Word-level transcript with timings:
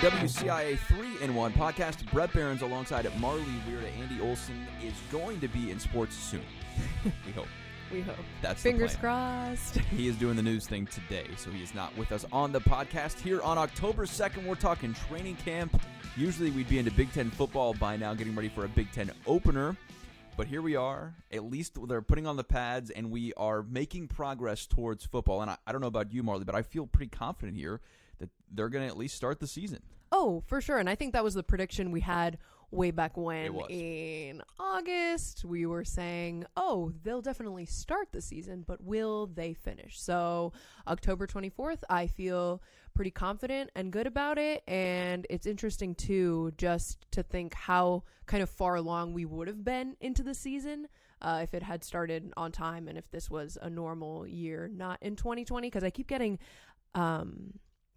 WCIA 0.00 0.78
3 0.78 1.22
in 1.22 1.34
1 1.34 1.52
podcast. 1.52 2.10
Bret 2.10 2.32
Beherns 2.32 2.62
alongside 2.62 3.06
Marley 3.20 3.44
Weird. 3.68 3.84
Andy 4.00 4.18
Olson 4.22 4.66
is 4.82 4.94
going 5.12 5.40
to 5.40 5.48
be 5.48 5.70
in 5.70 5.78
sports 5.78 6.16
soon. 6.16 6.40
we 7.26 7.32
hope. 7.32 7.46
We 7.92 8.00
hope. 8.00 8.16
That's 8.40 8.62
Fingers 8.62 8.96
crossed. 8.96 9.76
He 9.94 10.08
is 10.08 10.16
doing 10.16 10.36
the 10.36 10.42
news 10.42 10.66
thing 10.66 10.86
today, 10.86 11.26
so 11.36 11.50
he 11.50 11.62
is 11.62 11.74
not 11.74 11.94
with 11.98 12.12
us 12.12 12.24
on 12.32 12.50
the 12.50 12.62
podcast. 12.62 13.20
Here 13.20 13.42
on 13.42 13.58
October 13.58 14.06
2nd, 14.06 14.46
we're 14.46 14.54
talking 14.54 14.94
training 14.94 15.36
camp. 15.36 15.78
Usually 16.16 16.50
we'd 16.50 16.70
be 16.70 16.78
into 16.78 16.92
Big 16.92 17.12
Ten 17.12 17.28
football 17.28 17.74
by 17.74 17.98
now, 17.98 18.14
getting 18.14 18.34
ready 18.34 18.48
for 18.48 18.64
a 18.64 18.68
Big 18.68 18.90
Ten 18.92 19.10
opener. 19.26 19.76
But 20.34 20.46
here 20.46 20.62
we 20.62 20.76
are. 20.76 21.12
At 21.30 21.44
least 21.44 21.76
they're 21.88 22.00
putting 22.00 22.26
on 22.26 22.38
the 22.38 22.44
pads, 22.44 22.88
and 22.88 23.10
we 23.10 23.34
are 23.34 23.62
making 23.64 24.08
progress 24.08 24.64
towards 24.66 25.04
football. 25.04 25.42
And 25.42 25.50
I, 25.50 25.58
I 25.66 25.72
don't 25.72 25.82
know 25.82 25.88
about 25.88 26.10
you, 26.10 26.22
Marley, 26.22 26.44
but 26.44 26.54
I 26.54 26.62
feel 26.62 26.86
pretty 26.86 27.10
confident 27.10 27.58
here 27.58 27.82
that 28.20 28.30
they're 28.52 28.68
going 28.68 28.84
to 28.84 28.88
at 28.88 28.96
least 28.96 29.16
start 29.16 29.40
the 29.40 29.46
season. 29.46 29.80
Oh, 30.12 30.42
for 30.46 30.60
sure. 30.60 30.78
And 30.78 30.88
I 30.88 30.94
think 30.94 31.12
that 31.12 31.24
was 31.24 31.34
the 31.34 31.42
prediction 31.42 31.90
we 31.90 32.00
had 32.00 32.38
way 32.70 32.90
back 32.90 33.16
when 33.16 33.54
in 33.68 34.42
August. 34.58 35.44
We 35.44 35.66
were 35.66 35.84
saying, 35.84 36.44
oh, 36.56 36.92
they'll 37.02 37.22
definitely 37.22 37.66
start 37.66 38.08
the 38.12 38.20
season, 38.20 38.64
but 38.66 38.82
will 38.82 39.26
they 39.26 39.54
finish? 39.54 40.00
So, 40.00 40.52
October 40.86 41.26
24th, 41.26 41.82
I 41.88 42.06
feel 42.06 42.62
pretty 42.94 43.10
confident 43.10 43.70
and 43.74 43.92
good 43.92 44.06
about 44.06 44.38
it. 44.38 44.62
And 44.68 45.26
it's 45.30 45.46
interesting, 45.46 45.94
too, 45.94 46.52
just 46.56 47.10
to 47.12 47.22
think 47.22 47.54
how 47.54 48.04
kind 48.26 48.42
of 48.42 48.50
far 48.50 48.76
along 48.76 49.12
we 49.12 49.24
would 49.24 49.48
have 49.48 49.64
been 49.64 49.96
into 50.00 50.22
the 50.22 50.34
season. 50.34 50.88
Uh, 51.22 51.40
if 51.42 51.52
it 51.52 51.62
had 51.62 51.84
started 51.84 52.32
on 52.36 52.50
time 52.50 52.88
and 52.88 52.96
if 52.96 53.10
this 53.10 53.30
was 53.30 53.58
a 53.60 53.68
normal 53.68 54.26
year, 54.26 54.70
not 54.72 54.98
in 55.02 55.16
2020, 55.16 55.68
because 55.68 55.84
I 55.84 55.90
keep 55.90 56.08
getting 56.08 56.38
um, 56.94 57.52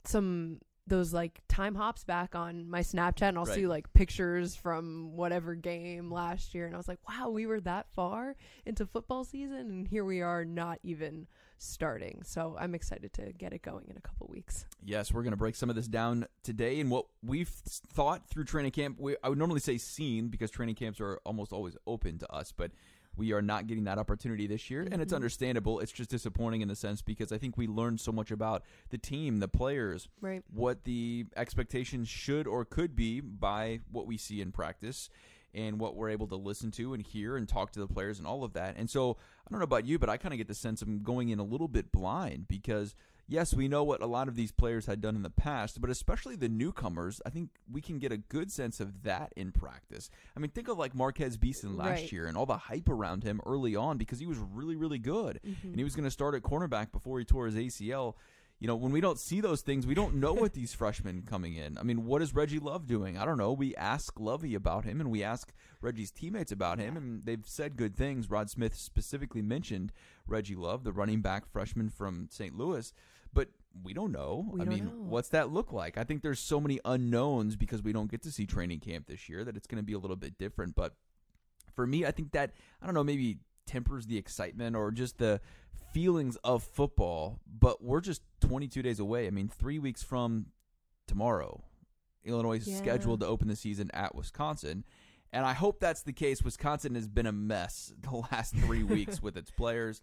some 0.06 0.60
those 0.86 1.14
like 1.14 1.40
time 1.48 1.76
hops 1.76 2.04
back 2.04 2.36
on 2.36 2.70
my 2.70 2.82
Snapchat 2.82 3.30
and 3.30 3.38
I'll 3.38 3.46
Right. 3.46 3.56
see 3.56 3.68
like 3.68 3.94
pictures 3.94 4.54
from 4.54 5.16
whatever 5.16 5.56
game 5.56 6.12
last 6.12 6.54
year 6.54 6.66
and 6.66 6.76
I 6.76 6.78
was 6.78 6.90
like, 6.90 7.00
wow, 7.08 7.30
we 7.30 7.46
were 7.46 7.62
that 7.62 7.88
far 7.96 8.36
into 8.66 8.86
football 8.86 9.24
season 9.24 9.58
and 9.60 9.88
here 9.88 10.04
we 10.04 10.20
are 10.22 10.44
not 10.44 10.80
even 10.84 11.28
starting. 11.58 12.22
So 12.26 12.58
I'm 12.60 12.76
excited 12.76 13.14
to 13.14 13.32
get 13.32 13.54
it 13.54 13.62
going 13.62 13.86
in 13.90 13.96
a 13.96 14.02
couple 14.02 14.28
weeks. 14.28 14.66
Yes, 14.84 15.14
we're 15.14 15.24
going 15.24 15.32
to 15.32 15.38
break 15.38 15.56
some 15.56 15.70
of 15.70 15.78
this 15.78 15.88
down 15.88 16.28
today. 16.44 16.82
And 16.82 16.92
what 16.92 17.06
we've 17.26 17.48
thought 17.48 18.28
through 18.28 18.44
training 18.44 18.72
camp, 18.72 19.00
we, 19.00 19.16
I 19.24 19.30
would 19.30 19.38
normally 19.38 19.62
say 19.62 19.78
seen 19.78 20.28
because 20.28 20.52
training 20.52 20.76
camps 20.76 21.00
are 21.00 21.18
almost 21.26 21.54
always 21.54 21.78
open 21.88 22.18
to 22.18 22.30
us, 22.30 22.52
but 22.52 22.72
we 23.16 23.32
are 23.32 23.42
not 23.42 23.68
getting 23.68 23.84
that 23.84 23.98
opportunity 23.98 24.48
this 24.48 24.70
year. 24.70 24.88
And 24.92 25.02
it's 25.02 25.14
Mhm. 25.14 25.18
understandable. 25.18 25.80
It's 25.80 25.92
just 25.92 26.10
disappointing 26.10 26.62
in 26.62 26.68
the 26.68 26.76
sense 26.76 27.02
because 27.02 27.32
I 27.32 27.38
think 27.38 27.58
we 27.58 27.68
learned 27.68 28.00
so 28.00 28.12
much 28.12 28.32
about 28.32 28.64
the 28.90 28.98
team, 28.98 29.40
the 29.40 29.48
players, 29.48 30.10
Right. 30.22 30.44
what 30.50 30.84
the 30.86 31.26
expectations 31.36 32.08
should 32.10 32.48
or 32.48 32.66
could 32.66 32.96
be 32.96 33.20
by 33.20 33.82
what 33.92 34.08
we 34.08 34.18
see 34.18 34.42
in 34.42 34.52
practice 34.52 35.10
and 35.54 35.80
what 35.80 35.96
we're 35.96 36.10
able 36.10 36.28
to 36.28 36.36
listen 36.36 36.72
to 36.72 36.94
and 36.96 37.04
hear 37.04 37.38
and 37.38 37.48
talk 37.48 37.72
to 37.72 37.80
the 37.80 37.88
players 37.88 38.18
and 38.18 38.28
all 38.28 38.44
of 38.44 38.54
that. 38.54 38.76
And 38.76 38.90
so 38.90 39.12
I 39.46 39.50
don't 39.52 39.60
know 39.60 39.64
about 39.66 39.86
you, 39.86 40.00
but 40.00 40.10
I 40.10 40.18
kind 40.18 40.34
of 40.34 40.38
get 40.40 40.48
the 40.48 40.56
sense 40.56 40.82
I'm 40.82 41.04
going 41.04 41.30
in 41.30 41.38
a 41.38 41.44
little 41.44 41.68
bit 41.68 41.92
blind 41.92 42.48
because 42.48 42.96
yes, 43.34 43.54
we 43.54 43.68
know 43.68 43.84
what 43.84 44.02
a 44.02 44.06
lot 44.06 44.28
of 44.28 44.36
these 44.36 44.52
players 44.52 44.86
had 44.86 45.02
done 45.02 45.16
in 45.16 45.24
the 45.24 45.30
past, 45.30 45.82
but 45.82 45.90
especially 45.90 46.36
the 46.36 46.48
newcomers, 46.48 47.20
I 47.26 47.30
think 47.32 47.50
we 47.72 47.82
can 47.82 47.98
get 47.98 48.12
a 48.12 48.18
good 48.18 48.52
sense 48.52 48.80
of 48.80 49.02
that 49.04 49.34
in 49.36 49.52
practice. 49.52 50.10
I 50.38 50.40
mean, 50.40 50.52
think 50.52 50.68
of 50.68 50.78
like 50.78 50.94
Marquez 50.94 51.36
Beason 51.36 51.76
last 51.76 51.90
Right. 52.02 52.12
year 52.12 52.28
and 52.28 52.38
all 52.38 52.46
the 52.46 52.58
hype 52.58 52.88
around 52.88 53.24
him 53.24 53.42
early 53.46 53.76
on 53.76 53.98
because 53.98 54.20
he 54.20 54.28
was 54.28 54.38
really, 54.38 54.76
really 54.76 55.00
good 55.00 55.40
Mhm. 55.44 55.64
and 55.64 55.76
he 55.78 55.84
was 55.84 55.96
going 55.96 56.04
to 56.06 56.12
start 56.12 56.36
at 56.36 56.44
cornerback 56.44 56.92
before 56.92 57.18
he 57.20 57.26
tore 57.26 57.48
his 57.48 57.58
ACL. 57.58 58.16
You 58.60 58.68
know, 58.68 58.76
when 58.78 58.94
we 58.94 59.02
don't 59.02 59.20
see 59.20 59.42
those 59.42 59.62
things, 59.62 59.86
we 59.86 59.96
don't 59.96 60.16
know 60.16 60.32
what 60.32 60.54
these 60.60 60.74
freshmen 60.74 61.24
coming 61.24 61.56
in. 61.56 61.78
I 61.78 61.84
mean, 61.84 62.06
what 62.06 62.22
is 62.22 62.34
Reggie 62.34 62.60
Love 62.60 62.86
doing? 62.88 63.18
I 63.18 63.26
don't 63.26 63.38
know. 63.40 63.52
We 63.52 63.76
ask 63.76 64.18
Lovie 64.20 64.56
about 64.56 64.86
him, 64.86 65.02
and 65.02 65.12
we 65.12 65.22
ask 65.22 65.52
Reggie's 65.82 66.12
teammates 66.12 66.52
about 66.52 66.80
him, 66.80 66.96
and 66.96 67.26
they've 67.26 67.46
said 67.46 67.76
good 67.76 67.94
things. 67.96 68.30
Rod 68.30 68.50
Smith 68.50 68.76
specifically 68.76 69.42
mentioned 69.42 69.92
Reggie 70.28 70.56
Love, 70.56 70.86
the 70.86 70.94
running 70.94 71.20
back 71.22 71.46
freshman 71.46 71.90
from 71.90 72.30
St. 72.32 72.56
Louis, 72.56 72.94
but 73.34 73.50
we 73.84 73.94
don't 73.94 74.12
know. 74.12 74.48
We 74.52 74.62
I 74.62 74.66
don't 74.66 74.74
mean, 74.74 74.86
know. 74.86 74.92
what's 75.10 75.30
that 75.30 75.52
look 75.52 75.72
like? 75.74 75.98
I 75.98 76.04
think 76.04 76.22
there's 76.22 76.40
so 76.40 76.60
many 76.62 76.80
unknowns 76.86 77.56
because 77.56 77.82
we 77.82 77.92
don't 77.94 78.10
get 78.12 78.22
to 78.24 78.32
see 78.32 78.46
training 78.46 78.80
camp 78.80 79.08
this 79.08 79.28
year 79.28 79.44
that 79.44 79.58
it's 79.58 79.68
going 79.68 79.78
to 79.82 79.86
be 79.86 79.94
a 79.94 79.98
little 80.00 80.16
bit 80.16 80.38
different. 80.38 80.76
But 80.76 80.94
for 81.76 81.88
me, 81.88 82.06
I 82.06 82.12
think 82.12 82.32
that 82.34 82.52
I 82.82 82.86
don't 82.86 82.94
know, 82.96 83.04
maybe 83.04 83.40
tempers 83.66 84.06
the 84.06 84.18
excitement 84.18 84.76
or 84.76 84.92
just 84.92 85.18
the 85.18 85.42
feelings 85.94 86.36
of 86.44 86.64
football. 86.64 87.40
But 87.48 87.84
we're 87.84 88.02
just 88.02 88.22
22 88.42 88.82
days 88.84 89.00
away. 89.00 89.26
I 89.28 89.32
mean, 89.32 89.48
three 89.48 89.80
weeks 89.80 90.04
from 90.04 90.48
tomorrow, 91.08 91.64
Illinois 92.24 92.58
is 92.58 92.68
Yeah. 92.68 92.78
scheduled 92.78 93.22
to 93.22 93.26
open 93.28 93.48
the 93.48 93.56
season 93.56 93.90
at 93.94 94.16
Wisconsin. 94.16 94.84
And 95.32 95.46
I 95.48 95.54
hope 95.54 95.80
that's 95.80 96.04
the 96.04 96.14
case. 96.14 96.44
Wisconsin 96.44 96.94
has 96.94 97.08
been 97.08 97.26
a 97.26 97.32
mess 97.32 97.92
the 98.02 98.18
last 98.32 98.56
three 98.56 98.84
weeks 98.96 99.22
with 99.22 99.36
its 99.36 99.50
players. 99.50 100.00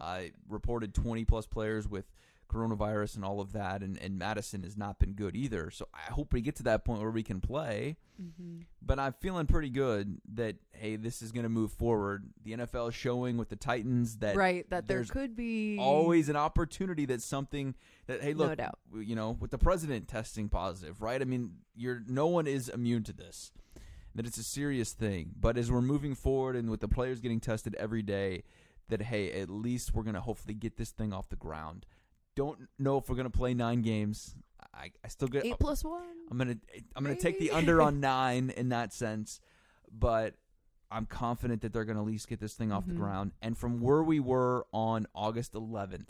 I 0.00 0.32
reported 0.48 0.94
20 0.94 1.26
plus 1.26 1.46
players 1.46 1.86
with 1.86 2.06
coronavirus 2.50 3.16
and 3.16 3.24
all 3.24 3.40
of 3.40 3.52
that, 3.52 3.82
and, 3.82 3.96
and 3.98 4.18
Madison 4.18 4.62
has 4.64 4.76
not 4.76 4.98
been 4.98 5.12
good 5.12 5.36
either. 5.36 5.70
So 5.70 5.86
I 5.94 6.10
hope 6.12 6.32
we 6.32 6.40
get 6.40 6.56
to 6.56 6.62
that 6.64 6.84
point 6.84 7.00
where 7.00 7.10
we 7.10 7.22
can 7.22 7.40
play 7.40 7.96
Mhm. 8.20 8.64
but 8.82 8.98
I'm 8.98 9.14
feeling 9.14 9.46
pretty 9.46 9.70
good 9.70 10.20
that 10.34 10.56
hey, 10.72 10.96
this 10.96 11.22
is 11.22 11.32
going 11.32 11.44
to 11.44 11.48
move 11.48 11.72
forward. 11.72 12.30
The 12.44 12.52
NFL 12.52 12.88
is 12.88 12.94
showing 12.94 13.38
with 13.38 13.48
the 13.48 13.56
Titans 13.56 14.18
that 14.18 14.36
right. 14.36 14.68
That 14.68 14.86
there 14.88 15.04
could 15.04 15.34
be 15.36 15.78
always 15.78 16.28
an 16.28 16.36
opportunity 16.36 17.06
that 17.06 17.22
something 17.22 17.74
that 18.08 18.20
hey, 18.22 18.34
No 18.34 18.46
look, 18.46 18.58
doubt. 18.58 18.78
you 18.94 19.14
know, 19.16 19.30
with 19.40 19.50
the 19.52 19.58
president 19.58 20.06
testing 20.08 20.48
positive, 20.50 21.00
right? 21.00 21.22
I 21.22 21.24
mean, 21.24 21.58
you're 21.74 22.02
no 22.06 22.26
one 22.26 22.46
is 22.46 22.68
immune 22.68 23.04
to 23.04 23.12
this. 23.14 23.52
That 24.14 24.26
it's 24.26 24.38
a 24.38 24.42
serious 24.42 24.92
thing. 24.92 25.30
But 25.40 25.56
as 25.56 25.70
we're 25.70 25.80
moving 25.80 26.14
forward 26.14 26.56
and 26.56 26.68
with 26.68 26.80
the 26.80 26.88
players 26.88 27.20
getting 27.20 27.40
tested 27.40 27.74
every 27.76 28.02
day, 28.02 28.42
that 28.88 29.02
hey, 29.02 29.32
at 29.40 29.48
least 29.48 29.94
we're 29.94 30.02
going 30.02 30.14
to 30.16 30.20
hopefully 30.20 30.52
get 30.54 30.76
this 30.76 30.90
thing 30.90 31.12
off 31.12 31.28
the 31.28 31.36
ground. 31.36 31.86
Don't 32.40 32.58
know 32.78 32.96
if 32.96 33.06
we're 33.10 33.16
going 33.16 33.30
to 33.30 33.38
play 33.38 33.52
nine 33.52 33.82
games. 33.82 34.34
I, 34.72 34.92
I 35.04 35.08
still 35.08 35.28
get 35.28 35.44
eight 35.44 35.58
plus 35.60 35.84
one. 35.84 36.00
I'm 36.30 36.38
gonna 36.38 36.56
I'm 36.96 37.04
gonna 37.04 37.14
take 37.16 37.38
the 37.38 37.50
under 37.50 37.82
on 37.82 38.00
nine 38.14 38.48
in 38.56 38.70
that 38.70 38.94
sense, 38.94 39.40
but 39.92 40.34
I'm 40.90 41.04
confident 41.04 41.60
that 41.62 41.74
they're 41.74 41.84
gonna 41.84 42.00
at 42.00 42.06
least 42.06 42.28
get 42.28 42.40
this 42.40 42.54
thing 42.54 42.72
off 42.72 42.86
the 42.86 42.94
Mhm. 42.94 42.98
ground. 42.98 43.32
And 43.42 43.58
from 43.58 43.80
where 43.80 44.02
we 44.02 44.20
were 44.20 44.64
on 44.72 45.06
August 45.14 45.52
11th, 45.52 46.06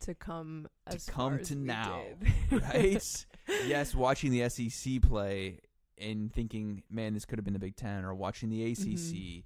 to 0.00 0.14
come 0.14 0.68
To 0.90 1.10
come 1.10 1.38
to 1.44 1.54
now, 1.54 2.02
right? 2.50 3.26
yes, 3.66 3.94
watching 3.94 4.32
the 4.32 4.46
SEC 4.50 5.00
play 5.00 5.60
and 5.96 6.30
thinking, 6.32 6.82
man, 6.90 7.14
this 7.14 7.24
could 7.24 7.38
have 7.38 7.44
been 7.44 7.54
the 7.54 7.58
Big 7.60 7.76
Ten, 7.76 8.04
or 8.04 8.14
watching 8.14 8.50
the 8.50 8.62
ACC, 8.64 8.84
Mm-hmm. 8.84 9.40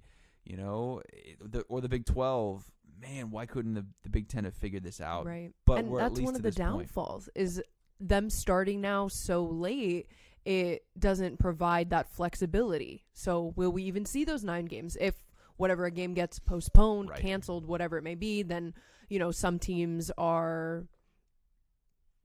you 0.51 0.57
know, 0.57 1.01
the, 1.41 1.61
or 1.69 1.79
the 1.79 1.89
Big 1.89 2.05
12. 2.05 2.69
Man, 3.07 3.31
why 3.31 3.45
couldn't 3.45 3.73
the, 3.75 3.85
the 4.03 4.09
Big 4.09 4.27
Ten 4.27 4.45
have 4.45 4.55
figured 4.55 4.83
this 4.83 4.99
out? 5.01 5.25
Right. 5.25 5.51
But 5.65 5.79
and 5.79 5.89
we're 5.89 5.99
at 6.01 6.13
that's 6.13 6.21
one 6.21 6.35
of 6.35 6.41
the 6.41 6.49
this 6.49 6.57
point. 6.57 6.79
downfalls 6.87 7.29
is 7.35 7.61
them 7.99 8.29
starting 8.29 8.81
now 8.81 9.07
so 9.07 9.43
late 9.43 10.07
it 10.43 10.83
doesn't 10.99 11.39
provide 11.39 11.89
that 11.89 12.07
flexibility. 12.09 13.03
So 13.13 13.53
will 13.55 13.71
we 13.71 13.83
even 13.83 14.05
see 14.05 14.23
those 14.25 14.43
9 14.43 14.65
games 14.65 14.95
if 15.01 15.15
whatever 15.57 15.85
a 15.85 15.91
game 15.91 16.13
gets 16.13 16.37
postponed, 16.39 17.09
Right. 17.09 17.19
canceled, 17.19 17.65
whatever 17.65 17.97
it 17.97 18.03
may 18.03 18.15
be, 18.15 18.43
then 18.43 18.73
you 19.09 19.17
know 19.19 19.31
some 19.31 19.57
teams 19.59 20.11
are 20.17 20.85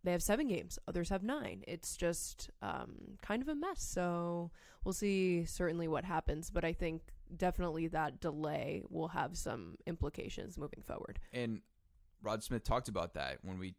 they 0.03 0.13
have 0.13 0.23
7 0.23 0.49
games, 0.49 0.79
others 0.89 1.11
have 1.11 1.23
9. 1.23 1.63
It's 1.67 1.97
just 1.97 2.51
um 2.63 3.19
kind 3.23 3.43
of 3.43 3.49
a 3.49 3.55
mess. 3.55 3.83
So 3.83 4.51
we'll 4.85 4.93
see 4.93 5.45
certainly 5.45 5.89
what 5.89 6.05
happens, 6.05 6.51
but 6.51 6.65
I 6.65 6.73
think 6.73 7.03
definitely 7.37 7.89
that 7.89 8.21
delay 8.21 8.83
will 8.89 9.09
have 9.09 9.37
some 9.37 9.77
implications 9.87 10.59
moving 10.59 10.83
forward. 10.87 11.19
And 11.33 11.61
Rod 12.23 12.43
Smith 12.43 12.65
talked 12.65 12.89
about 12.89 13.15
that 13.15 13.39
when 13.43 13.59
we 13.59 13.75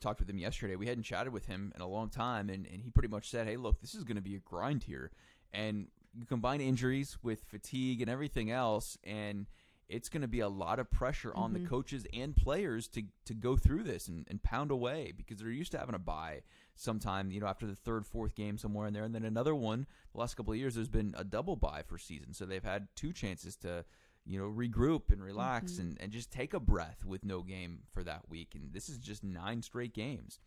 talked 0.00 0.20
with 0.20 0.28
him 0.28 0.38
yesterday. 0.38 0.76
We 0.76 0.86
hadn't 0.86 1.04
chatted 1.04 1.32
with 1.32 1.46
him 1.46 1.72
in 1.74 1.80
a 1.80 1.86
long 1.88 2.08
time, 2.08 2.50
and, 2.50 2.66
and 2.66 2.82
he 2.82 2.90
pretty 2.90 3.08
much 3.08 3.30
said, 3.30 3.46
hey, 3.46 3.56
look, 3.56 3.80
this 3.80 3.94
is 3.94 4.04
going 4.04 4.16
to 4.16 4.22
be 4.22 4.34
a 4.36 4.40
grind 4.40 4.82
here. 4.84 5.10
And 5.52 5.88
you 6.12 6.26
combine 6.26 6.60
injuries 6.60 7.18
with 7.22 7.44
fatigue 7.44 8.00
and 8.00 8.10
everything 8.10 8.50
else, 8.50 8.98
and 9.04 9.46
it's 9.88 10.08
going 10.08 10.22
to 10.22 10.28
be 10.28 10.40
a 10.40 10.48
lot 10.48 10.78
of 10.78 10.90
pressure 10.90 11.34
on 11.34 11.52
the 11.52 11.60
Mhm. 11.60 11.68
coaches 11.68 12.06
and 12.12 12.36
players 12.36 12.86
to, 12.88 13.04
to 13.24 13.34
go 13.34 13.56
through 13.56 13.82
this 13.82 14.06
and, 14.08 14.24
and 14.30 14.42
pound 14.42 14.70
away 14.70 15.12
because 15.16 15.38
they're 15.38 15.50
used 15.50 15.72
to 15.72 15.78
having 15.78 15.94
a 15.96 15.98
bye 16.00 16.42
sometime, 16.80 17.30
you 17.30 17.40
know, 17.40 17.46
after 17.46 17.66
the 17.66 17.74
third, 17.76 18.06
fourth 18.06 18.34
game 18.34 18.56
somewhere 18.56 18.86
in 18.86 18.94
there. 18.94 19.04
And 19.04 19.14
then 19.14 19.24
another 19.24 19.54
one, 19.54 19.86
the 20.14 20.18
last 20.20 20.34
couple 20.36 20.52
of 20.52 20.58
years, 20.58 20.74
there's 20.74 20.88
been 20.88 21.14
a 21.16 21.24
double 21.24 21.54
bye 21.56 21.82
for 21.86 21.98
season. 21.98 22.32
So 22.32 22.46
they've 22.46 22.64
had 22.64 22.88
two 22.96 23.12
chances 23.12 23.56
to 23.56 23.84
you 24.26 24.38
know, 24.38 24.44
regroup 24.50 25.10
and 25.10 25.22
relax 25.24 25.72
Mhm. 25.72 25.80
and, 25.80 26.00
and 26.00 26.12
just 26.12 26.30
take 26.30 26.52
a 26.52 26.60
breath 26.60 27.04
with 27.06 27.24
no 27.24 27.42
game 27.42 27.80
for 27.92 28.04
that 28.04 28.28
week. 28.28 28.54
And 28.54 28.72
this 28.72 28.88
is 28.90 28.98
just 28.98 29.24
nine 29.24 29.62
straight 29.62 29.94
games. 29.94 30.38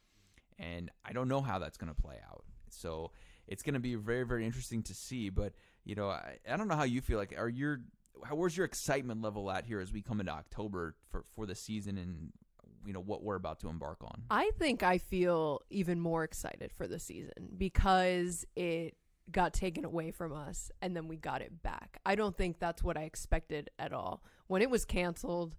And 0.59 0.91
I 1.03 1.11
don't 1.11 1.27
know 1.27 1.41
how 1.41 1.57
that's 1.59 1.77
going 1.77 1.93
to 1.93 1.99
play 2.01 2.19
out. 2.31 2.45
So 2.69 3.11
it's 3.47 3.63
going 3.63 3.73
to 3.73 3.79
be 3.79 3.95
very, 3.95 4.23
very 4.25 4.45
interesting 4.45 4.83
to 4.83 4.93
see. 4.93 5.29
But, 5.29 5.53
you 5.85 5.95
know, 5.95 6.09
I, 6.09 6.37
I 6.49 6.55
don't 6.55 6.67
know 6.67 6.75
how 6.75 6.83
you 6.83 7.01
feel 7.01 7.17
like, 7.17 7.33
are 7.37 7.49
your, 7.49 7.81
how, 8.23 8.35
where's 8.35 8.55
your 8.55 8.65
excitement 8.65 9.21
level 9.23 9.49
at 9.51 9.65
here 9.65 9.79
as 9.79 9.91
we 9.91 10.01
come 10.03 10.19
into 10.19 10.31
October 10.31 10.95
for, 11.09 11.23
for 11.35 11.45
the 11.47 11.55
season 11.55 11.97
and 11.97 12.31
you 12.85 12.93
know 12.93 13.01
what 13.01 13.23
we're 13.23 13.35
about 13.35 13.59
to 13.61 13.69
embark 13.69 14.03
on. 14.03 14.23
I 14.29 14.51
think 14.59 14.83
I 14.83 14.97
feel 14.97 15.61
even 15.69 15.99
more 15.99 16.23
excited 16.23 16.71
for 16.73 16.87
the 16.87 16.99
season 16.99 17.49
because 17.57 18.45
it 18.55 18.95
got 19.31 19.53
taken 19.53 19.85
away 19.85 20.11
from 20.11 20.33
us 20.33 20.71
and 20.81 20.95
then 20.95 21.07
we 21.07 21.15
got 21.15 21.41
it 21.41 21.61
back. 21.63 21.99
I 22.05 22.15
don't 22.15 22.35
think 22.35 22.59
that's 22.59 22.83
what 22.83 22.97
I 22.97 23.03
expected 23.03 23.69
at 23.79 23.93
all. 23.93 24.23
When 24.47 24.61
it 24.61 24.69
was 24.69 24.85
canceled, 24.85 25.55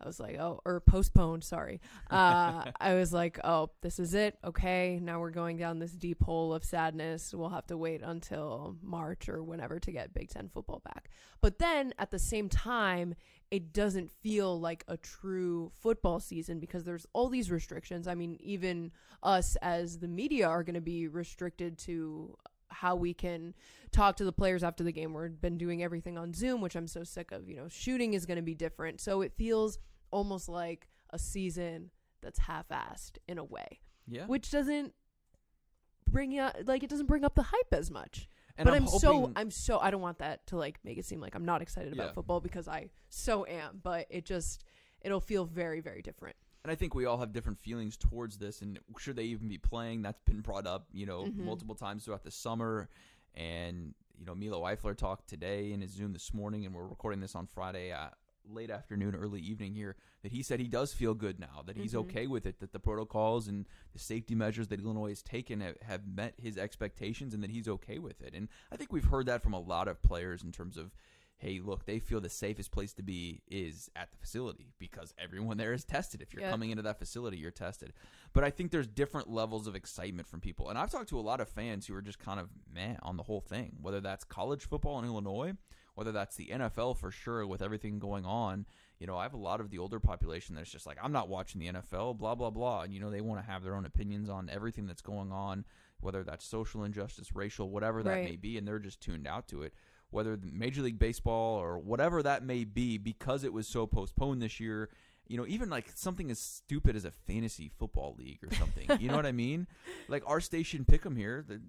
I 0.00 0.06
was 0.06 0.20
like, 0.20 0.38
oh, 0.38 0.60
or 0.64 0.80
postponed, 0.80 1.42
sorry. 1.42 1.80
Uh, 2.10 2.70
I 2.80 2.94
was 2.94 3.12
like, 3.12 3.38
oh, 3.42 3.70
this 3.82 3.98
is 3.98 4.14
it. 4.14 4.38
Okay, 4.44 5.00
now 5.02 5.18
we're 5.18 5.30
going 5.30 5.56
down 5.56 5.78
this 5.78 5.92
deep 5.92 6.22
hole 6.22 6.54
of 6.54 6.64
sadness. 6.64 7.34
We'll 7.34 7.48
have 7.48 7.66
to 7.66 7.76
wait 7.76 8.02
until 8.02 8.76
March 8.80 9.28
or 9.28 9.42
whenever 9.42 9.80
to 9.80 9.90
get 9.90 10.14
Big 10.14 10.28
Ten 10.28 10.48
football 10.48 10.80
back. 10.84 11.10
But 11.40 11.58
then 11.58 11.94
at 11.98 12.10
the 12.10 12.18
same 12.18 12.48
time, 12.48 13.14
it 13.50 13.72
doesn't 13.72 14.10
feel 14.10 14.60
like 14.60 14.84
a 14.88 14.96
true 14.96 15.72
football 15.80 16.20
season 16.20 16.60
because 16.60 16.84
there's 16.84 17.06
all 17.12 17.28
these 17.28 17.50
restrictions. 17.50 18.06
I 18.06 18.14
mean, 18.14 18.36
even 18.40 18.92
us 19.22 19.56
as 19.62 19.98
the 19.98 20.08
media 20.08 20.46
are 20.46 20.62
going 20.62 20.74
to 20.74 20.80
be 20.80 21.08
restricted 21.08 21.78
to 21.78 22.36
how 22.70 22.94
we 22.94 23.14
can 23.14 23.54
talk 23.90 24.16
to 24.16 24.24
the 24.24 24.32
players 24.32 24.62
after 24.62 24.84
the 24.84 24.92
game. 24.92 25.14
We've 25.14 25.40
been 25.40 25.58
doing 25.58 25.82
everything 25.82 26.18
on 26.18 26.32
Zoom, 26.32 26.60
which 26.60 26.76
I'm 26.76 26.86
so 26.86 27.04
sick 27.04 27.32
of. 27.32 27.48
You 27.48 27.56
know, 27.56 27.68
shooting 27.68 28.14
is 28.14 28.26
going 28.26 28.36
to 28.36 28.42
be 28.42 28.54
different. 28.54 29.00
So 29.00 29.22
it 29.22 29.32
feels 29.36 29.78
almost 30.10 30.48
like 30.48 30.88
a 31.10 31.18
season 31.18 31.90
that's 32.20 32.38
half-assed 32.40 33.18
in 33.28 33.38
a 33.38 33.44
way, 33.44 33.80
Yeah, 34.06 34.26
which 34.26 34.50
doesn't 34.50 34.92
bring 36.10 36.38
up 36.38 36.56
like 36.64 36.82
it 36.82 36.90
doesn't 36.90 37.06
bring 37.06 37.24
up 37.24 37.34
the 37.34 37.42
hype 37.42 37.72
as 37.72 37.90
much. 37.90 38.28
and 38.56 38.66
but 38.66 38.74
I'm, 38.74 38.86
so 38.88 39.12
hoping- 39.20 39.32
I'm 39.36 39.50
so 39.50 39.78
I 39.78 39.90
don't 39.90 40.00
want 40.00 40.18
that 40.18 40.46
to 40.48 40.56
like 40.56 40.78
make 40.84 40.98
it 40.98 41.04
seem 41.04 41.20
like 41.20 41.34
I'm 41.34 41.44
not 41.44 41.62
excited 41.62 41.92
about 41.92 42.06
Yeah. 42.08 42.12
football 42.12 42.40
because 42.40 42.66
I 42.68 42.90
so 43.08 43.46
am, 43.46 43.80
but 43.82 44.06
it 44.10 44.24
just 44.24 44.64
it'll 45.00 45.20
feel 45.20 45.44
very 45.44 45.80
very 45.80 46.02
different. 46.02 46.36
And 46.64 46.72
I 46.72 46.74
think 46.74 46.94
we 46.94 47.04
all 47.04 47.18
have 47.18 47.32
different 47.32 47.58
feelings 47.58 47.96
towards 47.96 48.36
this, 48.38 48.62
and 48.62 48.78
should 48.98 49.14
they 49.16 49.24
even 49.24 49.48
be 49.48 49.58
playing? 49.58 50.02
That's 50.02 50.20
been 50.22 50.40
brought 50.40 50.66
up, 50.66 50.88
you 50.92 51.06
know, 51.06 51.24
Mhm. 51.24 51.36
multiple 51.36 51.76
times 51.76 52.04
throughout 52.04 52.24
the 52.24 52.30
summer. 52.32 52.88
And 53.34 53.94
you 54.18 54.26
know, 54.26 54.34
Milo 54.34 54.64
Eifler 54.64 54.96
talked 54.96 55.28
today 55.28 55.70
in 55.72 55.80
his 55.80 55.92
Zoom 55.92 56.12
this 56.12 56.34
morning, 56.34 56.66
and 56.66 56.74
we're 56.74 56.86
recording 56.88 57.20
this 57.20 57.36
on 57.36 57.46
Friday, 57.46 57.92
uh, 57.92 58.10
late 58.50 58.70
afternoon, 58.70 59.14
early 59.14 59.40
evening 59.40 59.74
here. 59.74 59.96
That 60.22 60.32
he 60.32 60.42
said 60.42 60.60
he 60.60 60.68
does 60.68 60.92
feel 60.92 61.14
good 61.14 61.38
now, 61.38 61.62
that 61.66 61.76
he's 61.76 61.92
Mhm. 61.92 62.00
okay 62.00 62.26
with 62.26 62.46
it, 62.46 62.60
that 62.60 62.72
the 62.72 62.80
protocols 62.80 63.46
and 63.48 63.66
the 63.92 63.98
safety 63.98 64.34
measures 64.34 64.68
that 64.68 64.80
Illinois 64.80 65.10
has 65.10 65.22
taken 65.22 65.60
have, 65.60 65.80
have 65.82 66.06
met 66.06 66.34
his 66.38 66.58
expectations, 66.58 67.34
and 67.34 67.42
that 67.42 67.50
he's 67.50 67.68
okay 67.68 67.98
with 67.98 68.20
it. 68.22 68.34
And 68.34 68.48
I 68.72 68.76
think 68.76 68.92
we've 68.92 69.04
heard 69.04 69.26
that 69.26 69.42
from 69.42 69.52
a 69.54 69.60
lot 69.60 69.88
of 69.88 70.02
players 70.02 70.42
in 70.42 70.52
terms 70.52 70.76
of 70.76 70.92
hey, 71.40 71.60
look, 71.60 71.84
they 71.84 72.00
feel 72.00 72.20
the 72.20 72.28
safest 72.28 72.72
place 72.72 72.92
to 72.92 73.00
be 73.00 73.40
is 73.46 73.88
at 73.94 74.10
the 74.10 74.18
facility 74.18 74.72
because 74.80 75.14
everyone 75.18 75.56
there 75.56 75.72
is 75.72 75.84
tested. 75.84 76.20
If 76.20 76.32
you're 76.32 76.42
Yeah. 76.42 76.50
coming 76.50 76.70
into 76.70 76.82
that 76.82 76.98
facility, 76.98 77.36
you're 77.38 77.52
tested. 77.52 77.92
But 78.32 78.42
I 78.42 78.50
think 78.50 78.72
there's 78.72 78.88
different 78.88 79.30
levels 79.30 79.68
of 79.68 79.76
excitement 79.76 80.26
from 80.26 80.40
people. 80.40 80.68
And 80.68 80.76
I've 80.76 80.90
talked 80.90 81.10
to 81.10 81.16
a 81.16 81.20
lot 81.20 81.40
of 81.40 81.48
fans 81.48 81.86
who 81.86 81.94
are 81.94 82.02
just 82.02 82.18
kind 82.18 82.40
of 82.40 82.50
meh 82.68 82.96
on 83.02 83.16
the 83.16 83.22
whole 83.22 83.40
thing, 83.40 83.76
whether 83.80 84.00
that's 84.00 84.24
college 84.24 84.64
football 84.64 84.98
in 84.98 85.04
Illinois, 85.04 85.52
whether 85.98 86.12
that's 86.12 86.36
the 86.36 86.46
NFL 86.52 86.96
for 86.96 87.10
sure 87.10 87.44
with 87.44 87.60
everything 87.60 87.98
going 87.98 88.24
on. 88.24 88.66
You 89.00 89.08
know, 89.08 89.16
I 89.16 89.24
have 89.24 89.34
a 89.34 89.36
lot 89.36 89.60
of 89.60 89.70
the 89.70 89.78
older 89.78 89.98
population 89.98 90.54
that's 90.54 90.70
just 90.70 90.86
like, 90.86 90.96
I'm 91.02 91.10
not 91.10 91.28
watching 91.28 91.60
the 91.60 91.72
NFL, 91.72 92.16
blah, 92.18 92.36
blah, 92.36 92.50
blah. 92.50 92.82
And, 92.82 92.94
you 92.94 93.00
know, 93.00 93.10
they 93.10 93.20
want 93.20 93.44
to 93.44 93.50
have 93.50 93.64
their 93.64 93.74
own 93.74 93.84
opinions 93.84 94.28
on 94.28 94.48
everything 94.48 94.86
that's 94.86 95.02
going 95.02 95.32
on, 95.32 95.64
whether 96.00 96.22
that's 96.22 96.44
social 96.44 96.84
injustice, 96.84 97.34
racial, 97.34 97.68
whatever 97.68 98.04
that 98.04 98.10
Right. 98.12 98.24
may 98.30 98.36
be. 98.36 98.56
And 98.56 98.66
they're 98.66 98.78
just 98.78 99.00
tuned 99.00 99.26
out 99.26 99.48
to 99.48 99.62
it 99.62 99.74
whether 100.10 100.36
the 100.36 100.52
Major 100.52 100.82
League 100.82 101.00
Baseball 101.00 101.56
or 101.58 101.78
whatever 101.80 102.22
that 102.22 102.44
may 102.44 102.62
be, 102.62 102.96
because 102.96 103.42
it 103.42 103.52
was 103.52 103.66
so 103.66 103.84
postponed 103.86 104.40
this 104.40 104.60
year. 104.60 104.88
You 105.26 105.36
know, 105.36 105.46
even 105.48 105.68
like 105.68 105.90
something 105.96 106.30
as 106.30 106.38
stupid 106.38 106.94
as 106.94 107.04
a 107.04 107.10
fantasy 107.10 107.68
football 107.76 108.14
league 108.16 108.38
or 108.42 108.54
something. 108.54 108.88
you 109.00 109.08
know 109.10 109.16
what 109.16 109.26
I 109.26 109.32
mean? 109.32 109.66
Like 110.08 110.22
our 110.26 110.40
station 110.40 110.86
Pick'em 110.86 111.16
here, 111.16 111.44
the 111.46 111.60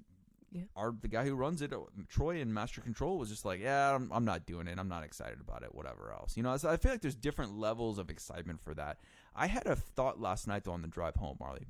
Yeah. 0.51 0.63
our 0.75 0.91
the 0.99 1.07
guy 1.07 1.25
who 1.25 1.35
runs 1.35 1.61
it, 1.61 1.71
Troy 2.07 2.41
and 2.41 2.53
Master 2.53 2.81
Control, 2.81 3.17
was 3.17 3.29
just 3.29 3.45
like, 3.45 3.59
yeah, 3.59 3.93
I'm, 3.95 4.11
I'm 4.11 4.25
not 4.25 4.45
doing 4.45 4.67
it. 4.67 4.79
I'm 4.79 4.87
not 4.89 5.03
excited 5.03 5.39
about 5.39 5.63
it. 5.63 5.73
Whatever 5.75 6.11
else, 6.11 6.35
you 6.37 6.43
know. 6.43 6.55
So 6.57 6.69
I 6.69 6.77
feel 6.77 6.91
like 6.91 7.01
there's 7.01 7.15
different 7.15 7.57
levels 7.57 7.97
of 7.99 8.09
excitement 8.09 8.59
for 8.61 8.73
that. 8.73 8.97
I 9.35 9.47
had 9.47 9.67
a 9.67 9.75
thought 9.75 10.19
last 10.19 10.47
night 10.47 10.63
though 10.63 10.71
on 10.71 10.81
the 10.81 10.87
drive 10.87 11.15
home, 11.15 11.37
Marley, 11.39 11.67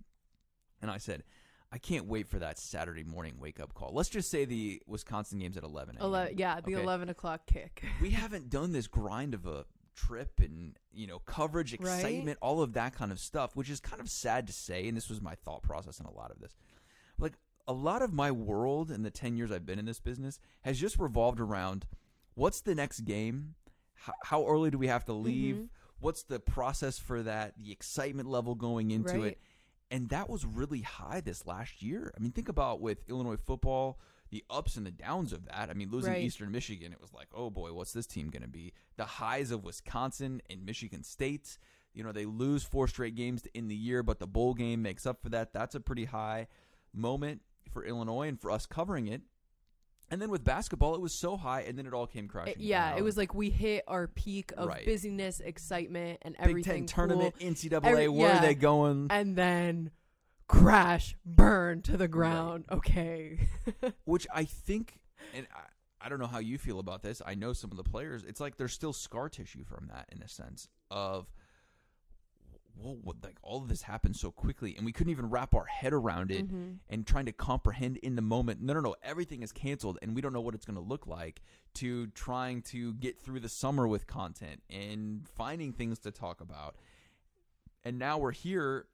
and 0.81 0.89
I 0.91 0.97
said. 0.97 1.23
I 1.71 1.77
can't 1.77 2.07
wait 2.07 2.27
for 2.27 2.39
that 2.39 2.57
Saturday 2.57 3.03
morning 3.03 3.35
wake 3.39 3.59
up 3.59 3.75
call. 3.75 3.91
Let's 3.93 4.09
just 4.09 4.31
say 4.31 4.43
the 4.45 4.81
Wisconsin 4.87 5.37
game's 5.37 5.55
at 5.55 5.61
11 5.63 5.97
a.m. 5.97 6.03
Ele- 6.15 6.29
yeah, 6.35 6.55
the 6.61 6.73
Okay. 6.73 6.81
eleven 6.81 7.09
o'clock 7.09 7.41
kick. 7.45 7.83
we 8.01 8.09
haven't 8.23 8.49
done 8.49 8.71
this 8.71 8.87
grind 8.87 9.35
of 9.35 9.45
a 9.45 9.65
trip 9.95 10.39
and 10.39 10.75
you 10.91 11.05
know 11.05 11.19
coverage 11.19 11.73
Right? 11.79 11.97
excitement 11.99 12.39
all 12.41 12.63
of 12.63 12.73
that 12.73 12.95
kind 12.95 13.11
of 13.11 13.19
stuff 13.19 13.55
which 13.55 13.69
is 13.69 13.79
kind 13.79 13.99
of 14.01 14.09
sad 14.09 14.47
to 14.47 14.53
say 14.53 14.87
and 14.87 14.97
this 14.97 15.09
was 15.09 15.21
my 15.21 15.35
thought 15.35 15.61
process 15.61 15.99
in 15.99 16.07
a 16.07 16.11
lot 16.11 16.31
of 16.31 16.39
this 16.39 16.55
a 17.67 17.73
lot 17.73 18.01
of 18.01 18.11
my 18.13 18.31
world 18.31 18.89
in 18.91 19.03
the 19.03 19.11
10 19.11 19.35
years 19.37 19.51
i've 19.51 19.65
been 19.65 19.79
in 19.79 19.85
this 19.85 19.99
business 19.99 20.39
has 20.61 20.79
just 20.79 20.97
revolved 20.99 21.39
around 21.39 21.85
what's 22.35 22.61
the 22.61 22.73
next 22.75 23.01
game 23.01 23.55
how, 23.93 24.13
how 24.23 24.47
early 24.47 24.71
do 24.71 24.77
we 24.77 24.87
have 24.87 25.05
to 25.05 25.13
leave 25.13 25.55
Mhm. 25.55 25.69
what's 25.99 26.23
the 26.23 26.39
process 26.39 26.97
for 26.97 27.21
that 27.23 27.53
the 27.57 27.71
excitement 27.71 28.27
level 28.29 28.55
going 28.55 28.91
into 28.91 29.19
Right. 29.21 29.31
it 29.33 29.41
and 29.91 30.09
that 30.09 30.29
was 30.29 30.45
really 30.45 30.81
high 30.81 31.19
this 31.21 31.45
last 31.45 31.81
year 31.81 32.11
i 32.17 32.19
mean 32.21 32.31
think 32.31 32.49
about 32.49 32.81
with 32.81 33.07
illinois 33.09 33.37
football 33.37 33.99
the 34.31 34.43
ups 34.49 34.77
and 34.77 34.85
the 34.85 34.91
downs 34.91 35.33
of 35.33 35.45
that. 35.47 35.71
I 35.71 35.73
mean, 35.73 35.89
losing 35.89 36.13
Right. 36.13 36.21
Eastern 36.23 36.51
Michigan, 36.51 36.93
it 36.93 37.01
was 37.01 37.11
like, 37.11 37.29
oh 37.33 37.49
boy, 37.49 37.73
what's 37.73 37.93
this 37.93 38.05
team 38.05 38.29
going 38.29 38.43
to 38.43 38.47
be? 38.47 38.73
The 38.95 39.05
highs 39.05 39.49
of 39.49 39.63
Wisconsin 39.63 40.39
and 40.51 40.63
Michigan 40.63 41.01
State. 41.01 41.57
You 41.95 42.03
know, 42.03 42.11
they 42.11 42.27
lose 42.27 42.61
four 42.63 42.87
straight 42.87 43.15
games 43.15 43.41
in 43.55 43.69
the 43.69 43.75
year, 43.75 44.03
but 44.03 44.19
the 44.19 44.27
bowl 44.27 44.53
game 44.53 44.83
makes 44.83 45.07
up 45.07 45.23
for 45.23 45.29
that. 45.29 45.51
That's 45.51 45.73
a 45.73 45.79
pretty 45.79 46.05
high 46.05 46.45
moment 46.93 47.41
for 47.69 47.83
Illinois 47.83 48.27
and 48.27 48.39
for 48.39 48.51
us 48.51 48.65
covering 48.65 49.07
it. 49.07 49.21
And 50.11 50.19
then 50.19 50.31
with 50.31 50.43
basketball, 50.43 50.95
it 50.95 51.01
was 51.01 51.13
so 51.13 51.37
high, 51.37 51.61
and 51.61 51.77
then 51.77 51.85
it 51.85 51.93
all 51.93 52.07
came 52.07 52.27
crashing. 52.27 52.53
It- 52.53 52.59
yeah, 52.59 52.89
down. 52.89 52.97
it 52.97 53.03
was 53.03 53.15
like 53.15 53.35
we 53.35 53.51
hit 53.51 53.83
our 53.87 54.07
peak 54.07 54.51
of 54.57 54.67
Right. 54.67 54.83
busyness, 54.85 55.39
excitement, 55.39 56.19
and 56.23 56.35
Big 56.35 56.49
everything 56.49 56.85
Ten 56.87 56.95
tournament, 56.95 57.35
cool. 57.39 57.47
NCAA. 57.47 57.85
Every- 57.91 58.07
where 58.07 58.29
yeah. 58.33 58.39
are 58.39 58.41
they 58.41 58.55
going? 58.55 59.07
and 59.11 59.35
then 59.35 59.91
crash, 60.47 61.15
burn 61.23 61.83
to 61.83 61.95
the 61.95 62.07
ground. 62.07 62.65
Okay. 62.71 63.47
which 64.05 64.25
I 64.33 64.45
think, 64.45 64.99
and 65.35 65.45
I, 65.55 66.05
I 66.05 66.09
don't 66.09 66.17
know 66.19 66.25
how 66.27 66.39
you 66.39 66.57
feel 66.57 66.79
about 66.79 67.03
this. 67.03 67.21
I 67.23 67.35
know 67.35 67.53
some 67.53 67.69
of 67.69 67.77
the 67.77 67.83
players. 67.83 68.23
It's 68.23 68.39
like 68.39 68.57
there's 68.57 68.73
still 68.73 68.93
scar 68.93 69.29
tissue 69.29 69.63
from 69.63 69.89
that 69.93 70.07
in 70.11 70.23
a 70.23 70.27
sense 70.27 70.67
of, 70.89 71.27
well, 72.81 72.97
what, 73.03 73.17
like 73.23 73.37
all 73.41 73.61
of 73.61 73.67
this 73.67 73.81
happened 73.83 74.15
so 74.15 74.31
quickly, 74.31 74.75
and 74.75 74.85
we 74.85 74.91
couldn't 74.91 75.11
even 75.11 75.29
wrap 75.29 75.53
our 75.53 75.65
head 75.65 75.93
around 75.93 76.31
it, 76.31 76.47
Mhm. 76.49 76.79
and 76.89 77.05
trying 77.05 77.25
to 77.25 77.31
comprehend 77.31 77.97
in 77.97 78.15
the 78.15 78.21
moment. 78.21 78.61
No, 78.61 78.73
no, 78.73 78.79
no, 78.79 78.95
everything 79.03 79.43
is 79.43 79.51
canceled, 79.51 79.97
and 80.01 80.15
we 80.15 80.21
don't 80.21 80.33
know 80.33 80.41
what 80.41 80.55
it's 80.55 80.65
going 80.65 80.75
to 80.75 80.81
look 80.81 81.05
like. 81.05 81.41
To 81.75 82.07
trying 82.07 82.61
to 82.63 82.93
get 82.95 83.19
through 83.19 83.41
the 83.41 83.49
summer 83.49 83.87
with 83.87 84.07
content 84.07 84.63
and 84.69 85.27
finding 85.27 85.73
things 85.73 85.99
to 85.99 86.11
talk 86.11 86.41
about, 86.41 86.75
and 87.83 87.99
now 87.99 88.17
we're 88.17 88.31
here, 88.31 88.87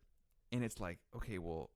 and 0.52 0.64
it's 0.64 0.80
like, 0.80 1.00
okay, 1.16 1.38
well. 1.38 1.70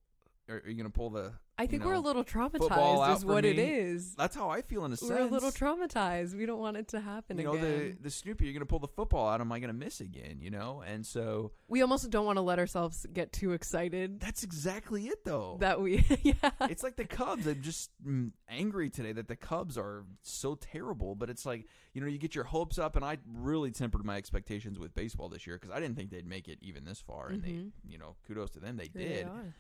Are, 0.49 0.61
are 0.65 0.69
you 0.69 0.75
gonna 0.75 0.89
pull 0.89 1.09
the? 1.11 1.33
I 1.57 1.67
think 1.67 1.83
you 1.83 1.89
we're 1.89 1.95
a 1.95 1.99
little 1.99 2.23
traumatized, 2.23 3.17
is 3.17 3.25
what 3.25 3.43
it 3.43 3.57
me. 3.57 3.63
is. 3.63 4.15
That's 4.15 4.33
how 4.33 4.49
I 4.49 4.61
feel 4.61 4.85
in 4.85 4.93
a 4.93 4.97
sense. 4.97 5.11
We're 5.11 5.19
a 5.19 5.25
little 5.25 5.51
traumatized. 5.51 6.33
We 6.33 6.45
don't 6.45 6.59
want 6.59 6.77
it 6.77 6.87
to 6.89 7.01
happen 7.01 7.37
again. 7.37 7.51
You 7.53 7.59
know, 7.59 7.65
again. 7.67 7.97
the 7.99 8.03
the 8.03 8.09
Snoopy, 8.09 8.45
you're 8.45 8.53
gonna 8.53 8.65
pull 8.65 8.79
the 8.79 8.87
football 8.87 9.27
out. 9.27 9.41
Am 9.41 9.51
I 9.51 9.59
gonna 9.59 9.73
miss 9.73 9.99
again? 9.99 10.37
You 10.39 10.51
know, 10.51 10.81
and 10.87 11.05
so 11.05 11.51
we 11.67 11.81
almost 11.81 12.09
don't 12.09 12.25
want 12.25 12.37
to 12.37 12.41
let 12.41 12.59
ourselves 12.59 13.05
get 13.11 13.33
too 13.33 13.51
excited 13.51 14.19
that's 14.21 14.43
exactly 14.43 15.07
it, 15.07 15.25
though. 15.25 15.57
that 15.59 15.81
we, 15.81 16.05
yeah. 16.23 16.33
it's 16.61 16.81
like 16.81 16.95
the 16.95 17.05
Cubs. 17.05 17.45
I'm 17.45 17.61
just 17.61 17.91
mm, 18.05 18.31
angry 18.47 18.89
today 18.89 19.11
that 19.11 19.27
the 19.27 19.35
Cubs 19.35 19.77
are 19.77 20.05
so 20.21 20.55
terrible. 20.55 21.13
But 21.15 21.29
it's 21.29 21.45
like 21.45 21.67
you 21.93 22.01
know, 22.01 22.07
you 22.07 22.17
get 22.17 22.35
your 22.35 22.45
hopes 22.45 22.77
up, 22.79 22.95
and 22.95 23.03
I 23.03 23.17
really 23.33 23.71
tempered 23.71 24.05
my 24.05 24.15
expectations 24.15 24.79
with 24.79 24.93
baseball 24.95 25.27
this 25.27 25.45
year 25.45 25.57
because 25.57 25.75
I 25.75 25.79
didn't 25.81 25.95
think 25.97 26.09
they'd 26.09 26.25
make 26.25 26.47
it 26.47 26.59
even 26.61 26.85
this 26.85 27.01
far, 27.01 27.27
and 27.29 27.41
Mhm. 27.41 27.45
they, 27.45 27.91
you 27.91 27.97
know, 27.97 28.15
kudos 28.27 28.51
to 28.51 28.59
them, 28.59 28.77
they 28.77 28.89
Here 28.93 29.07
they 29.09 29.15
did. 29.15 29.27
are. 29.27 29.53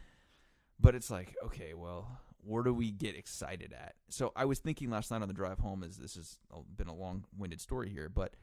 But 0.79 0.95
it's 0.95 1.11
like, 1.11 1.35
okay, 1.45 1.73
well, 1.73 2.07
where 2.41 2.63
do 2.63 2.73
we 2.73 2.91
get 2.91 3.15
excited 3.15 3.73
at? 3.73 3.95
So 4.09 4.31
I 4.35 4.45
was 4.45 4.59
thinking 4.59 4.89
last 4.89 5.11
night 5.11 5.21
on 5.21 5.27
the 5.27 5.33
drive 5.33 5.59
home, 5.59 5.83
as 5.83 5.97
this 5.97 6.15
has 6.15 6.39
been 6.77 6.87
a 6.87 6.95
long-winded 6.95 7.59
story 7.59 7.89
here, 7.89 8.09
but 8.09 8.33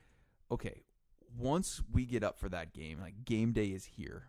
okay, 0.51 0.83
once 1.39 1.83
we 1.91 2.05
get 2.05 2.23
up 2.23 2.39
for 2.39 2.49
that 2.51 2.75
game, 2.75 3.01
like 3.01 3.25
game 3.25 3.53
day 3.53 3.69
is 3.69 3.85
here, 3.85 4.25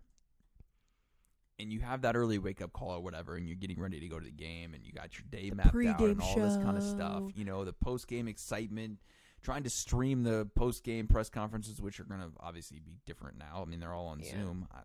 and 1.60 1.74
you 1.74 1.80
have 1.82 2.04
that 2.04 2.16
early 2.16 2.38
wake-up 2.38 2.72
call 2.72 2.92
or 2.92 3.02
whatever, 3.02 3.36
and 3.36 3.48
you're 3.48 3.58
getting 3.58 3.80
ready 3.80 4.00
to 4.00 4.08
go 4.08 4.20
to 4.20 4.26
the 4.26 4.32
game, 4.32 4.74
and 4.74 4.86
you 4.86 4.94
got 4.94 5.18
your 5.18 5.26
day 5.30 5.50
The 5.50 5.56
mapped 5.56 5.76
out 5.76 6.00
and 6.00 6.22
all 6.22 6.36
this 6.36 6.56
kind 6.58 6.78
of 6.78 6.84
stuff, 6.84 7.24
you 7.36 7.44
know, 7.46 7.66
the 7.66 7.74
post-game 7.74 8.28
excitement. 8.28 9.00
Trying 9.44 9.64
to 9.64 9.70
stream 9.70 10.24
the 10.24 10.50
post-game 10.56 11.08
press 11.08 11.30
conferences, 11.30 11.80
which 11.80 12.00
are 12.00 12.06
going 12.06 12.20
to 12.22 12.32
obviously 12.40 12.80
be 12.80 12.98
different 13.06 13.38
now. 13.38 13.62
I 13.62 13.70
mean, 13.70 13.80
they're 13.80 13.94
all 13.94 14.08
on 14.08 14.20
Yeah. 14.20 14.32
Zoom. 14.32 14.68
I, 14.74 14.80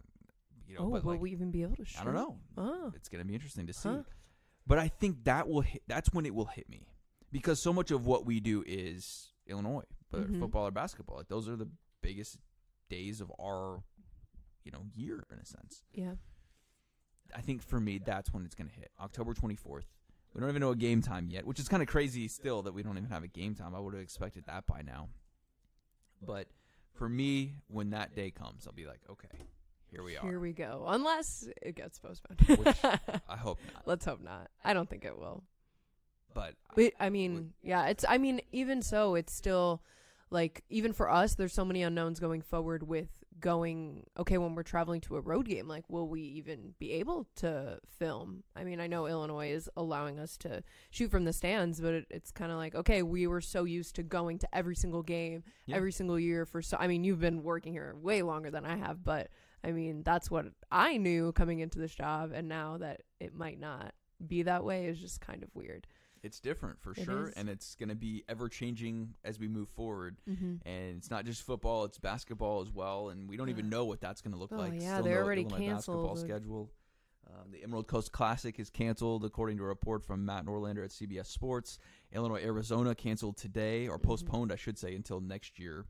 you 0.72 0.78
know, 0.78 0.86
oh, 0.86 0.90
but 0.90 1.04
will 1.04 1.12
like, 1.12 1.20
we 1.20 1.30
even 1.32 1.50
be 1.50 1.62
able 1.62 1.76
to? 1.76 1.84
I 2.00 2.04
don't 2.04 2.14
know. 2.14 2.38
Oh, 2.56 2.92
It's 2.96 3.08
going 3.08 3.20
to 3.22 3.26
be 3.28 3.34
interesting 3.34 3.66
to 3.66 3.72
see. 3.72 3.88
Huh. 3.88 4.02
But 4.66 4.78
I 4.78 4.88
think 4.88 5.24
that 5.24 5.48
will 5.48 5.60
hit, 5.62 5.82
that's 5.86 6.12
when 6.12 6.24
it 6.26 6.34
will 6.34 6.46
hit 6.46 6.68
me 6.68 6.86
because 7.30 7.60
so 7.60 7.72
much 7.72 7.90
of 7.90 8.06
what 8.06 8.24
we 8.24 8.40
do 8.40 8.62
is 8.66 9.32
Illinois, 9.46 9.84
whether 10.10 10.26
Mhm. 10.26 10.38
football 10.38 10.66
or 10.66 10.70
basketball. 10.70 11.16
Like 11.16 11.28
those 11.28 11.48
are 11.48 11.56
the 11.56 11.68
biggest 12.00 12.38
days 12.88 13.20
of 13.20 13.32
our 13.40 13.82
you 14.64 14.70
know 14.70 14.84
year 14.94 15.24
in 15.32 15.38
a 15.38 15.44
sense. 15.44 15.82
Yeah. 15.92 16.14
I 17.34 17.40
think 17.40 17.62
for 17.62 17.80
me, 17.80 17.98
that's 17.98 18.32
when 18.32 18.44
it's 18.44 18.54
going 18.54 18.68
to 18.68 18.74
hit 18.74 18.90
October 19.00 19.32
24th. 19.34 19.86
We 20.34 20.40
don't 20.40 20.48
even 20.50 20.60
know 20.60 20.70
a 20.70 20.76
game 20.76 21.02
time 21.02 21.28
yet, 21.30 21.46
which 21.46 21.58
is 21.58 21.68
kind 21.68 21.82
of 21.82 21.88
crazy 21.88 22.28
still 22.28 22.62
that 22.62 22.72
we 22.72 22.82
don't 22.82 22.96
even 22.96 23.10
have 23.10 23.22
a 23.24 23.28
game 23.28 23.54
time. 23.54 23.74
I 23.74 23.80
would 23.80 23.94
have 23.94 24.02
expected 24.02 24.44
that 24.46 24.66
by 24.66 24.82
now. 24.82 25.08
But 26.24 26.48
for 26.92 27.08
me, 27.08 27.56
when 27.68 27.90
that 27.90 28.14
day 28.14 28.30
comes, 28.30 28.66
I'll 28.66 28.72
be 28.72 28.86
like, 28.86 29.00
okay, 29.10 29.28
here 29.92 30.02
we 30.02 30.16
are. 30.16 30.26
Here 30.26 30.40
we 30.40 30.52
go. 30.52 30.84
Unless 30.88 31.48
it 31.62 31.76
gets 31.76 31.98
postponed. 31.98 32.40
Which 32.48 32.76
I 33.28 33.36
hope 33.36 33.58
not. 33.72 33.82
Let's 33.86 34.04
hope 34.04 34.20
not. 34.22 34.48
I 34.64 34.74
don't 34.74 34.88
think 34.88 35.04
it 35.04 35.16
will. 35.16 35.44
But 36.34 36.54
But 36.74 36.92
I 36.98 37.10
mean, 37.10 37.52
yeah, 37.62 37.86
it's 37.88 38.04
I 38.08 38.18
mean, 38.18 38.40
even 38.52 38.80
so, 38.82 39.14
it's 39.14 39.32
still 39.34 39.82
like 40.30 40.64
even 40.70 40.92
for 40.92 41.10
us, 41.10 41.34
there's 41.34 41.52
so 41.52 41.64
many 41.64 41.82
unknowns 41.82 42.18
going 42.20 42.40
forward 42.42 42.82
with 42.88 43.08
going 43.40 44.04
okay 44.16 44.38
when 44.38 44.54
we're 44.54 44.62
traveling 44.62 45.00
to 45.00 45.16
a 45.16 45.20
road 45.20 45.46
game 45.48 45.66
like 45.66 45.82
will 45.88 46.06
we 46.06 46.20
even 46.20 46.74
be 46.78 46.92
able 46.92 47.26
to 47.34 47.76
film 47.98 48.44
i 48.54 48.62
mean 48.62 48.78
i 48.78 48.86
know 48.86 49.06
illinois 49.06 49.50
is 49.50 49.68
allowing 49.76 50.20
us 50.20 50.36
to 50.36 50.62
shoot 50.90 51.10
from 51.10 51.24
the 51.24 51.32
stands 51.32 51.80
but 51.80 51.92
it, 51.92 52.06
it's 52.08 52.30
kind 52.30 52.52
of 52.52 52.58
like 52.58 52.74
okay 52.76 53.02
we 53.02 53.26
were 53.26 53.40
so 53.40 53.64
used 53.64 53.96
to 53.96 54.02
going 54.04 54.38
to 54.38 54.46
every 54.54 54.76
single 54.76 55.02
game 55.02 55.42
Yeah. 55.66 55.74
every 55.76 55.90
single 55.90 56.20
year 56.20 56.46
for 56.46 56.62
so 56.62 56.76
i 56.78 56.86
mean 56.86 57.02
you've 57.02 57.18
been 57.20 57.42
working 57.42 57.72
here 57.72 57.96
way 58.00 58.22
longer 58.22 58.50
than 58.50 58.64
i 58.64 58.76
have 58.76 59.02
but 59.02 59.28
i 59.64 59.70
mean 59.72 60.02
that's 60.04 60.30
what 60.30 60.46
i 60.70 60.96
knew 60.96 61.32
coming 61.32 61.60
into 61.60 61.78
this 61.78 61.94
job 61.94 62.32
and 62.34 62.48
now 62.48 62.76
that 62.78 63.02
it 63.20 63.34
might 63.34 63.58
not 63.60 63.92
be 64.26 64.42
that 64.42 64.64
way 64.64 64.86
is 64.86 64.98
just 64.98 65.20
kind 65.20 65.42
of 65.42 65.48
weird 65.54 65.86
it's 66.24 66.38
different 66.38 66.80
for 66.80 66.92
It 66.92 67.02
sure, 67.04 67.28
is. 67.30 67.34
and 67.34 67.48
it's 67.48 67.74
going 67.74 67.88
to 67.88 67.96
be 67.96 68.22
ever 68.28 68.48
changing 68.48 69.14
as 69.24 69.40
we 69.40 69.48
move 69.48 69.68
forward. 69.70 70.18
mm-hmm. 70.30 70.54
And 70.64 70.96
it's 70.96 71.10
not 71.10 71.24
just 71.24 71.42
football; 71.42 71.82
it's 71.84 71.98
basketball 71.98 72.60
as 72.62 72.70
well. 72.70 73.08
And 73.08 73.28
we 73.28 73.36
don't 73.36 73.48
even 73.48 73.68
know 73.68 73.84
what 73.86 74.00
that's 74.00 74.22
going 74.22 74.32
to 74.32 74.38
look 74.38 74.52
Oh, 74.52 74.56
like. 74.56 74.72
yeah, 74.74 74.92
Still 74.98 75.02
they 75.02 75.10
no 75.10 75.16
already 75.16 75.42
Illinois 75.42 75.72
basketball 75.72 76.06
canceled. 76.14 76.18
schedule. 76.30 76.70
Um, 77.26 77.50
the 77.50 77.64
Emerald 77.64 77.88
Coast 77.88 78.12
Classic 78.12 78.60
is 78.60 78.70
canceled, 78.70 79.24
according 79.24 79.56
to 79.56 79.64
a 79.64 79.66
report 79.66 80.04
from 80.04 80.24
Matt 80.24 80.46
Norlander 80.46 80.84
at 80.84 80.92
CBS 80.92 81.26
Sports. 81.26 81.80
Illinois 82.12 82.40
Arizona 82.44 82.94
canceled 82.94 83.36
today, 83.36 83.88
or 83.88 83.98
Mhm. 83.98 84.02
postponed, 84.04 84.52
I 84.52 84.56
should 84.56 84.78
say, 84.78 84.94
until 84.94 85.20
next 85.20 85.58
year. 85.58 85.86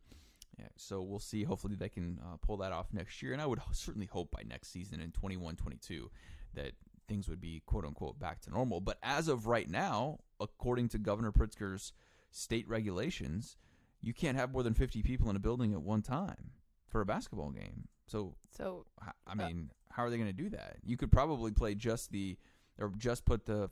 Yeah, 0.63 0.69
so 0.77 1.03
we'll 1.03 1.19
see. 1.19 1.43
Hopefully, 1.43 1.75
they 1.75 1.89
can 1.89 2.21
uh, 2.23 2.37
pull 2.41 2.57
that 2.59 2.71
off 2.73 2.87
next 2.93 3.21
year. 3.21 3.33
And 3.33 3.43
I 3.43 3.47
would 3.47 3.61
certainly 3.73 4.07
hope 4.07 4.31
by 4.31 4.43
next 4.49 4.69
season 4.73 5.01
in 5.01 5.11
21 5.11 5.57
22 5.57 6.09
that 6.55 6.73
things 7.09 7.29
would 7.29 7.41
be 7.41 7.63
quote 7.67 7.85
unquote 7.85 8.19
back 8.19 8.41
to 8.43 8.51
normal. 8.51 8.81
But 8.81 8.99
as 9.03 9.27
of 9.27 9.47
right 9.47 9.69
now, 9.69 10.19
according 10.41 10.89
to 10.91 10.99
Governor 10.99 11.33
Pritzker's 11.33 11.93
state 12.31 12.69
regulations, 12.69 13.57
you 14.01 14.15
can't 14.15 14.37
have 14.37 14.53
more 14.53 14.63
than 14.63 14.75
50 14.75 15.03
people 15.03 15.29
in 15.31 15.37
a 15.37 15.41
building 15.41 15.73
at 15.73 15.83
one 15.83 16.03
time 16.03 16.53
for 16.89 17.01
a 17.01 17.07
basketball 17.07 17.51
game. 17.51 17.89
So, 18.07 18.35
so 18.57 18.87
I 19.27 19.35
mean, 19.35 19.71
how 19.91 20.05
are 20.05 20.11
they 20.11 20.17
going 20.17 20.29
to 20.29 20.33
do 20.33 20.51
that? 20.51 20.77
You 20.85 20.97
could 20.97 21.11
probably 21.11 21.51
play 21.51 21.75
just 21.75 22.13
the, 22.13 22.37
or 22.79 22.93
just 22.99 23.25
put 23.25 23.47
the 23.47 23.71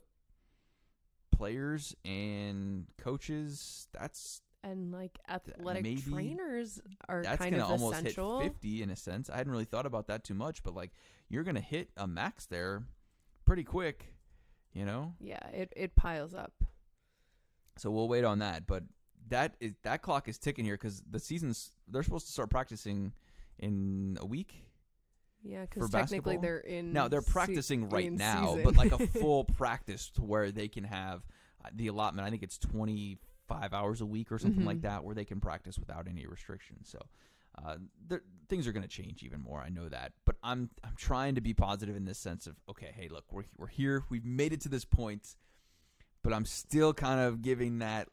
players 1.31 1.95
and 2.05 2.85
coaches. 2.97 3.87
That's 3.93 4.41
and 4.63 4.91
like 4.91 5.17
athletic 5.29 5.83
maybe 5.83 6.01
trainers 6.01 6.79
are 7.09 7.23
that's 7.23 7.37
kind 7.37 7.55
to 7.55 7.61
of 7.63 7.71
almost 7.71 7.95
essential 7.99 8.39
hit 8.41 8.53
50 8.53 8.83
in 8.83 8.89
a 8.91 8.95
sense. 8.95 9.29
I 9.29 9.37
hadn't 9.37 9.51
really 9.51 9.65
thought 9.65 9.85
about 9.85 10.07
that 10.07 10.23
too 10.23 10.33
much, 10.35 10.61
but 10.63 10.75
like 10.75 10.91
you're 11.29 11.43
going 11.43 11.55
to 11.55 11.61
hit 11.61 11.89
a 11.97 12.05
max 12.07 12.45
there 12.45 12.83
pretty 13.45 13.63
quick, 13.63 14.13
you 14.73 14.85
know? 14.85 15.13
yeah 15.19 15.45
it, 15.49 15.73
it 15.75 15.95
piles 15.95 16.33
up 16.33 16.53
So 17.77 17.89
we'll 17.91 18.07
wait 18.07 18.23
on 18.23 18.39
that, 18.39 18.67
but 18.67 18.83
that 19.29 19.55
is 19.59 19.73
that 19.83 20.01
clock 20.01 20.27
is 20.27 20.37
ticking 20.37 20.65
here 20.65 20.77
cuz 20.77 21.01
the 21.09 21.19
season's 21.19 21.71
they're 21.87 22.03
supposed 22.03 22.25
to 22.27 22.31
start 22.31 22.49
practicing 22.49 23.13
in 23.59 24.17
a 24.19 24.25
week. 24.25 24.65
yeah 25.43 25.61
because 25.61 25.89
technically 25.89 26.37
basketball? 26.37 26.41
they're 26.41 26.57
in 26.59 26.93
Now 26.93 27.07
they're 27.07 27.21
se- 27.21 27.31
practicing 27.31 27.89
right 27.89 28.11
now, 28.11 28.55
season. 28.55 28.63
but 28.63 28.75
like 28.77 28.91
a 28.91 29.07
full 29.19 29.43
practice 29.45 30.09
to 30.11 30.21
where 30.21 30.51
they 30.51 30.67
can 30.67 30.83
have 30.83 31.25
uh, 31.63 31.69
the 31.73 31.87
allotment. 31.87 32.27
I 32.27 32.29
think 32.31 32.43
it's 32.43 32.57
25 33.51 33.73
hours 33.73 34.01
a 34.01 34.05
week 34.05 34.31
or 34.31 34.39
something 34.39 34.65
like 34.65 34.77
Mhm. 34.79 34.81
that, 34.83 35.03
where 35.03 35.15
they 35.15 35.25
can 35.25 35.39
practice 35.39 35.77
without 35.77 36.07
any 36.07 36.25
restrictions. 36.25 36.89
So 36.89 36.99
uh, 37.63 37.77
things 38.47 38.65
are 38.67 38.71
going 38.71 38.83
to 38.83 38.87
change 38.89 39.23
even 39.23 39.41
more. 39.41 39.59
I 39.61 39.69
know 39.69 39.89
that, 39.89 40.13
but 40.25 40.37
I'm 40.41 40.69
I'm 40.83 40.95
trying 40.95 41.35
to 41.35 41.41
be 41.41 41.53
positive 41.53 41.95
in 41.95 42.05
this 42.05 42.17
sense 42.17 42.47
of 42.47 42.55
okay, 42.69 42.91
hey, 42.95 43.07
look, 43.09 43.25
we're 43.31 43.43
we're 43.57 43.67
here, 43.67 44.03
we've 44.09 44.25
made 44.25 44.53
it 44.53 44.61
to 44.61 44.69
this 44.69 44.85
point, 44.85 45.35
but 46.23 46.33
I'm 46.33 46.45
still 46.45 46.93
kind 46.93 47.19
of 47.19 47.41
giving 47.41 47.79
that 47.79 48.07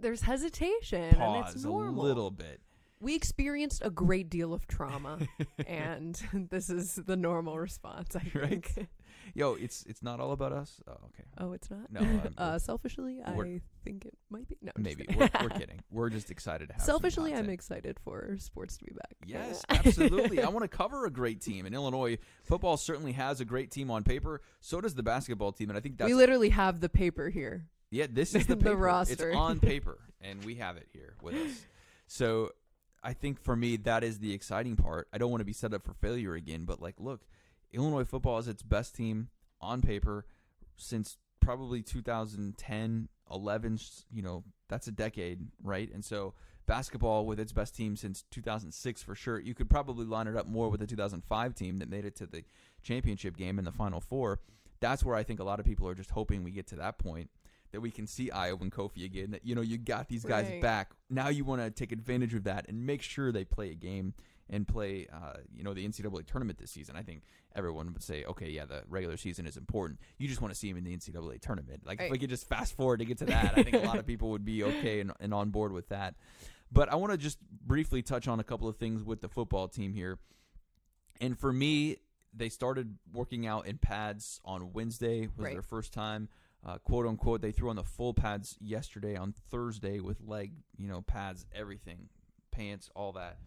there's 0.00 0.22
hesitation 0.22 1.14
and 1.20 1.46
it's 1.46 1.64
a 1.64 1.70
little 1.70 2.30
bit. 2.30 2.60
we 3.00 3.14
experienced 3.14 3.80
a 3.84 3.90
great 3.90 4.28
deal 4.28 4.52
of 4.52 4.66
trauma 4.66 5.18
and 5.66 6.20
this 6.50 6.68
is 6.70 6.96
the 6.96 7.16
normal 7.16 7.56
response 7.58 8.14
i 8.16 8.22
Right? 8.38 8.64
think 8.66 8.88
Yo, 9.34 9.54
it's 9.54 9.84
it's 9.86 10.02
not 10.02 10.18
all 10.20 10.32
about 10.32 10.52
us. 10.52 10.80
Oh, 10.88 10.92
okay. 11.06 11.24
oh 11.38 11.52
it's 11.52 11.70
not 11.70 11.90
No, 11.92 12.00
uh 12.38 12.58
selfishly 12.58 13.20
i 13.24 13.60
think 13.84 14.04
it 14.06 14.14
might 14.14 14.14
be 14.14 14.20
no 14.20 14.21
I'm 14.86 14.96
Maybe 14.98 15.06
we're, 15.16 15.30
we're 15.42 15.48
kidding. 15.50 15.80
We're 15.90 16.10
just 16.10 16.30
excited 16.30 16.68
to 16.68 16.74
have. 16.74 16.82
selfishly 16.82 17.34
i'm 17.34 17.48
excited 17.50 17.98
for 18.04 18.36
sports 18.38 18.76
to 18.78 18.84
be 18.84 18.92
back 18.92 19.14
Yes, 19.24 19.64
absolutely. 19.68 20.42
I 20.42 20.48
want 20.48 20.64
to 20.64 20.68
cover 20.76 21.06
a 21.06 21.10
great 21.10 21.40
team. 21.40 21.64
And 21.66 21.74
Illinois 21.74 22.18
football 22.44 22.76
certainly 22.76 23.12
has 23.12 23.40
a 23.40 23.44
great 23.44 23.70
team 23.70 23.90
on 23.90 24.02
paper. 24.02 24.40
So 24.60 24.80
does 24.80 24.94
the 24.94 25.02
basketball 25.02 25.52
team. 25.52 25.70
And 25.70 25.76
I 25.78 25.80
think 25.80 25.96
that's 25.96 26.08
we 26.08 26.14
literally 26.14 26.50
have 26.50 26.80
the 26.80 26.88
paper 26.88 27.28
here 27.28 27.66
yeah, 27.92 28.06
this 28.10 28.34
is 28.34 28.46
the 28.46 28.56
the 28.56 28.76
roster. 28.76 29.30
It's 29.30 29.36
on 29.36 29.60
paper 29.60 29.98
and 30.20 30.42
we 30.44 30.56
have 30.56 30.76
it 30.76 30.88
here 30.92 31.14
with 31.22 31.34
us. 31.34 31.66
So 32.06 32.50
I 33.02 33.12
think 33.12 33.40
for 33.40 33.54
me 33.54 33.76
that 33.76 34.02
is 34.02 34.18
the 34.18 34.32
exciting 34.32 34.76
part. 34.76 35.08
I 35.12 35.18
don't 35.18 35.30
want 35.30 35.42
to 35.42 35.46
be 35.46 35.52
set 35.52 35.72
up 35.72 35.84
for 35.84 35.94
failure 35.94 36.34
again, 36.34 36.64
but 36.64 36.80
like 36.80 36.96
look, 36.98 37.20
Illinois 37.70 38.04
football 38.04 38.38
is 38.38 38.48
its 38.48 38.62
best 38.62 38.96
team 38.96 39.28
on 39.60 39.82
paper 39.82 40.26
since 40.76 41.18
probably 41.40 41.82
2010, 41.82 43.08
11, 43.30 43.78
you 44.10 44.22
know, 44.22 44.44
that's 44.72 44.86
a 44.88 44.92
decade, 44.92 45.46
right? 45.62 45.92
And 45.92 46.04
so 46.04 46.34
basketball 46.66 47.26
with 47.26 47.38
its 47.38 47.52
best 47.52 47.76
team 47.76 47.96
since 47.96 48.24
2006 48.30 49.02
for 49.02 49.14
sure. 49.14 49.38
You 49.38 49.54
could 49.54 49.68
probably 49.68 50.06
line 50.06 50.26
it 50.26 50.36
up 50.36 50.46
more 50.48 50.68
with 50.70 50.80
the 50.80 50.86
2005 50.86 51.54
team 51.54 51.78
that 51.78 51.90
made 51.90 52.04
it 52.04 52.16
to 52.16 52.26
the 52.26 52.44
championship 52.82 53.36
game 53.36 53.58
in 53.58 53.64
the 53.64 53.72
final 53.72 54.00
four. 54.00 54.40
That's 54.80 55.04
where 55.04 55.14
I 55.14 55.22
think 55.22 55.38
a 55.40 55.44
lot 55.44 55.60
of 55.60 55.66
people 55.66 55.86
are 55.88 55.94
just 55.94 56.10
hoping 56.10 56.42
we 56.42 56.50
get 56.50 56.66
to 56.68 56.76
that 56.76 56.98
point 56.98 57.30
that 57.72 57.80
we 57.80 57.90
can 57.90 58.06
see 58.06 58.30
Ayo 58.30 58.60
and 58.60 58.70
Kofi 58.72 59.04
again. 59.04 59.30
That 59.30 59.44
you 59.46 59.54
know 59.54 59.60
you 59.60 59.78
got 59.78 60.08
these 60.08 60.24
guys 60.24 60.46
Right. 60.48 60.60
back. 60.62 60.90
Now 61.10 61.28
you 61.28 61.44
want 61.44 61.62
to 61.62 61.70
take 61.70 61.92
advantage 61.92 62.34
of 62.34 62.44
that 62.44 62.68
and 62.68 62.86
make 62.86 63.02
sure 63.02 63.30
they 63.32 63.44
play 63.44 63.70
a 63.70 63.74
game 63.74 64.14
and 64.50 64.66
play, 64.68 65.06
uh, 65.12 65.34
you 65.54 65.62
know, 65.64 65.72
the 65.74 65.86
NCAA 65.86 66.26
tournament 66.26 66.58
this 66.58 66.70
season. 66.70 66.96
I 66.96 67.02
think 67.02 67.22
everyone 67.54 67.92
would 67.92 68.02
say, 68.02 68.24
okay, 68.24 68.50
yeah, 68.50 68.64
the 68.66 68.82
regular 68.88 69.16
season 69.16 69.46
is 69.46 69.56
important. 69.56 70.00
You 70.18 70.28
just 70.28 70.40
want 70.42 70.52
to 70.52 70.58
see 70.58 70.68
them 70.70 70.78
in 70.78 70.84
the 70.84 70.96
NCAA 70.96 71.40
tournament. 71.40 71.82
Like 71.86 72.00
if 72.00 72.10
we 72.10 72.18
could 72.18 72.30
just 72.30 72.46
fast 72.48 72.76
forward 72.76 72.98
to 72.98 73.04
get 73.04 73.18
to 73.18 73.24
that, 73.26 73.54
I 73.56 73.62
think 73.62 73.76
a 73.76 73.86
lot 73.86 73.98
of 73.98 74.06
people 74.06 74.30
would 74.30 74.44
be 74.44 74.62
okay 74.64 75.00
and, 75.00 75.12
and 75.20 75.32
on 75.32 75.50
board 75.50 75.72
with 75.72 75.88
that. 75.88 76.14
But 76.70 76.90
I 76.90 76.96
want 76.96 77.12
to 77.12 77.18
just 77.18 77.38
briefly 77.40 78.02
touch 78.02 78.28
on 78.28 78.40
a 78.40 78.44
couple 78.44 78.68
of 78.68 78.76
things 78.76 79.04
with 79.04 79.20
the 79.20 79.28
football 79.28 79.68
team 79.68 79.92
here. 79.92 80.18
And 81.20 81.38
for 81.38 81.52
me, 81.52 81.96
they 82.34 82.48
started 82.48 82.96
working 83.12 83.46
out 83.46 83.66
in 83.66 83.78
pads 83.78 84.40
on 84.44 84.72
Wednesday 84.72 85.28
was 85.36 85.44
Right. 85.44 85.52
their 85.52 85.62
first 85.62 85.92
time. 85.92 86.28
Uh, 86.64 86.78
quote 86.78 87.06
unquote, 87.06 87.42
they 87.42 87.52
threw 87.52 87.68
on 87.70 87.76
the 87.76 87.84
full 87.84 88.14
pads 88.14 88.56
yesterday 88.60 89.16
on 89.16 89.32
Thursday 89.50 90.00
with 90.00 90.20
leg, 90.24 90.52
you 90.78 90.88
know, 90.88 91.02
pads, 91.02 91.44
everything, 91.54 92.08
pants, 92.52 92.88
all 92.94 93.12
that. 93.12 93.38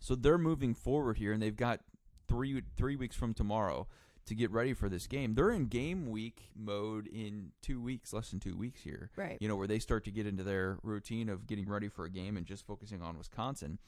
So 0.00 0.14
they're 0.14 0.38
moving 0.38 0.74
forward 0.74 1.18
here, 1.18 1.32
and 1.32 1.42
they've 1.42 1.56
got 1.56 1.80
three 2.28 2.62
three 2.76 2.96
weeks 2.96 3.16
from 3.16 3.34
tomorrow 3.34 3.86
to 4.26 4.34
get 4.34 4.50
ready 4.50 4.72
for 4.72 4.88
this 4.88 5.06
game. 5.06 5.34
They're 5.34 5.50
in 5.50 5.66
game 5.66 6.06
week 6.10 6.48
mode 6.56 7.06
in 7.06 7.52
two 7.60 7.80
weeks, 7.80 8.12
less 8.12 8.30
than 8.30 8.40
two 8.40 8.56
weeks 8.56 8.80
here 8.82 9.10
right 9.16 9.36
you 9.40 9.48
know, 9.48 9.56
where 9.56 9.66
they 9.66 9.78
start 9.78 10.04
to 10.04 10.10
get 10.10 10.26
into 10.26 10.42
their 10.42 10.78
routine 10.82 11.28
of 11.28 11.46
getting 11.46 11.68
ready 11.68 11.88
for 11.88 12.06
a 12.06 12.10
game 12.10 12.36
and 12.38 12.46
just 12.46 12.66
focusing 12.66 13.02
on 13.02 13.18
Wisconsin. 13.18 13.78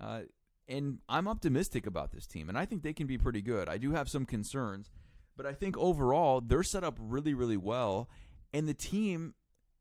Uh, 0.00 0.22
and 0.68 0.98
I'm 1.08 1.28
optimistic 1.28 1.86
about 1.86 2.10
this 2.10 2.26
team, 2.26 2.48
and 2.48 2.58
I 2.58 2.64
think 2.64 2.82
they 2.82 2.92
can 2.92 3.06
be 3.06 3.16
pretty 3.18 3.40
good. 3.42 3.68
I 3.68 3.78
do 3.78 3.92
have 3.92 4.08
some 4.08 4.26
concerns, 4.26 4.90
but 5.36 5.46
I 5.46 5.52
think 5.52 5.78
overall 5.78 6.40
they're 6.40 6.64
set 6.64 6.82
up 6.82 6.98
really, 7.00 7.34
really 7.34 7.56
well, 7.56 8.08
and 8.52 8.66
the 8.68 8.74
team 8.74 9.34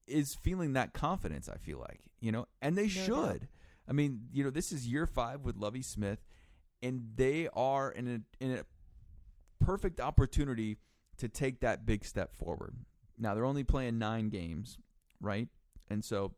is 0.06 0.36
feeling 0.36 0.74
that 0.74 0.94
confidence. 0.94 1.50
I 1.50 1.58
feel 1.58 1.80
like 1.80 2.02
you 2.20 2.32
know, 2.32 2.46
and 2.62 2.78
they 2.78 2.84
No 2.84 2.88
should. 2.90 3.40
doubt. 3.40 3.50
I 3.88 3.94
mean, 3.94 4.28
you 4.32 4.44
know, 4.44 4.50
this 4.50 4.72
is 4.72 4.88
year 4.88 5.06
five 5.06 5.42
with 5.42 5.58
Lovie 5.58 5.82
Smith, 5.82 6.20
and 6.82 7.12
they 7.16 7.48
are 7.54 7.92
in 7.92 8.08
a 8.08 8.44
in 8.44 8.52
a 8.52 8.66
perfect 9.64 10.00
opportunity 10.00 10.78
to 11.18 11.28
take 11.28 11.62
that 11.62 11.86
big 11.86 12.04
step 12.06 12.36
forward. 12.36 12.76
Now 13.18 13.36
they're 13.36 13.46
only 13.46 13.64
playing 13.64 13.98
nine 13.98 14.30
games, 14.30 14.78
right? 15.22 15.48
And 15.90 16.04
so 16.04 16.34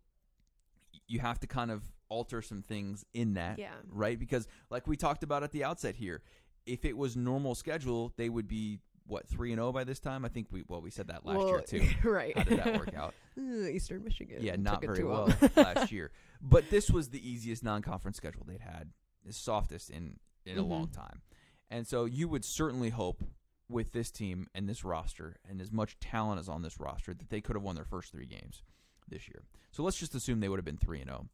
you 1.07 1.19
have 1.19 1.39
to 1.39 1.47
kind 1.47 1.71
of 1.71 1.83
alter 2.09 2.41
some 2.41 2.61
things 2.61 3.05
in 3.13 3.33
that, 3.33 3.59
yeah 3.59 3.73
right? 3.89 4.19
Because 4.19 4.47
like 4.69 4.87
we 4.87 4.95
talked 4.95 5.23
about 5.23 5.43
at 5.43 5.51
the 5.51 5.63
outset 5.63 5.95
here, 5.95 6.21
if 6.65 6.85
it 6.85 6.95
was 6.95 7.15
normal 7.15 7.55
schedule, 7.55 8.13
they 8.17 8.29
would 8.29 8.47
be 8.47 8.79
what 9.07 9.27
three 9.27 9.51
and 9.51 9.57
zero 9.59 9.71
by 9.71 9.83
this 9.83 9.99
time. 9.99 10.25
I 10.25 10.27
think 10.29 10.47
we 10.51 10.63
well 10.67 10.81
we 10.81 10.91
said 10.91 11.07
that 11.07 11.25
last 11.25 11.47
year 11.47 11.61
too. 11.61 11.87
right 12.09 12.37
How 12.37 12.43
did 12.43 12.59
that 12.59 12.77
work 12.77 12.93
out? 12.95 13.13
Eastern 13.37 14.03
michigan 14.03 14.37
Yeah, 14.41 14.55
not 14.57 14.81
very 14.81 15.03
well 15.03 15.29
last 15.55 15.91
year. 15.91 16.11
But 16.41 16.69
this 16.69 16.89
was 16.89 17.09
the 17.09 17.27
easiest 17.29 17.63
non-conference 17.63 18.17
schedule 18.17 18.43
they'd 18.47 18.61
had, 18.61 18.91
the 19.25 19.33
softest 19.33 19.89
in 19.89 20.19
in 20.45 20.57
a 20.57 20.63
long 20.63 20.87
Mhm. 20.87 20.93
time. 20.93 21.21
And 21.69 21.85
so 21.87 22.05
you 22.05 22.27
would 22.29 22.45
certainly 22.45 22.89
hope 22.89 23.23
with 23.69 23.91
this 23.91 24.11
team 24.11 24.47
and 24.55 24.69
this 24.69 24.83
roster 24.85 25.35
and 25.47 25.59
as 25.59 25.71
much 25.71 25.99
talent 25.99 26.39
as 26.39 26.47
on 26.47 26.61
this 26.61 26.79
roster 26.79 27.13
that 27.13 27.29
they 27.29 27.41
could 27.41 27.55
have 27.57 27.63
won 27.63 27.75
their 27.75 27.83
first 27.83 28.11
three 28.11 28.25
games 28.25 28.63
this 29.09 29.27
year. 29.27 29.43
So 29.71 29.83
let's 29.83 29.97
just 29.97 30.15
assume 30.15 30.39
they 30.39 30.47
would 30.47 30.57
have 30.59 30.65
been 30.65 30.77
3 30.77 31.01
and 31.01 31.09
0. 31.09 31.27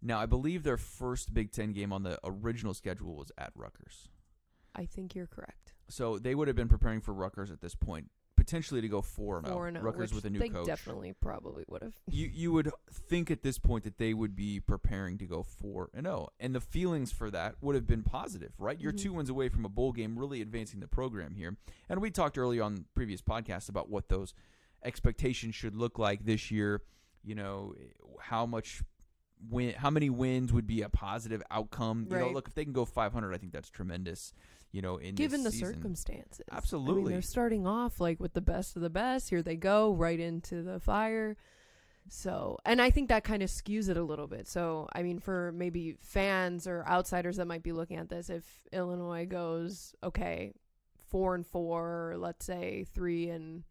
Now, 0.00 0.20
I 0.20 0.26
believe 0.26 0.62
their 0.62 0.76
first 0.76 1.34
Big 1.34 1.50
10 1.52 1.72
game 1.72 1.92
on 1.92 2.02
the 2.04 2.18
original 2.24 2.72
schedule 2.74 3.16
was 3.16 3.32
at 3.36 3.50
Rutgers. 3.56 4.08
I 4.74 4.86
think 4.86 5.14
you're 5.16 5.26
correct. 5.26 5.74
So 5.92 6.18
they 6.18 6.34
would 6.34 6.48
have 6.48 6.56
been 6.56 6.68
preparing 6.68 7.00
for 7.02 7.12
Rutgers 7.12 7.50
at 7.50 7.60
this 7.60 7.74
point, 7.74 8.10
potentially 8.34 8.80
to 8.80 8.88
go 8.88 9.02
4 9.02 9.38
and 9.38 9.46
Four 9.46 9.54
0. 9.56 9.64
and 9.68 9.76
oh, 9.76 9.80
Rutgers 9.82 10.14
with 10.14 10.24
a 10.24 10.30
new 10.30 10.38
they 10.38 10.48
coach. 10.48 10.66
definitely 10.66 11.12
probably 11.20 11.64
would 11.68 11.82
have. 11.82 11.92
you 12.10 12.30
you 12.32 12.50
would 12.50 12.70
think 12.90 13.30
at 13.30 13.42
this 13.42 13.58
point 13.58 13.84
that 13.84 13.98
they 13.98 14.14
would 14.14 14.34
be 14.34 14.58
preparing 14.58 15.18
to 15.18 15.26
go 15.26 15.42
4 15.42 15.90
and 15.92 16.06
0 16.06 16.28
and 16.40 16.54
the 16.54 16.60
feelings 16.60 17.12
for 17.12 17.30
that 17.30 17.56
would 17.60 17.74
have 17.74 17.86
been 17.86 18.02
positive 18.02 18.52
right 18.58 18.80
you're 18.80 18.92
Mhm. 18.92 19.02
two 19.02 19.12
wins 19.12 19.28
away 19.28 19.48
from 19.50 19.64
a 19.66 19.68
bowl 19.68 19.92
game 19.92 20.18
really 20.18 20.40
advancing 20.40 20.80
the 20.80 20.88
program 20.88 21.34
here 21.34 21.56
and 21.90 22.00
we 22.00 22.10
talked 22.10 22.38
earlier 22.38 22.62
on 22.62 22.86
previous 22.94 23.20
podcasts 23.20 23.68
about 23.68 23.88
what 23.90 24.08
those 24.08 24.32
expectations 24.82 25.54
should 25.54 25.76
look 25.76 25.98
like 25.98 26.24
this 26.24 26.50
year 26.50 26.80
you 27.22 27.34
know 27.34 27.74
how 28.18 28.46
much 28.46 28.82
win 29.50 29.74
how 29.74 29.90
many 29.90 30.08
wins 30.08 30.52
would 30.52 30.66
be 30.66 30.82
a 30.82 30.88
positive 30.88 31.42
outcome 31.50 32.06
you 32.10 32.16
know 32.16 32.30
look 32.30 32.48
if 32.48 32.54
they 32.54 32.64
can 32.64 32.72
go 32.72 32.84
500 32.84 33.34
I 33.34 33.38
think 33.38 33.52
that's 33.52 33.68
tremendous 33.70 34.32
you 34.72 34.82
know 34.82 34.96
in 34.96 35.14
Given 35.14 35.44
the 35.44 35.52
season. 35.52 35.74
circumstances. 35.74 36.44
Absolutely, 36.50 36.92
I 36.92 37.04
mean, 37.04 37.12
they're 37.12 37.22
starting 37.22 37.66
off 37.66 38.00
like 38.00 38.18
with 38.18 38.32
the 38.32 38.40
best 38.40 38.76
of 38.76 38.82
the 38.82 38.90
best. 38.90 39.30
Here 39.30 39.42
they 39.42 39.56
go, 39.56 39.92
right 39.92 40.18
into 40.18 40.62
the 40.62 40.80
fire. 40.80 41.36
So, 42.08 42.58
and 42.64 42.82
I 42.82 42.90
think 42.90 43.08
that 43.10 43.22
kind 43.22 43.42
of 43.42 43.48
skews 43.48 43.88
it 43.88 43.96
a 43.96 44.02
little 44.02 44.26
bit. 44.26 44.48
So, 44.48 44.88
I 44.92 45.02
mean, 45.04 45.20
for 45.20 45.52
maybe 45.52 45.96
fans 46.00 46.66
or 46.66 46.84
outsiders 46.86 47.36
that 47.36 47.46
might 47.46 47.62
be 47.62 47.72
looking 47.72 47.96
at 47.96 48.08
this, 48.08 48.28
if 48.28 48.44
Illinois 48.72 49.24
goes, 49.24 49.94
okay, 50.02 50.52
four 51.08 51.34
and 51.34 51.46
four, 51.46 52.16
let's 52.18 52.44
say 52.44 52.86
three 52.92 53.28
and 53.28 53.62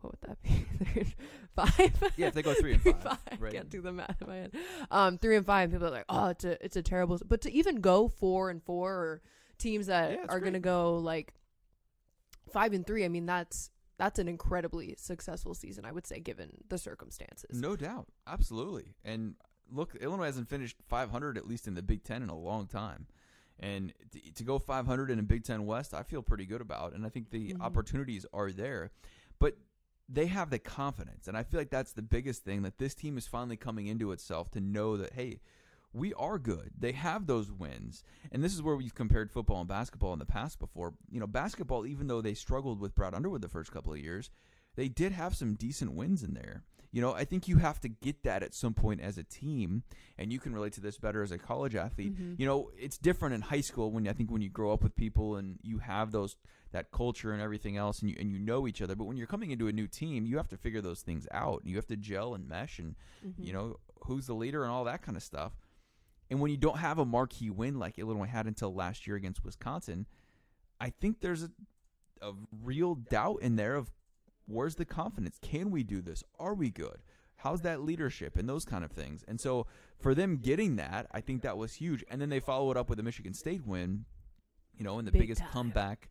what 0.00 0.12
would 0.12 0.28
that 0.28 0.42
be? 0.42 0.66
Three 0.84 1.02
and 1.02 1.14
five? 1.54 2.12
Yeah, 2.16 2.28
if 2.28 2.34
they 2.34 2.42
go 2.42 2.54
three 2.54 2.74
and 2.74 2.82
five, 3.02 3.18
I 3.30 3.36
right. 3.40 3.52
can't 3.52 3.70
do 3.70 3.80
the 3.80 3.92
math 3.92 4.20
in 4.20 4.28
my 4.28 4.36
head. 4.36 4.52
Um, 4.90 5.18
three 5.18 5.36
and 5.36 5.44
five, 5.44 5.72
people 5.72 5.88
are 5.88 5.90
like, 5.90 6.04
oh, 6.08 6.28
it's 6.28 6.44
a 6.44 6.64
it's 6.64 6.76
a 6.76 6.82
terrible. 6.82 7.18
But 7.26 7.40
to 7.42 7.52
even 7.52 7.80
go 7.80 8.08
four 8.08 8.50
and 8.50 8.62
four, 8.62 8.92
or 8.92 9.22
teams 9.58 9.86
that 9.86 10.12
Yeah, 10.12 10.24
are 10.28 10.40
going 10.40 10.52
to 10.54 10.58
go 10.60 10.96
like 10.98 11.34
five 12.52 12.72
and 12.72 12.86
three, 12.86 13.04
I 13.04 13.08
mean, 13.08 13.26
that's 13.26 13.70
that's 13.98 14.18
an 14.18 14.28
incredibly 14.28 14.94
successful 14.98 15.54
season, 15.54 15.86
I 15.86 15.92
would 15.92 16.06
say, 16.06 16.20
given 16.20 16.50
the 16.68 16.76
circumstances. 16.76 17.60
No 17.62 17.76
doubt, 17.76 18.08
absolutely. 18.26 18.94
And 19.04 19.36
look, 19.72 19.94
Illinois 19.96 20.26
hasn't 20.26 20.48
finished 20.50 20.76
500 20.88 21.38
at 21.38 21.46
least 21.46 21.66
in 21.66 21.74
the 21.74 21.82
Big 21.82 22.04
Ten 22.04 22.22
in 22.22 22.28
a 22.28 22.36
long 22.38 22.66
time, 22.66 23.06
and 23.58 23.92
t- 24.12 24.30
to 24.34 24.44
go 24.44 24.58
500 24.58 25.10
in 25.10 25.18
a 25.18 25.22
Big 25.22 25.44
Ten 25.44 25.64
West, 25.64 25.94
I 25.94 26.02
feel 26.02 26.22
pretty 26.22 26.44
good 26.44 26.60
about. 26.60 26.92
And 26.92 27.06
I 27.06 27.08
think 27.08 27.30
the 27.30 27.54
Mhm. 27.54 27.60
opportunities 27.62 28.26
are 28.34 28.52
there, 28.52 28.90
but 29.38 29.56
they 30.08 30.26
have 30.26 30.50
the 30.50 30.58
confidence, 30.58 31.26
and 31.26 31.36
I 31.36 31.42
feel 31.42 31.58
like 31.58 31.70
that's 31.70 31.92
the 31.94 32.02
biggest 32.02 32.44
thing 32.44 32.62
that 32.62 32.76
this 32.78 32.94
team 32.94 33.16
is 33.16 33.26
finally 33.26 33.56
coming 33.56 33.86
into 33.86 34.12
itself 34.12 34.50
to 34.52 34.60
know 34.60 34.96
that 34.98 35.14
hey. 35.14 35.40
We 35.96 36.12
are 36.14 36.38
good. 36.38 36.72
They 36.78 36.92
have 36.92 37.26
those 37.26 37.50
wins. 37.50 38.04
And 38.30 38.44
this 38.44 38.54
is 38.54 38.62
where 38.62 38.76
we've 38.76 38.94
compared 38.94 39.30
football 39.32 39.60
and 39.60 39.68
basketball 39.68 40.12
in 40.12 40.18
the 40.18 40.26
past 40.26 40.58
before. 40.58 40.94
You 41.10 41.20
know, 41.20 41.26
basketball, 41.26 41.86
even 41.86 42.06
though 42.06 42.20
they 42.20 42.34
struggled 42.34 42.80
with 42.80 42.94
Brad 42.94 43.14
Underwood 43.14 43.40
the 43.40 43.48
first 43.48 43.72
couple 43.72 43.92
of 43.94 43.98
years, 43.98 44.30
they 44.74 44.88
did 44.88 45.12
have 45.12 45.34
some 45.34 45.54
decent 45.54 45.92
wins 45.94 46.22
in 46.22 46.34
there. 46.34 46.64
You 46.92 47.02
know, 47.02 47.14
I 47.14 47.24
think 47.24 47.48
you 47.48 47.56
have 47.58 47.80
to 47.80 47.88
get 47.88 48.22
that 48.24 48.42
at 48.42 48.54
some 48.54 48.72
point 48.74 49.00
as 49.00 49.18
a 49.18 49.24
team, 49.24 49.82
and 50.18 50.32
you 50.32 50.38
can 50.38 50.52
relate 50.54 50.72
to 50.74 50.80
this 50.80 50.98
better 50.98 51.22
as 51.22 51.32
a 51.32 51.38
college 51.38 51.74
athlete. 51.74 52.14
Mhm. 52.16 52.38
You 52.38 52.46
know, 52.46 52.70
it's 52.78 52.96
different 52.96 53.34
in 53.34 53.40
high 53.42 53.60
school 53.60 53.90
when 53.90 54.06
I 54.08 54.12
think 54.12 54.30
when 54.30 54.40
you 54.42 54.48
grow 54.50 54.72
up 54.72 54.82
with 54.82 54.94
people 54.96 55.36
and 55.36 55.58
you 55.62 55.78
have 55.78 56.12
those 56.12 56.36
that 56.72 56.90
culture 56.90 57.32
and 57.32 57.40
everything 57.40 57.76
else, 57.76 58.00
and 58.00 58.10
you 58.10 58.16
and 58.18 58.30
you 58.30 58.38
know 58.38 58.66
each 58.66 58.82
other. 58.82 58.94
But 58.94 59.04
when 59.04 59.16
you're 59.16 59.26
coming 59.26 59.50
into 59.50 59.66
a 59.68 59.72
new 59.72 59.86
team, 59.86 60.26
you 60.26 60.36
have 60.36 60.48
to 60.48 60.56
figure 60.56 60.80
those 60.82 61.00
things 61.02 61.26
out. 61.32 61.62
You 61.64 61.76
have 61.76 61.86
to 61.86 61.96
gel 61.96 62.34
and 62.34 62.46
mesh, 62.48 62.78
and 62.78 62.96
Mhm. 63.26 63.44
you 63.46 63.52
know 63.52 63.76
who's 64.04 64.26
the 64.26 64.34
leader 64.34 64.62
and 64.62 64.70
all 64.70 64.84
that 64.84 65.02
kind 65.02 65.16
of 65.16 65.22
stuff. 65.22 65.52
And 66.30 66.40
when 66.40 66.50
you 66.50 66.56
don't 66.56 66.78
have 66.78 66.98
a 66.98 67.04
marquee 67.04 67.50
win 67.50 67.78
like 67.78 67.98
Illinois 67.98 68.26
had 68.26 68.46
until 68.46 68.74
last 68.74 69.06
year 69.06 69.16
against 69.16 69.44
Wisconsin, 69.44 70.06
I 70.80 70.90
think 70.90 71.20
there's 71.20 71.44
a, 71.44 71.50
a 72.20 72.32
real 72.62 72.94
doubt 72.94 73.42
in 73.42 73.56
there 73.56 73.74
of 73.74 73.90
where's 74.46 74.76
the 74.76 74.84
confidence? 74.84 75.38
Can 75.40 75.70
we 75.70 75.82
do 75.82 76.00
this? 76.00 76.24
Are 76.38 76.54
we 76.54 76.70
good? 76.70 76.98
How's 77.36 77.60
that 77.62 77.82
leadership 77.82 78.36
and 78.36 78.48
those 78.48 78.64
kind 78.64 78.84
of 78.84 78.90
things? 78.90 79.24
And 79.28 79.40
so 79.40 79.66
for 80.00 80.14
them 80.14 80.38
getting 80.38 80.76
that, 80.76 81.06
I 81.12 81.20
think 81.20 81.42
that 81.42 81.56
was 81.56 81.74
huge. 81.74 82.02
And 82.10 82.20
then 82.20 82.28
they 82.28 82.40
follow 82.40 82.70
it 82.70 82.76
up 82.76 82.88
with 82.88 82.98
a 82.98 83.02
Michigan 83.02 83.34
State 83.34 83.66
win, 83.66 84.04
you 84.76 84.84
know, 84.84 84.98
in 84.98 85.04
the 85.04 85.12
Big 85.12 85.22
biggest 85.22 85.42
time. 85.42 85.50
comeback 85.52 86.08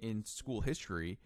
in 0.00 0.24
school 0.24 0.60
history. 0.60 1.18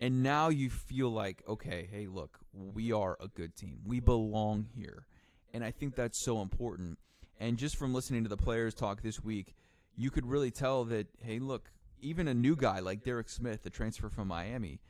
And 0.00 0.22
now 0.22 0.48
you 0.48 0.70
feel 0.70 1.10
like, 1.10 1.42
okay, 1.48 1.88
hey, 1.90 2.06
look, 2.06 2.38
we 2.52 2.92
are 2.92 3.16
a 3.20 3.28
good 3.28 3.56
team. 3.56 3.80
We 3.84 4.00
belong 4.00 4.66
here. 4.74 5.06
And 5.52 5.64
I 5.64 5.70
think 5.70 5.96
that's 5.96 6.22
so 6.24 6.40
important. 6.42 6.98
And 7.40 7.56
just 7.56 7.76
from 7.76 7.94
listening 7.94 8.22
to 8.24 8.28
the 8.28 8.36
players 8.36 8.74
talk 8.74 9.02
this 9.02 9.24
week, 9.24 9.54
you 9.96 10.10
could 10.10 10.26
really 10.26 10.50
tell 10.50 10.84
that, 10.84 11.06
hey, 11.22 11.38
look, 11.38 11.72
even 12.00 12.28
a 12.28 12.34
new 12.34 12.54
guy 12.54 12.80
like 12.80 13.02
Derek 13.02 13.30
Smith, 13.30 13.62
the 13.62 13.70
transfer 13.70 14.10
from 14.10 14.28
Miami, 14.28 14.80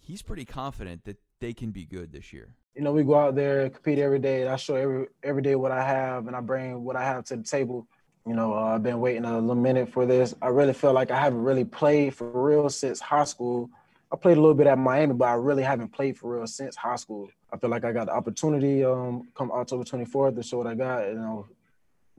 he's 0.00 0.20
pretty 0.20 0.44
confident 0.44 1.04
that 1.04 1.18
they 1.40 1.52
can 1.54 1.70
be 1.70 1.84
good 1.84 2.12
this 2.12 2.32
year. 2.32 2.56
you 2.74 2.82
know, 2.82 2.92
we 2.92 3.02
go 3.04 3.14
out 3.14 3.34
there, 3.34 3.70
compete 3.70 3.98
every 3.98 4.18
day. 4.18 4.42
and 4.42 4.50
I 4.50 4.56
show 4.56 4.76
every 4.76 5.06
every 5.22 5.42
day 5.42 5.54
what 5.54 5.72
I 5.72 5.84
have, 5.84 6.26
and 6.26 6.36
I 6.36 6.40
bring 6.40 6.84
what 6.84 6.96
I 6.96 7.04
have 7.04 7.24
to 7.26 7.36
the 7.36 7.42
table. 7.42 7.86
You 8.26 8.34
know, 8.34 8.54
uh, 8.54 8.74
I've 8.74 8.82
been 8.82 9.00
waiting 9.00 9.24
a 9.24 9.38
little 9.38 9.54
minute 9.54 9.90
for 9.92 10.04
this. 10.04 10.34
I 10.42 10.48
really 10.48 10.74
feel 10.74 10.92
like 10.92 11.10
I 11.10 11.18
haven't 11.18 11.42
really 11.42 11.64
played 11.64 12.14
for 12.14 12.30
real 12.30 12.68
since 12.68 13.00
high 13.00 13.24
school. 13.24 13.70
I 14.12 14.16
played 14.16 14.36
a 14.36 14.40
little 14.40 14.54
bit 14.54 14.66
at 14.66 14.78
Miami, 14.78 15.14
but 15.14 15.26
I 15.28 15.34
really 15.34 15.62
haven't 15.62 15.88
played 15.92 16.16
for 16.16 16.36
real 16.36 16.46
since 16.46 16.76
high 16.76 16.96
school. 16.96 17.28
I 17.52 17.56
feel 17.56 17.70
like 17.70 17.84
I 17.84 17.92
got 17.92 18.06
the 18.06 18.12
opportunity 18.12 18.84
um, 18.84 19.28
come 19.34 19.50
October 19.50 19.84
24th 19.84 20.36
to 20.36 20.42
show 20.42 20.58
what 20.58 20.66
I 20.66 20.74
got. 20.74 21.08
You 21.08 21.14
know, 21.14 21.46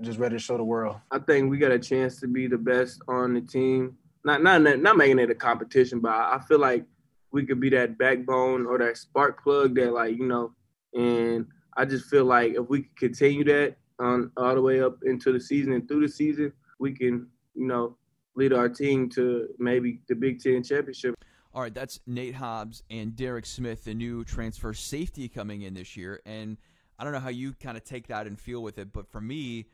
just 0.01 0.19
ready 0.19 0.35
to 0.35 0.39
show 0.39 0.57
the 0.57 0.63
world. 0.63 0.97
I 1.12 1.19
think 1.19 1.49
we 1.49 1.57
got 1.57 1.71
a 1.71 1.79
chance 1.79 2.19
to 2.21 2.27
be 2.27 2.47
the 2.47 2.57
best 2.57 3.01
on 3.07 3.33
the 3.33 3.41
team. 3.41 3.97
Not 4.23 4.43
not 4.43 4.62
not 4.62 4.97
making 4.97 5.19
it 5.19 5.29
a 5.29 5.35
competition, 5.35 5.99
but 5.99 6.12
I 6.12 6.39
feel 6.47 6.59
like 6.59 6.85
we 7.31 7.45
could 7.45 7.59
be 7.59 7.69
that 7.69 7.97
backbone 7.97 8.65
or 8.65 8.77
that 8.79 8.97
spark 8.97 9.43
plug 9.43 9.75
that 9.75 9.93
like 9.93 10.17
you 10.17 10.25
know. 10.25 10.53
And 10.93 11.45
I 11.77 11.85
just 11.85 12.05
feel 12.05 12.25
like 12.25 12.53
if 12.53 12.67
we 12.69 12.83
could 12.83 12.95
continue 12.95 13.43
that 13.45 13.77
on 13.99 14.31
all 14.38 14.55
the 14.55 14.62
way 14.62 14.81
up 14.81 14.97
into 15.03 15.31
the 15.31 15.39
season 15.39 15.73
and 15.73 15.88
through 15.88 16.01
the 16.01 16.09
season, 16.09 16.51
we 16.79 16.93
can 16.93 17.27
you 17.55 17.67
know 17.67 17.97
lead 18.35 18.53
our 18.53 18.69
team 18.69 19.09
to 19.09 19.47
maybe 19.59 20.01
the 20.07 20.15
Big 20.15 20.41
Ten 20.41 20.63
championship. 20.63 21.15
All 21.53 21.62
right, 21.62 21.73
that's 21.73 21.99
Nate 22.05 22.35
Hobbs 22.35 22.83
and 22.89 23.15
Derek 23.15 23.45
Smith, 23.45 23.83
the 23.83 23.93
new 23.93 24.23
transfer 24.23 24.73
safety 24.73 25.27
coming 25.27 25.63
in 25.63 25.73
this 25.73 25.97
year. 25.97 26.21
And 26.25 26.57
I 26.97 27.03
don't 27.03 27.12
know 27.12 27.19
how 27.19 27.29
you 27.29 27.53
kind 27.53 27.75
of 27.75 27.83
take 27.83 28.07
that 28.07 28.27
and 28.27 28.39
feel 28.39 28.62
with 28.62 28.77
it, 28.77 28.93
but 28.93 29.07
for 29.07 29.19
me, 29.19 29.65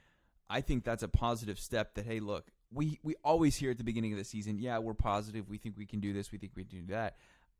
I 0.49 0.61
think 0.61 0.83
that's 0.83 1.03
a 1.03 1.07
positive 1.07 1.59
step 1.59 1.95
that, 1.95 2.05
hey, 2.05 2.19
look, 2.19 2.51
we, 2.71 2.99
we 3.03 3.15
always 3.23 3.55
hear 3.55 3.71
at 3.71 3.77
the 3.77 3.83
beginning 3.83 4.11
of 4.11 4.17
the 4.17 4.23
season, 4.25 4.59
yeah, 4.59 4.77
we're 4.79 4.93
positive. 4.93 5.49
We 5.49 5.57
think 5.57 5.77
we 5.77 5.85
can 5.85 5.99
do 5.99 6.13
this. 6.13 6.31
We 6.31 6.37
think 6.37 6.53
we 6.55 6.65
can 6.65 6.85
do 6.85 6.93
that. 6.93 7.15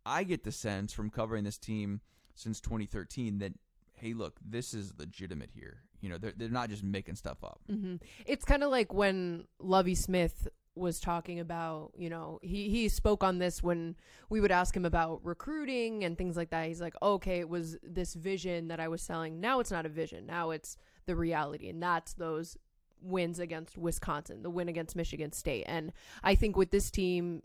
I 0.06 0.24
get 0.24 0.44
the 0.44 0.52
sense 0.52 0.94
from 0.94 1.10
covering 1.10 1.44
this 1.44 1.58
team 1.58 2.02
since 2.36 2.60
2013 2.62 3.40
that, 3.40 3.54
hey, 3.94 4.14
look, 4.14 4.38
this 4.46 4.74
is 4.74 4.94
legitimate 5.00 5.50
here. 5.54 5.82
You 6.02 6.10
know, 6.10 6.18
they're, 6.18 6.34
they're 6.36 6.50
not 6.50 6.70
just 6.70 6.84
making 6.84 7.16
stuff 7.16 7.44
up. 7.44 7.62
hmm 7.68 7.96
It's 8.26 8.46
kind 8.46 8.64
of 8.64 8.70
like 8.70 8.94
when 8.94 9.46
Lovie 9.60 9.96
Smith 9.96 10.48
was 10.76 11.00
talking 11.00 11.40
about, 11.40 11.94
you 11.98 12.10
know, 12.10 12.38
he, 12.44 12.70
he 12.70 12.90
spoke 12.90 13.24
on 13.24 13.40
this 13.40 13.64
when 13.64 13.96
we 14.30 14.42
would 14.42 14.52
ask 14.52 14.76
him 14.76 14.86
about 14.86 15.22
recruiting 15.24 16.04
and 16.04 16.18
things 16.18 16.36
like 16.36 16.50
that. 16.50 16.68
He's 16.68 16.82
like, 16.82 16.96
okay, 17.02 17.40
it 17.40 17.48
was 17.48 17.78
this 17.82 18.14
vision 18.14 18.68
that 18.68 18.80
I 18.82 18.90
was 18.90 19.02
selling. 19.02 19.40
Now 19.40 19.62
it's 19.62 19.72
not 19.72 19.86
a 19.86 19.90
vision. 19.90 20.26
Now 20.26 20.52
it's 20.52 20.78
the 21.06 21.16
reality. 21.16 21.70
And 21.70 21.82
that's 21.82 22.14
those 22.14 22.58
wins 23.06 23.40
against 23.40 23.78
Wisconsin, 23.78 24.44
the 24.44 24.50
win 24.50 24.68
against 24.70 24.96
Michigan 24.96 25.32
State. 25.32 25.64
And 25.68 25.94
I 26.24 26.36
think 26.36 26.58
with 26.58 26.72
this 26.72 26.90
team, 26.92 27.44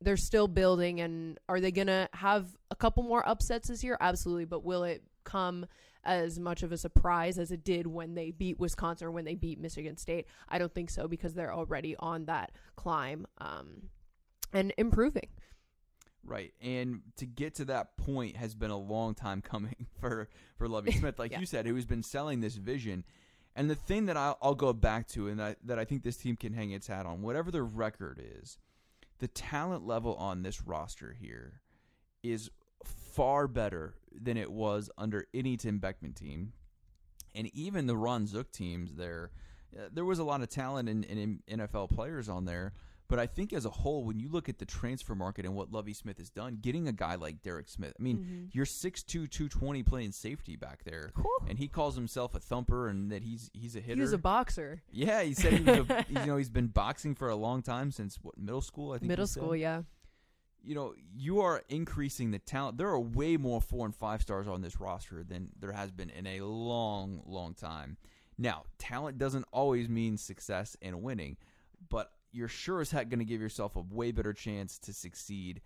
they're 0.00 0.16
still 0.16 0.48
building. 0.48 1.00
And 1.00 1.38
are 1.48 1.60
they 1.60 1.70
going 1.70 1.86
to 1.86 2.08
have 2.14 2.46
a 2.70 2.76
couple 2.76 3.02
more 3.02 3.26
upsets 3.28 3.68
this 3.68 3.84
year? 3.84 3.96
Absolutely. 4.00 4.46
But 4.46 4.64
will 4.64 4.84
it 4.84 5.02
come 5.24 5.66
as 6.04 6.38
much 6.38 6.62
of 6.62 6.72
a 6.72 6.76
surprise 6.76 7.38
as 7.38 7.50
it 7.52 7.62
did 7.64 7.86
when 7.86 8.14
they 8.14 8.30
beat 8.30 8.58
Wisconsin 8.58 9.06
or 9.06 9.10
when 9.10 9.24
they 9.24 9.34
beat 9.36 9.60
Michigan 9.60 9.96
State. 9.96 10.26
I 10.48 10.58
don't 10.58 10.74
think 10.74 10.90
so 10.90 11.06
because 11.06 11.34
they're 11.34 11.54
already 11.54 11.94
on 11.98 12.24
that 12.24 12.52
climb 12.74 13.26
um, 13.38 13.84
and 14.52 14.72
improving. 14.76 15.28
Right, 16.24 16.52
and 16.60 17.02
to 17.16 17.26
get 17.26 17.56
to 17.56 17.64
that 17.66 17.96
point 17.96 18.36
has 18.36 18.54
been 18.54 18.70
a 18.70 18.78
long 18.78 19.14
time 19.14 19.42
coming 19.42 19.86
for 20.00 20.28
for 20.56 20.68
Lovie 20.68 20.92
Smith, 20.98 21.18
like 21.18 21.32
Yeah. 21.32 21.40
you 21.40 21.46
said, 21.46 21.66
who's 21.66 21.86
been 21.86 22.02
selling 22.02 22.40
this 22.40 22.56
vision. 22.56 23.04
And 23.54 23.68
the 23.68 23.74
thing 23.74 24.06
that 24.06 24.16
I'll, 24.16 24.38
I'll 24.40 24.54
go 24.54 24.72
back 24.72 25.06
to, 25.08 25.28
and 25.28 25.38
that, 25.38 25.58
that 25.64 25.78
I 25.78 25.84
think 25.84 26.02
this 26.02 26.16
team 26.16 26.36
can 26.36 26.54
hang 26.54 26.70
its 26.70 26.86
hat 26.86 27.04
on, 27.06 27.22
whatever 27.22 27.50
the 27.50 27.62
record 27.62 28.20
is, 28.40 28.56
the 29.18 29.28
talent 29.28 29.86
level 29.86 30.14
on 30.14 30.42
this 30.42 30.62
roster 30.62 31.16
here 31.20 31.60
is 32.22 32.50
far 32.84 33.46
better 33.46 33.94
than 34.12 34.36
it 34.36 34.50
was 34.50 34.90
under 34.96 35.26
any 35.34 35.56
Tim 35.56 35.78
Beckman 35.78 36.12
team, 36.12 36.52
and 37.34 37.48
even 37.54 37.86
the 37.86 37.96
Ron 37.96 38.26
Zook 38.26 38.50
teams. 38.52 38.94
There, 38.94 39.30
uh, 39.76 39.88
there 39.92 40.04
was 40.04 40.18
a 40.18 40.24
lot 40.24 40.42
of 40.42 40.48
talent 40.48 40.88
in, 40.88 41.04
in 41.04 41.42
NFL 41.48 41.90
players 41.90 42.28
on 42.28 42.46
there, 42.46 42.72
But 43.12 43.18
I 43.18 43.26
think 43.26 43.52
as 43.52 43.66
a 43.66 43.70
whole, 43.70 44.04
when 44.04 44.18
you 44.18 44.30
look 44.30 44.48
at 44.48 44.58
the 44.58 44.64
transfer 44.64 45.14
market 45.14 45.44
and 45.44 45.54
what 45.54 45.70
Lovie 45.70 45.92
Smith 45.92 46.16
has 46.16 46.30
done, 46.30 46.56
getting 46.62 46.88
a 46.88 46.92
guy 46.92 47.16
like 47.16 47.42
Derek 47.42 47.68
Smith, 47.68 47.92
I 48.00 48.02
mean, 48.02 48.18
Mhm. 48.24 48.54
you're 48.54 48.64
6'2", 48.64 49.26
220 49.28 49.82
playing 49.82 50.12
safety 50.12 50.56
back 50.56 50.84
there, 50.84 51.12
Whew. 51.16 51.38
and 51.46 51.58
he 51.58 51.68
calls 51.68 51.94
himself 51.94 52.34
a 52.34 52.40
thumper 52.40 52.88
and 52.88 53.12
that 53.12 53.22
he's 53.22 53.50
he's 53.52 53.76
a 53.76 53.80
hitter. 53.80 53.96
He 53.96 54.00
was 54.00 54.14
a 54.14 54.18
boxer. 54.18 54.82
yeah, 54.90 55.22
he 55.22 55.34
said 55.34 55.52
he 55.52 55.62
was 55.62 55.90
a, 55.90 56.06
you 56.08 56.24
know 56.24 56.38
he's 56.38 56.48
been 56.48 56.68
boxing 56.68 57.14
for 57.14 57.28
a 57.28 57.36
long 57.36 57.60
time 57.60 57.90
since 57.90 58.16
what 58.22 58.38
middle 58.38 58.62
school 58.62 58.92
I 58.92 58.98
think 58.98 59.08
Middle 59.10 59.26
said. 59.26 59.42
school, 59.42 59.54
yeah. 59.54 59.82
you 60.62 60.74
know, 60.74 60.94
you 61.14 61.40
are 61.42 61.64
increasing 61.68 62.30
the 62.30 62.38
talent. 62.38 62.78
There 62.78 62.88
are 62.88 62.98
way 62.98 63.36
more 63.36 63.60
four 63.60 63.84
and 63.84 63.94
five 63.94 64.22
stars 64.22 64.48
on 64.48 64.62
this 64.62 64.80
roster 64.80 65.22
than 65.22 65.50
there 65.60 65.72
has 65.72 65.90
been 65.90 66.08
in 66.08 66.26
a 66.26 66.40
long, 66.40 67.20
long 67.26 67.52
time. 67.52 67.98
Now, 68.38 68.64
talent 68.78 69.18
doesn't 69.18 69.44
always 69.52 69.86
mean 69.90 70.16
success 70.16 70.78
and 70.80 71.02
winning, 71.02 71.36
but 71.90 72.10
you're 72.32 72.48
sure 72.48 72.80
as 72.80 72.90
heck 72.90 73.08
going 73.08 73.18
to 73.18 73.24
give 73.24 73.40
yourself 73.40 73.76
a 73.76 73.80
way 73.80 74.10
better 74.12 74.32
chance 74.32 74.78
to 74.78 74.92
succeed 74.92 75.60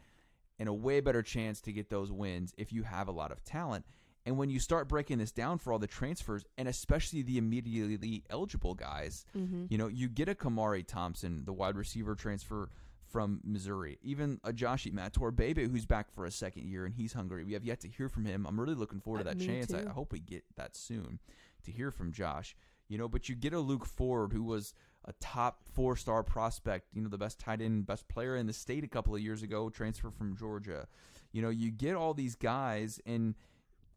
and 0.59 0.68
a 0.68 0.72
way 0.72 1.00
better 1.00 1.22
chance 1.22 1.61
to 1.62 1.72
get 1.72 1.90
those 1.90 2.11
wins 2.11 2.52
if 2.59 2.72
you 2.72 2.83
have 2.83 3.09
a 3.09 3.12
lot 3.12 3.31
of 3.31 3.44
talent. 3.44 3.85
And 4.24 4.37
when 4.37 4.50
you 4.50 4.59
start 4.59 4.88
breaking 4.88 5.18
this 5.18 5.31
down 5.31 5.59
for 5.59 5.72
all 5.72 5.79
the 5.79 5.87
transfers, 5.87 6.44
and 6.59 6.66
especially 6.66 7.22
the 7.22 7.38
immediately 7.38 8.24
eligible 8.31 8.74
guys, 8.74 9.24
Mm-hmm. 9.37 9.66
you 9.68 9.79
know, 9.79 9.87
you 9.87 10.09
get 10.09 10.29
a 10.29 10.35
Kamari 10.35 10.85
Thompson, 10.85 11.44
the 11.44 11.52
wide 11.52 11.76
receiver 11.76 12.14
transfer 12.16 12.68
from 13.07 13.40
Missouri, 13.44 13.98
even 14.02 14.40
a 14.42 14.52
Josh 14.52 14.85
Imatorbhebhe 14.85 15.70
who's 15.70 15.87
back 15.87 16.11
for 16.11 16.24
a 16.24 16.31
second 16.33 16.66
year 16.66 16.85
and 16.85 16.92
he's 16.94 17.12
hungry. 17.12 17.44
We 17.44 17.52
have 17.52 17.64
yet 17.64 17.79
to 17.83 17.88
hear 17.88 18.09
from 18.09 18.24
him. 18.24 18.44
I'm 18.48 18.59
really 18.59 18.74
looking 18.74 18.98
forward 19.00 19.22
to 19.24 19.31
Uh, 19.31 19.35
that 19.35 19.40
chance. 19.40 19.72
I. 19.72 19.83
I 19.88 19.92
hope 19.92 20.11
we 20.12 20.18
get 20.18 20.42
that 20.57 20.74
soon 20.74 21.20
to 21.62 21.70
hear 21.70 21.92
from 21.92 22.11
Josh. 22.12 22.57
You 22.88 22.98
know, 22.98 23.09
but 23.09 23.29
you 23.29 23.35
get 23.37 23.52
a 23.52 23.61
Luke 23.61 23.85
Ford 23.87 24.33
who 24.33 24.42
was 24.42 24.74
a 25.06 25.12
top 25.20 25.62
four 25.72 25.96
star 25.96 26.22
prospect, 26.22 26.88
you 26.92 27.02
know, 27.02 27.08
the 27.08 27.18
best 27.18 27.38
tight 27.38 27.60
end, 27.60 27.86
best 27.86 28.08
player 28.08 28.36
in 28.36 28.46
the 28.46 28.52
state 28.52 28.84
a 28.84 28.88
couple 28.88 29.14
of 29.14 29.20
years 29.20 29.42
ago, 29.42 29.68
transfer 29.70 30.10
from 30.10 30.36
Georgia. 30.36 30.86
You 31.32 31.42
know, 31.42 31.50
you 31.50 31.70
get 31.70 31.94
all 31.94 32.14
these 32.14 32.34
guys 32.34 33.00
and 33.06 33.34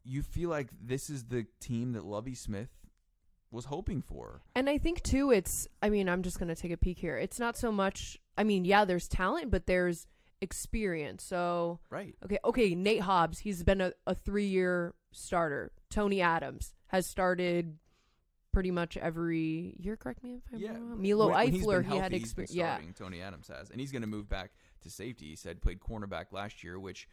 you 0.04 0.22
feel 0.22 0.50
like 0.50 0.68
this 0.82 1.10
is 1.10 1.24
the 1.24 1.46
team 1.60 1.92
that 1.92 2.04
Lovie 2.04 2.34
Smith 2.34 2.70
was 3.50 3.64
hoping 3.66 4.02
for. 4.02 4.42
And 4.54 4.70
I 4.70 4.78
think 4.78 5.02
too, 5.02 5.30
it's. 5.32 5.66
I 5.82 5.90
mean, 5.90 6.08
I'm 6.08 6.22
just 6.22 6.38
gonna 6.38 6.54
take 6.54 6.70
a 6.72 6.76
peek 6.76 6.98
here. 6.98 7.16
It's 7.16 7.38
not 7.40 7.56
so 7.58 7.72
much. 7.72 8.18
I 8.38 8.44
mean, 8.44 8.64
yeah, 8.64 8.84
there's 8.84 9.08
talent, 9.08 9.50
but 9.50 9.66
there's 9.66 10.06
experience. 10.40 11.22
So 11.24 11.80
Right. 11.90 12.14
okay, 12.24 12.38
okay, 12.44 12.74
Nate 12.74 13.00
Hobbs, 13.02 13.40
he's 13.40 13.62
been 13.62 13.80
a, 13.80 13.92
a 14.06 14.14
three 14.14 14.46
year 14.46 14.94
starter. 15.12 15.72
Tony 15.90 16.20
Adams 16.20 16.74
has 16.86 17.06
started 17.06 17.78
pretty 18.52 18.70
much 18.70 18.96
every 18.96 19.74
year. 19.78 19.96
Correct 19.96 20.22
me 20.22 20.36
if 20.36 20.42
I'm 20.52 20.58
Yeah, 20.60 20.72
wrong. 20.72 21.02
Milo 21.02 21.28
when- 21.30 21.36
when 21.52 21.52
Eifler, 21.60 21.82
been 21.82 21.90
he 21.92 21.96
had 21.96 22.12
healthy, 22.12 22.16
experience. 22.16 22.54
Yeah, 22.54 22.80
Tony 22.94 23.20
Adams 23.20 23.48
has, 23.48 23.70
and 23.70 23.80
he's 23.80 23.92
going 23.92 24.02
to 24.02 24.08
move 24.08 24.28
back 24.28 24.52
to 24.82 24.90
safety. 24.90 25.26
He 25.30 25.36
said 25.36 25.60
played 25.60 25.80
cornerback 25.80 26.32
last 26.32 26.62
year, 26.64 26.78
which 26.78 27.08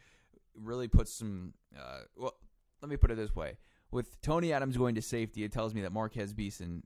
really 0.54 0.88
puts 0.88 1.12
some. 1.12 1.54
Uh, 1.78 2.00
well, 2.16 2.34
let 2.82 2.88
me 2.90 2.96
put 2.96 3.10
it 3.10 3.16
this 3.16 3.34
way: 3.34 3.58
with 3.90 4.20
Tony 4.20 4.52
Adams 4.52 4.76
going 4.76 4.94
to 4.96 5.02
safety, 5.02 5.44
it 5.44 5.52
tells 5.52 5.74
me 5.74 5.82
that 5.82 5.92
Marquez 5.92 6.32
Beason, 6.32 6.84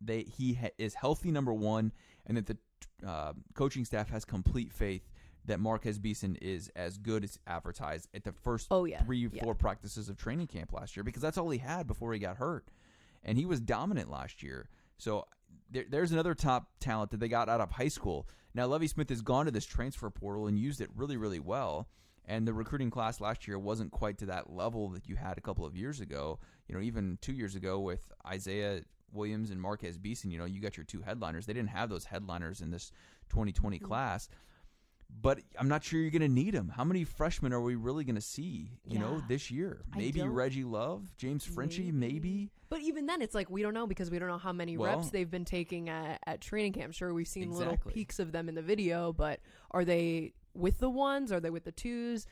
they 0.00 0.22
he 0.22 0.54
ha- 0.54 0.70
is 0.78 0.94
healthy 0.94 1.30
number 1.30 1.52
one, 1.52 1.92
and 2.26 2.36
that 2.36 2.46
the 2.46 2.58
uh, 3.06 3.32
coaching 3.54 3.84
staff 3.84 4.08
has 4.10 4.24
complete 4.24 4.72
faith 4.72 5.08
that 5.44 5.58
Marquez 5.60 5.98
Beason 5.98 6.36
is 6.42 6.68
as 6.76 6.98
good 6.98 7.24
as 7.24 7.38
advertised 7.46 8.06
at 8.12 8.22
the 8.22 8.32
first 8.32 8.66
Oh, 8.70 8.84
yeah. 8.84 9.02
three, 9.02 9.26
Yeah. 9.32 9.42
four 9.42 9.54
practices 9.54 10.08
of 10.10 10.16
training 10.18 10.46
camp 10.48 10.72
last 10.74 10.94
year 10.94 11.02
because 11.04 11.22
that's 11.22 11.38
all 11.38 11.48
he 11.48 11.58
had 11.58 11.86
before 11.86 12.12
he 12.12 12.18
got 12.18 12.36
hurt, 12.36 12.70
and 13.24 13.38
he 13.38 13.46
was 13.46 13.60
dominant 13.60 14.10
last 14.10 14.42
year. 14.42 14.68
So 14.98 15.26
there, 15.70 15.84
there's 15.88 16.12
another 16.12 16.34
top 16.34 16.68
talent 16.80 17.10
that 17.10 17.20
they 17.20 17.28
got 17.28 17.48
out 17.48 17.60
of 17.60 17.70
high 17.70 17.88
school. 17.88 18.28
Now 18.54 18.66
Lovie 18.66 18.88
Smith 18.88 19.08
has 19.10 19.22
gone 19.22 19.46
to 19.46 19.50
this 19.50 19.66
transfer 19.66 20.10
portal 20.10 20.46
and 20.46 20.58
used 20.58 20.80
it 20.80 20.90
really, 20.94 21.16
really 21.16 21.40
well. 21.40 21.88
And 22.24 22.46
the 22.46 22.52
recruiting 22.52 22.90
class 22.90 23.20
last 23.20 23.48
year 23.48 23.58
wasn't 23.58 23.90
quite 23.90 24.18
to 24.18 24.26
that 24.26 24.52
level 24.52 24.88
that 24.90 25.08
you 25.08 25.16
had 25.16 25.38
a 25.38 25.40
couple 25.40 25.64
of 25.64 25.76
years 25.76 26.00
ago. 26.00 26.38
You 26.68 26.74
know, 26.74 26.82
even 26.82 27.18
two 27.22 27.32
years 27.32 27.54
ago 27.54 27.80
with 27.80 28.12
Isaiah 28.26 28.82
Williams 29.12 29.50
and 29.50 29.60
Marquez 29.60 29.96
Beason, 29.96 30.30
you 30.30 30.38
know, 30.38 30.44
you 30.44 30.60
got 30.60 30.76
your 30.76 30.84
two 30.84 31.00
headliners. 31.00 31.46
They 31.46 31.54
didn't 31.54 31.70
have 31.70 31.88
those 31.88 32.04
headliners 32.04 32.60
in 32.60 32.70
this 32.70 32.92
2020 33.30 33.78
mm-hmm. 33.78 33.86
class. 33.86 34.28
But 35.20 35.40
I'm 35.58 35.68
not 35.68 35.82
sure 35.82 36.00
you're 36.00 36.10
going 36.10 36.22
to 36.22 36.28
need 36.28 36.54
them. 36.54 36.68
How 36.68 36.84
many 36.84 37.02
freshmen 37.04 37.52
are 37.52 37.60
we 37.60 37.74
really 37.74 38.04
going 38.04 38.14
to 38.14 38.20
see, 38.20 38.70
you 38.86 38.98
know, 38.98 39.22
this 39.26 39.50
year? 39.50 39.82
Maybe 39.96 40.22
Reggie 40.22 40.64
Love, 40.64 41.16
James 41.16 41.44
Frenchie, 41.44 41.90
maybe. 41.90 42.50
But 42.68 42.82
even 42.82 43.06
then, 43.06 43.22
it's 43.22 43.34
like 43.34 43.50
we 43.50 43.62
don't 43.62 43.74
know 43.74 43.86
because 43.86 44.10
we 44.10 44.18
don't 44.18 44.28
know 44.28 44.38
how 44.38 44.52
many 44.52 44.76
Well- 44.76 44.96
reps 44.96 45.10
they've 45.10 45.30
been 45.30 45.44
taking 45.46 45.88
at, 45.88 46.20
at 46.26 46.40
training 46.40 46.74
camp. 46.74 46.92
Sure, 46.92 47.12
we've 47.12 47.26
seen 47.26 47.50
little 47.50 47.78
peaks 47.78 48.18
of 48.18 48.32
them 48.32 48.48
in 48.48 48.54
the 48.54 48.62
video, 48.62 49.12
but 49.12 49.40
are 49.70 49.84
they 49.84 50.34
with 50.54 50.78
the 50.78 50.90
ones? 50.90 51.32
Are 51.32 51.40
they 51.40 51.50
with 51.50 51.64
the 51.64 51.72
twos? 51.72 52.26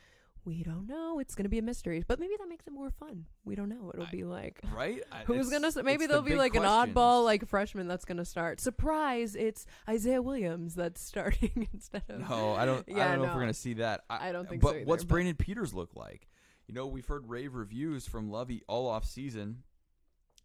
We 0.46 0.62
don't 0.62 0.86
know. 0.86 1.18
It's 1.18 1.34
going 1.34 1.44
to 1.44 1.48
be 1.50 1.58
a 1.58 1.62
mystery. 1.62 2.04
But 2.06 2.20
maybe 2.20 2.34
that 2.38 2.48
makes 2.48 2.66
it 2.68 2.72
more 2.72 2.90
fun. 2.90 3.26
We 3.44 3.56
don't 3.56 3.68
know. 3.68 3.90
It'll 3.92 4.06
I- 4.06 4.10
be 4.10 4.24
like 4.24 4.60
Right? 4.74 5.02
I- 5.10 5.24
who's 5.24 5.50
going 5.50 5.70
to 5.70 5.82
maybe 5.82 6.06
there'll 6.06 6.22
be 6.22 6.30
big 6.30 6.38
like 6.38 6.54
an 6.54 6.62
oddball 6.62 7.24
like 7.24 7.46
freshman 7.48 7.88
that's 7.88 8.04
going 8.04 8.18
to 8.18 8.24
start. 8.24 8.60
Surprise! 8.60 9.34
It's 9.34 9.66
Isaiah 9.88 10.22
Williams 10.22 10.74
that's 10.76 11.02
starting 11.02 11.68
instead 11.74 12.04
of 12.08 12.20
No, 12.28 12.54
I 12.54 12.64
don't. 12.64 12.86
I 12.90 13.08
don't 13.08 13.18
know 13.18 13.24
if 13.24 13.34
we're 13.34 13.40
gonna 13.40 13.52
see 13.54 13.74
that. 13.74 14.02
I 14.08 14.30
don't 14.32 14.48
think 14.48 14.62
but 14.62 14.70
so 14.70 14.76
either, 14.76 14.84
what's 14.86 15.04
but- 15.04 15.08
Brandon 15.10 15.34
Peters 15.34 15.74
look 15.74 15.96
like? 15.96 16.28
You 16.68 16.74
know, 16.74 16.86
we've 16.86 17.06
heard 17.06 17.28
rave 17.28 17.54
reviews 17.54 18.06
from 18.06 18.30
Lovie 18.30 18.62
all 18.68 18.88
off 18.88 19.04
season. 19.04 19.64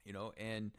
You 0.03 0.13
know, 0.13 0.33
and 0.37 0.71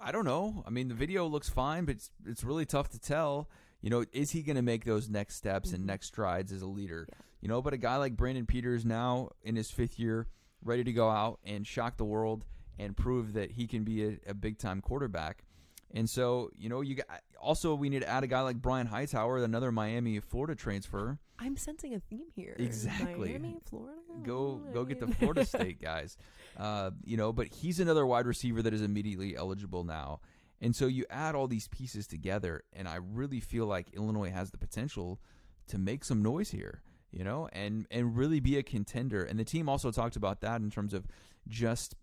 I 0.00 0.10
don't 0.12 0.24
know. 0.24 0.64
I 0.66 0.70
mean, 0.70 0.88
the 0.88 0.94
video 0.94 1.26
looks 1.26 1.48
fine, 1.48 1.84
but 1.84 1.94
it's 1.96 2.10
it's 2.26 2.42
really 2.44 2.66
tough 2.66 2.88
to 2.90 2.98
tell. 2.98 3.48
You 3.84 3.90
know, 3.90 4.02
is 4.12 4.30
he 4.30 4.42
going 4.42 4.56
to 4.56 4.62
make 4.62 4.86
those 4.86 5.10
next 5.10 5.34
steps 5.36 5.72
and 5.74 5.82
Mhm. 5.84 5.88
next 5.88 6.06
strides 6.06 6.52
as 6.52 6.62
a 6.62 6.66
leader? 6.66 7.06
Yeah. 7.06 7.14
You 7.42 7.48
know, 7.48 7.60
but 7.60 7.74
a 7.74 7.76
guy 7.76 7.96
like 7.96 8.16
Brandon 8.16 8.46
Peters 8.46 8.86
now 8.86 9.28
in 9.42 9.56
his 9.56 9.70
fifth 9.70 9.98
year, 9.98 10.26
ready 10.62 10.82
to 10.84 10.92
go 10.94 11.10
out 11.10 11.38
and 11.44 11.66
shock 11.66 11.98
the 11.98 12.04
world 12.06 12.46
and 12.78 12.96
prove 12.96 13.34
that 13.34 13.50
he 13.52 13.66
can 13.66 13.84
be 13.84 14.02
a, 14.06 14.18
a 14.28 14.32
big 14.32 14.56
time 14.56 14.80
quarterback. 14.80 15.44
And 15.92 16.08
so, 16.08 16.50
you 16.56 16.70
know, 16.70 16.80
you 16.80 16.94
got, 16.94 17.06
also 17.38 17.74
we 17.74 17.90
need 17.90 18.00
to 18.00 18.08
add 18.08 18.24
a 18.24 18.26
guy 18.26 18.40
like 18.40 18.56
Brian 18.62 18.86
Hightower, 18.86 19.44
another 19.44 19.70
Miami, 19.70 20.18
Florida 20.18 20.54
transfer. 20.54 21.18
I'm 21.38 21.56
sensing 21.58 21.92
a 21.94 22.00
theme 22.00 22.28
here. 22.34 22.56
Exactly. 22.58 23.28
Miami, 23.28 23.58
Florida. 23.68 24.00
Go, 24.22 24.62
go 24.72 24.84
get 24.86 24.98
the 24.98 25.06
Florida 25.14 25.44
State 25.44 25.80
guys. 25.80 26.16
Uh, 26.56 26.92
you 27.04 27.16
know, 27.18 27.32
but 27.34 27.48
he's 27.48 27.80
another 27.80 28.06
wide 28.06 28.26
receiver 28.26 28.62
that 28.62 28.72
is 28.72 28.80
immediately 28.82 29.36
eligible 29.36 29.84
now. 29.84 30.20
And 30.64 30.74
so 30.74 30.86
you 30.86 31.04
add 31.10 31.34
all 31.34 31.46
these 31.46 31.68
pieces 31.68 32.06
together, 32.06 32.64
and 32.72 32.88
I 32.88 32.96
really 32.96 33.38
feel 33.38 33.66
like 33.66 33.92
Illinois 33.92 34.30
has 34.30 34.50
the 34.50 34.56
potential 34.56 35.20
to 35.68 35.76
make 35.76 36.04
some 36.04 36.22
noise 36.22 36.50
here. 36.50 36.80
You 37.10 37.22
know, 37.22 37.48
and 37.52 37.86
and 37.92 38.16
really 38.16 38.40
be 38.40 38.56
a 38.56 38.62
contender. 38.62 39.22
And 39.22 39.38
the 39.38 39.44
team 39.44 39.68
also 39.68 39.92
talked 39.92 40.16
about 40.16 40.40
that 40.40 40.60
in 40.62 40.70
terms 40.70 40.94
of 40.94 41.06
just 41.46 41.94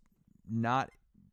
not 0.50 0.90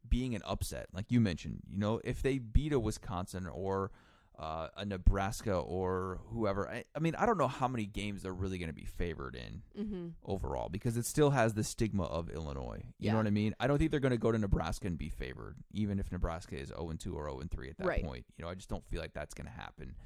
being 0.09 0.35
an 0.35 0.43
upset, 0.45 0.87
like 0.93 1.13
you 1.13 1.21
mentioned. 1.21 1.61
You 1.71 1.79
know, 1.79 2.01
if 2.03 2.23
they 2.23 2.39
beat 2.39 2.73
a 2.73 2.81
Wisconsin 2.81 3.47
or 3.47 3.93
uh, 4.39 4.69
a 4.77 4.85
Nebraska 4.85 5.53
or 5.57 6.21
whoever, 6.33 6.69
I, 6.69 6.85
I 6.95 7.01
mean, 7.01 7.17
I 7.17 7.27
don't 7.27 7.39
know 7.39 7.49
how 7.49 7.67
many 7.67 7.87
games 7.87 8.23
they're 8.23 8.33
really 8.33 8.57
going 8.59 8.69
to 8.69 8.75
be 8.75 8.85
favored 8.85 9.35
in 9.35 9.63
Mhm. 9.77 10.13
overall 10.25 10.69
because 10.69 10.97
it 10.97 11.07
still 11.07 11.31
has 11.31 11.55
the 11.55 11.65
stigma 11.65 12.05
of 12.05 12.31
Illinois. 12.31 12.83
You 12.99 13.07
Yeah. 13.07 13.13
know 13.13 13.19
what 13.19 13.27
I 13.27 13.31
mean? 13.31 13.55
I 13.59 13.67
don't 13.67 13.79
think 13.79 13.91
they're 13.91 13.99
going 13.99 14.13
to 14.13 14.17
go 14.19 14.31
to 14.31 14.39
Nebraska 14.39 14.87
and 14.87 14.97
be 14.97 15.09
favored, 15.09 15.57
even 15.73 15.99
if 15.99 16.13
Nebraska 16.13 16.57
is 16.57 16.69
0 16.69 16.93
2 16.99 17.15
or 17.17 17.29
0 17.29 17.43
3 17.51 17.69
at 17.71 17.79
that 17.79 17.87
Right. 17.87 18.05
point. 18.05 18.27
You 18.37 18.45
know, 18.45 18.49
I 18.51 18.55
just 18.55 18.69
don't 18.69 18.85
feel 18.87 19.01
like 19.01 19.13
that's 19.13 19.35
going 19.35 19.47
to 19.49 19.53
happen. 19.53 19.97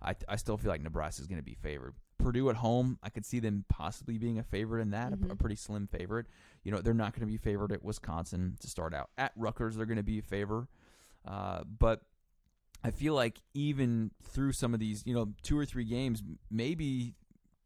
I, 0.00 0.14
I 0.28 0.36
still 0.36 0.56
feel 0.56 0.70
like 0.70 0.80
Nebraska 0.82 1.20
is 1.22 1.26
going 1.26 1.40
to 1.40 1.44
be 1.44 1.54
favored. 1.54 1.94
Purdue 2.16 2.48
at 2.48 2.56
home, 2.56 2.98
I 3.02 3.10
could 3.10 3.26
see 3.26 3.40
them 3.40 3.64
possibly 3.68 4.18
being 4.18 4.38
a 4.38 4.42
favorite 4.44 4.82
in 4.82 4.90
that, 4.90 5.12
a- 5.12 5.14
a, 5.14 5.18
Mhm. 5.18 5.38
pretty 5.38 5.56
slim 5.56 5.86
favorite. 5.88 6.26
You 6.62 6.70
know, 6.70 6.80
they're 6.80 6.94
not 6.94 7.12
going 7.12 7.20
to 7.22 7.26
be 7.26 7.36
favored 7.38 7.72
at 7.72 7.82
Wisconsin 7.82 8.56
to 8.60 8.68
start 8.68 8.94
out. 8.94 9.10
At 9.18 9.32
Rutgers, 9.36 9.74
they're 9.76 9.84
going 9.86 9.96
to 9.96 10.02
be 10.04 10.18
a 10.20 10.22
favor. 10.22 10.68
Uh, 11.24 11.64
but 11.64 12.02
I 12.82 12.90
feel 12.90 13.14
like 13.14 13.40
even 13.54 14.10
through 14.22 14.52
some 14.52 14.72
of 14.72 14.80
these, 14.80 15.02
you 15.04 15.14
know, 15.14 15.32
two 15.42 15.58
or 15.58 15.66
three 15.66 15.84
games, 15.84 16.22
maybe 16.50 17.14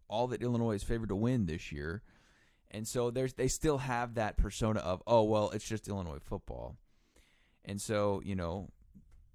all 0.09 0.27
that 0.29 0.43
Illinois 0.43 0.75
is 0.75 0.83
favored 0.83 1.09
to 1.11 1.17
win 1.17 1.47
this 1.47 1.71
year. 1.71 2.03
And 2.71 2.87
so 2.89 3.11
there's 3.11 3.35
they 3.35 3.49
still 3.49 3.79
have 3.79 4.15
that 4.15 4.37
persona 4.37 4.81
of, 4.81 5.03
oh 5.07 5.23
well, 5.23 5.51
it's 5.51 5.65
just 5.65 5.89
Illinois 5.89 6.19
football. 6.21 6.77
And 7.65 7.81
so, 7.81 8.21
you 8.25 8.35
know, 8.35 8.69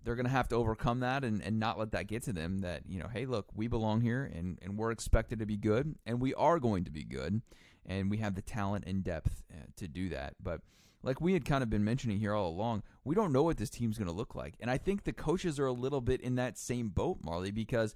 they're 0.04 0.16
gonna 0.16 0.30
have 0.30 0.50
to 0.50 0.56
overcome 0.56 1.00
that 1.00 1.24
and, 1.24 1.42
and 1.42 1.60
not 1.60 1.80
let 1.80 1.92
that 1.92 2.08
get 2.08 2.24
to 2.24 2.34
them 2.34 2.60
that, 2.60 2.84
you 2.86 3.00
know, 3.00 3.08
hey 3.08 3.26
look, 3.26 3.48
we 3.56 3.68
belong 3.68 4.02
here 4.02 4.30
and, 4.36 4.60
and 4.62 4.78
we're 4.78 4.92
expected 4.92 5.40
to 5.40 5.46
be 5.46 5.58
good 5.58 5.96
and 6.06 6.20
we 6.20 6.34
are 6.34 6.60
going 6.60 6.84
to 6.84 6.92
be 6.92 7.06
good 7.06 7.42
and 7.86 8.10
we 8.10 8.18
have 8.18 8.36
the 8.36 8.42
talent 8.42 8.84
and 8.86 9.04
depth 9.04 9.44
uh, 9.52 9.66
to 9.78 9.88
do 9.88 10.10
that. 10.10 10.34
But 10.42 10.62
like 11.04 11.22
we 11.22 11.34
had 11.34 11.46
kind 11.46 11.64
of 11.64 11.70
been 11.70 11.84
mentioning 11.84 12.20
here 12.20 12.34
all 12.34 12.50
along, 12.50 12.84
we 13.04 13.16
don't 13.16 13.32
know 13.32 13.44
what 13.44 13.58
this 13.58 13.70
team's 13.70 13.98
going 13.98 14.08
to 14.10 14.14
look 14.14 14.36
like. 14.36 14.56
And 14.60 14.70
I 14.70 14.78
think 14.78 15.04
the 15.04 15.14
coaches 15.14 15.60
are 15.60 15.66
a 15.66 15.72
little 15.72 16.02
bit 16.02 16.22
in 16.22 16.36
that 16.36 16.58
same 16.58 16.90
boat, 16.90 17.20
Marley, 17.24 17.52
because 17.52 17.96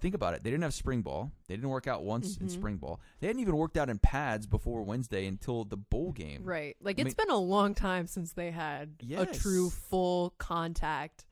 think 0.00 0.14
about 0.14 0.34
it. 0.34 0.44
They 0.44 0.50
didn't 0.50 0.62
have 0.62 0.74
spring 0.74 1.02
ball. 1.02 1.32
They 1.48 1.56
didn't 1.56 1.70
work 1.70 1.86
out 1.88 2.04
once 2.04 2.36
in 2.36 2.46
Mhm. 2.46 2.50
spring 2.50 2.76
ball. 2.76 3.00
They 3.20 3.26
hadn't 3.26 3.40
even 3.42 3.56
worked 3.56 3.76
out 3.76 3.88
in 3.90 3.98
pads 3.98 4.46
before 4.46 4.82
Wednesday 4.84 5.26
until 5.26 5.64
the 5.64 5.76
bowl 5.76 6.12
game. 6.12 6.44
Right. 6.44 6.76
Like 6.80 6.98
I 6.98 7.02
it's 7.02 7.16
mean- 7.18 7.26
been 7.26 7.34
a 7.34 7.38
long 7.38 7.74
time 7.74 8.06
since 8.06 8.32
they 8.32 8.50
had 8.52 8.96
a 9.10 9.26
true 9.26 9.70
full 9.70 10.30
contact 10.38 11.24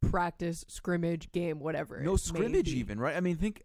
practice, 0.00 0.64
scrimmage, 0.68 1.32
game, 1.32 1.58
whatever. 1.60 2.00
no 2.00 2.16
scrimmage 2.16 2.68
even, 2.68 2.98
right? 3.00 3.16
I 3.16 3.20
mean, 3.20 3.36
think. 3.36 3.62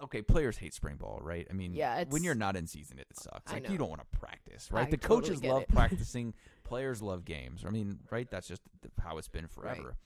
Okay, 0.00 0.22
players 0.22 0.56
hate 0.56 0.74
spring 0.74 0.96
ball, 0.96 1.18
right? 1.22 1.46
I 1.50 1.52
mean, 1.52 1.72
Yeah, 1.74 2.04
when 2.08 2.22
you're 2.22 2.34
not 2.34 2.56
in 2.56 2.66
season, 2.66 2.98
it 2.98 3.08
sucks. 3.14 3.50
I 3.50 3.54
Like 3.54 3.64
know. 3.64 3.70
you 3.70 3.78
don't 3.78 3.88
want 3.88 4.00
to 4.00 4.18
practice, 4.18 4.70
right? 4.70 4.86
I 4.86 4.90
the 4.90 4.96
totally 4.96 5.20
coaches 5.22 5.42
love 5.44 5.62
it. 5.62 5.68
practicing, 5.74 6.34
players 6.64 7.02
love 7.02 7.24
games. 7.24 7.64
I 7.66 7.70
mean, 7.70 7.98
right? 8.10 8.30
That's 8.30 8.46
just 8.46 8.62
how 9.00 9.18
it's 9.18 9.28
been 9.28 9.48
forever. 9.48 9.96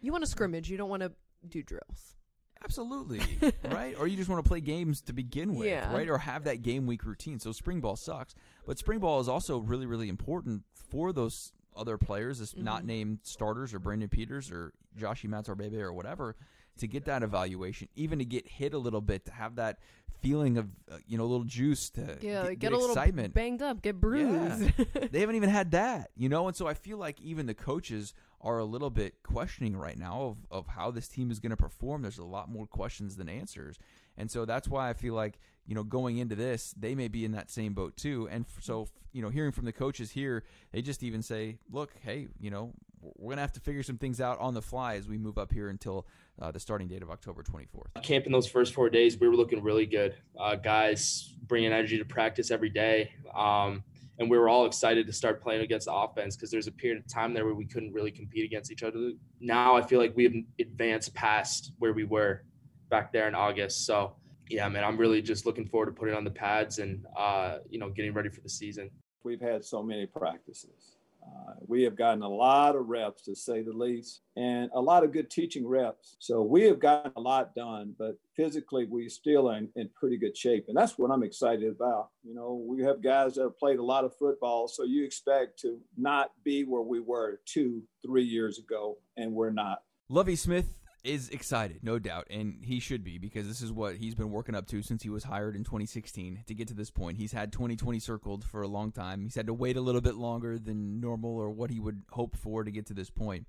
You 0.00 0.12
want 0.12 0.24
to 0.24 0.30
scrimmage. 0.30 0.70
You 0.70 0.76
don't 0.76 0.90
want 0.90 1.02
to 1.02 1.12
do 1.48 1.62
drills. 1.62 2.16
Absolutely, 2.64 3.20
right? 3.64 3.96
Or 3.98 4.06
you 4.06 4.16
just 4.16 4.28
want 4.30 4.44
to 4.44 4.48
play 4.48 4.60
games 4.60 5.00
to 5.02 5.12
begin 5.12 5.54
with, 5.54 5.66
Yeah. 5.66 5.92
right? 5.92 6.08
Or 6.08 6.18
have 6.18 6.44
that 6.44 6.62
game 6.62 6.86
week 6.86 7.04
routine. 7.04 7.40
So 7.40 7.50
spring 7.50 7.80
ball 7.80 7.96
sucks, 7.96 8.34
but 8.66 8.78
spring 8.78 9.00
ball 9.00 9.18
is 9.20 9.28
also 9.28 9.58
really, 9.58 9.86
really 9.86 10.08
important 10.08 10.62
for 10.72 11.12
those 11.12 11.52
other 11.74 11.98
players, 11.98 12.40
as 12.40 12.56
not 12.56 12.78
mm-hmm. 12.78 12.86
named 12.86 13.18
starters 13.22 13.74
or 13.74 13.78
Brandon 13.80 14.08
Peters 14.08 14.50
or 14.52 14.72
Josh 14.96 15.22
Imatorbhebhe 15.22 15.80
or 15.80 15.92
whatever, 15.92 16.36
to 16.78 16.86
get 16.86 17.04
that 17.06 17.22
evaluation, 17.22 17.88
even 17.94 18.18
to 18.18 18.24
get 18.24 18.46
hit 18.46 18.74
a 18.74 18.78
little 18.78 19.00
bit, 19.00 19.26
to 19.26 19.32
have 19.32 19.56
that 19.56 19.78
feeling 20.20 20.56
of 20.56 20.68
uh, 20.90 20.98
you 21.06 21.18
know 21.18 21.24
a 21.24 21.26
little 21.26 21.44
juice 21.44 21.90
to 21.90 22.16
Yeah, 22.20 22.44
get, 22.50 22.58
get, 22.60 22.72
a 22.72 22.76
little 22.76 22.90
excitement. 22.94 23.34
banged 23.34 23.60
up, 23.62 23.82
get 23.82 24.00
bruised. 24.00 24.70
they 25.10 25.20
haven't 25.20 25.36
even 25.36 25.50
had 25.50 25.72
that, 25.72 26.10
you 26.16 26.28
know? 26.28 26.46
And 26.46 26.56
so 26.56 26.66
I 26.66 26.74
feel 26.74 26.96
like 26.96 27.20
even 27.20 27.46
the 27.46 27.54
coaches 27.54 28.14
are 28.40 28.58
a 28.58 28.64
little 28.64 28.90
bit 28.90 29.22
questioning 29.22 29.76
right 29.76 29.98
now 29.98 30.22
of, 30.22 30.36
of 30.50 30.66
how 30.68 30.90
this 30.90 31.08
team 31.08 31.30
is 31.30 31.38
going 31.40 31.50
to 31.50 31.56
perform. 31.56 32.02
There's 32.02 32.18
a 32.18 32.24
lot 32.24 32.48
more 32.48 32.66
questions 32.66 33.16
than 33.16 33.28
answers. 33.28 33.78
And 34.16 34.30
so 34.30 34.44
that's 34.44 34.68
why 34.68 34.90
I 34.90 34.92
feel 34.94 35.14
like, 35.14 35.38
you 35.66 35.74
know, 35.74 35.84
going 35.84 36.18
into 36.18 36.34
this, 36.34 36.74
they 36.76 36.94
may 36.94 37.08
be 37.08 37.24
in 37.24 37.32
that 37.32 37.50
same 37.50 37.72
boat 37.72 37.96
too. 37.96 38.28
And 38.30 38.44
so, 38.60 38.88
you 39.12 39.22
know, 39.22 39.28
hearing 39.28 39.52
from 39.52 39.64
the 39.64 39.72
coaches 39.72 40.10
here, 40.10 40.42
they 40.72 40.82
just 40.82 41.02
even 41.02 41.22
say, 41.22 41.58
look, 41.70 41.92
hey, 42.02 42.28
you 42.40 42.50
know, 42.50 42.72
we're 43.00 43.28
going 43.28 43.36
to 43.36 43.42
have 43.42 43.52
to 43.52 43.60
figure 43.60 43.82
some 43.82 43.98
things 43.98 44.20
out 44.20 44.38
on 44.40 44.54
the 44.54 44.62
fly 44.62 44.96
as 44.96 45.08
we 45.08 45.18
move 45.18 45.38
up 45.38 45.52
here 45.52 45.68
until 45.68 46.06
uh, 46.40 46.50
the 46.50 46.60
starting 46.60 46.88
date 46.88 47.02
of 47.02 47.10
October 47.10 47.42
24th. 47.42 48.02
camp 48.02 48.26
in 48.26 48.32
those 48.32 48.46
first 48.46 48.74
four 48.74 48.90
days, 48.90 49.18
we 49.18 49.28
were 49.28 49.36
looking 49.36 49.62
really 49.62 49.86
good. 49.86 50.14
Uh, 50.38 50.56
guys 50.56 51.34
bringing 51.46 51.72
energy 51.72 51.98
to 51.98 52.04
practice 52.04 52.50
every 52.50 52.70
day. 52.70 53.12
Um, 53.34 53.84
and 54.18 54.30
we 54.30 54.38
were 54.38 54.48
all 54.48 54.66
excited 54.66 55.06
to 55.06 55.12
start 55.12 55.42
playing 55.42 55.62
against 55.62 55.86
the 55.86 55.92
offense 55.92 56.36
because 56.36 56.50
there's 56.50 56.66
a 56.66 56.72
period 56.72 57.02
of 57.02 57.08
time 57.08 57.34
there 57.34 57.44
where 57.44 57.54
we 57.54 57.66
couldn't 57.66 57.92
really 57.92 58.10
compete 58.10 58.44
against 58.44 58.70
each 58.70 58.82
other. 58.82 59.12
Now 59.40 59.74
I 59.74 59.82
feel 59.82 59.98
like 59.98 60.14
we 60.16 60.24
have 60.24 60.34
advanced 60.60 61.14
past 61.14 61.72
where 61.78 61.92
we 61.92 62.04
were 62.04 62.44
back 62.90 63.12
there 63.12 63.26
in 63.26 63.34
August. 63.34 63.86
So, 63.86 64.14
yeah, 64.48 64.68
man, 64.68 64.84
I'm 64.84 64.98
really 64.98 65.22
just 65.22 65.46
looking 65.46 65.66
forward 65.66 65.86
to 65.86 65.92
putting 65.92 66.14
on 66.14 66.24
the 66.24 66.30
pads 66.30 66.78
and, 66.78 67.06
uh, 67.16 67.58
you 67.70 67.78
know, 67.78 67.88
getting 67.88 68.12
ready 68.12 68.28
for 68.28 68.42
the 68.42 68.48
season. 68.48 68.90
We've 69.24 69.40
had 69.40 69.64
so 69.64 69.82
many 69.82 70.06
practices. 70.06 70.91
Uh, 71.22 71.52
we 71.66 71.82
have 71.84 71.96
gotten 71.96 72.22
a 72.22 72.28
lot 72.28 72.74
of 72.76 72.88
reps, 72.88 73.22
to 73.22 73.34
say 73.34 73.62
the 73.62 73.72
least, 73.72 74.22
and 74.36 74.70
a 74.74 74.80
lot 74.80 75.04
of 75.04 75.12
good 75.12 75.30
teaching 75.30 75.66
reps. 75.66 76.16
So 76.18 76.42
we 76.42 76.62
have 76.64 76.80
gotten 76.80 77.12
a 77.16 77.20
lot 77.20 77.54
done, 77.54 77.94
but 77.98 78.18
physically 78.34 78.86
we 78.86 79.08
still 79.08 79.50
are 79.50 79.56
in, 79.56 79.68
in 79.76 79.88
pretty 79.94 80.16
good 80.16 80.36
shape, 80.36 80.66
and 80.68 80.76
that's 80.76 80.98
what 80.98 81.10
I'm 81.10 81.22
excited 81.22 81.70
about. 81.70 82.08
You 82.24 82.34
know, 82.34 82.62
we 82.66 82.82
have 82.82 83.02
guys 83.02 83.34
that 83.34 83.42
have 83.42 83.58
played 83.58 83.78
a 83.78 83.84
lot 83.84 84.04
of 84.04 84.16
football, 84.16 84.68
so 84.68 84.84
you 84.84 85.04
expect 85.04 85.58
to 85.60 85.78
not 85.96 86.32
be 86.44 86.64
where 86.64 86.82
we 86.82 87.00
were 87.00 87.40
two, 87.46 87.82
three 88.04 88.24
years 88.24 88.58
ago, 88.58 88.98
and 89.16 89.32
we're 89.32 89.50
not. 89.50 89.82
Lovie 90.08 90.36
Smith 90.36 90.74
is 91.04 91.28
excited, 91.30 91.80
no 91.82 91.98
doubt, 91.98 92.26
and 92.30 92.58
he 92.62 92.78
should 92.78 93.02
be 93.02 93.18
because 93.18 93.48
this 93.48 93.60
is 93.60 93.72
what 93.72 93.96
he's 93.96 94.14
been 94.14 94.30
working 94.30 94.54
up 94.54 94.66
to 94.68 94.82
since 94.82 95.02
he 95.02 95.10
was 95.10 95.24
hired 95.24 95.56
in 95.56 95.64
2016 95.64 96.44
to 96.46 96.54
get 96.54 96.68
to 96.68 96.74
this 96.74 96.90
point. 96.90 97.18
He's 97.18 97.32
had 97.32 97.52
2020 97.52 97.98
circled 97.98 98.44
for 98.44 98.62
a 98.62 98.68
long 98.68 98.92
time. 98.92 99.22
He's 99.22 99.34
had 99.34 99.46
to 99.46 99.54
wait 99.54 99.76
a 99.76 99.80
little 99.80 100.00
bit 100.00 100.14
longer 100.14 100.58
than 100.58 101.00
normal 101.00 101.36
or 101.36 101.50
what 101.50 101.70
he 101.70 101.80
would 101.80 102.02
hope 102.10 102.36
for 102.36 102.62
to 102.62 102.70
get 102.70 102.86
to 102.86 102.94
this 102.94 103.10
point. 103.10 103.46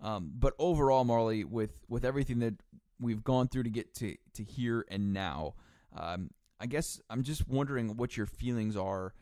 Um, 0.00 0.32
but 0.38 0.54
overall, 0.58 1.04
Marley, 1.04 1.44
with 1.44 1.72
with 1.88 2.04
everything 2.04 2.38
that 2.40 2.54
we've 2.98 3.24
gone 3.24 3.48
through 3.48 3.64
to 3.64 3.70
get 3.70 3.94
to 3.96 4.16
to 4.34 4.42
here 4.42 4.86
and 4.88 5.12
now, 5.12 5.54
um, 5.94 6.30
I 6.60 6.66
guess 6.66 7.00
I'm 7.10 7.22
just 7.22 7.48
wondering 7.48 7.96
what 7.96 8.16
your 8.16 8.26
feelings 8.26 8.76
are. 8.76 9.14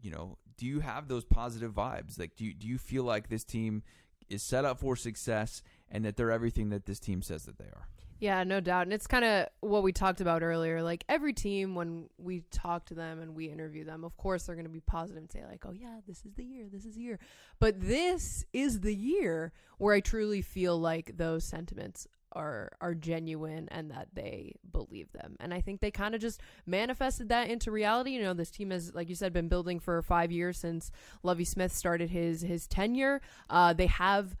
You 0.00 0.10
know, 0.10 0.38
do 0.56 0.66
you 0.66 0.80
have 0.80 1.08
those 1.08 1.24
positive 1.24 1.72
vibes? 1.72 2.18
Like, 2.18 2.36
do 2.36 2.44
you, 2.44 2.54
do 2.54 2.66
you 2.66 2.78
feel 2.78 3.04
like 3.04 3.28
this 3.28 3.44
team 3.44 3.82
is 4.28 4.42
set 4.42 4.64
up 4.64 4.80
for 4.80 4.96
success 4.96 5.62
and 5.92 6.04
that 6.04 6.16
they're 6.16 6.32
everything 6.32 6.70
that 6.70 6.86
this 6.86 6.98
team 6.98 7.22
says 7.22 7.44
that 7.44 7.58
they 7.58 7.66
are? 7.66 7.86
Yeah, 8.18 8.44
no 8.44 8.60
doubt. 8.60 8.84
And 8.84 8.92
it's 8.92 9.08
kind 9.08 9.24
of 9.24 9.48
what 9.62 9.82
we 9.82 9.92
talked 9.92 10.20
about 10.20 10.44
earlier. 10.44 10.80
Like 10.80 11.04
every 11.08 11.32
team, 11.32 11.74
when 11.74 12.08
we 12.18 12.44
talk 12.52 12.86
to 12.86 12.94
them 12.94 13.20
and 13.20 13.34
we 13.34 13.46
interview 13.46 13.84
them, 13.84 14.04
of 14.04 14.16
course 14.16 14.44
they're 14.44 14.54
going 14.54 14.64
to 14.64 14.70
be 14.70 14.78
positive 14.78 15.16
and 15.16 15.30
say, 15.30 15.44
like, 15.44 15.64
oh, 15.66 15.72
yeah, 15.72 15.96
this 16.06 16.24
is 16.24 16.32
the 16.36 16.44
year, 16.44 16.66
this 16.72 16.84
is 16.84 16.94
the 16.94 17.00
year. 17.00 17.18
But 17.58 17.80
this 17.80 18.44
is 18.52 18.80
the 18.80 18.94
year 18.94 19.52
where 19.78 19.92
I 19.92 19.98
truly 19.98 20.40
feel 20.40 20.78
like 20.78 21.16
those 21.16 21.42
sentiments 21.44 22.06
are 22.34 22.70
are 22.80 22.94
genuine 22.94 23.68
and 23.70 23.90
that 23.90 24.08
they 24.14 24.54
believe 24.70 25.10
them. 25.12 25.36
And 25.40 25.52
I 25.52 25.60
think 25.60 25.80
they 25.80 25.90
kind 25.90 26.14
of 26.14 26.20
just 26.20 26.40
manifested 26.64 27.28
that 27.30 27.50
into 27.50 27.72
reality. 27.72 28.12
You 28.12 28.22
know, 28.22 28.34
this 28.34 28.52
team 28.52 28.70
has, 28.70 28.94
like 28.94 29.08
you 29.08 29.14
said, 29.14 29.32
been 29.32 29.48
building 29.48 29.80
for 29.80 30.00
five 30.00 30.30
years 30.30 30.58
since 30.58 30.90
Lovie 31.24 31.44
Smith 31.44 31.72
started 31.72 32.10
his 32.10 32.42
his 32.42 32.66
tenure. 32.66 33.20
Uh, 33.50 33.72
they 33.72 33.86
have 33.86 34.36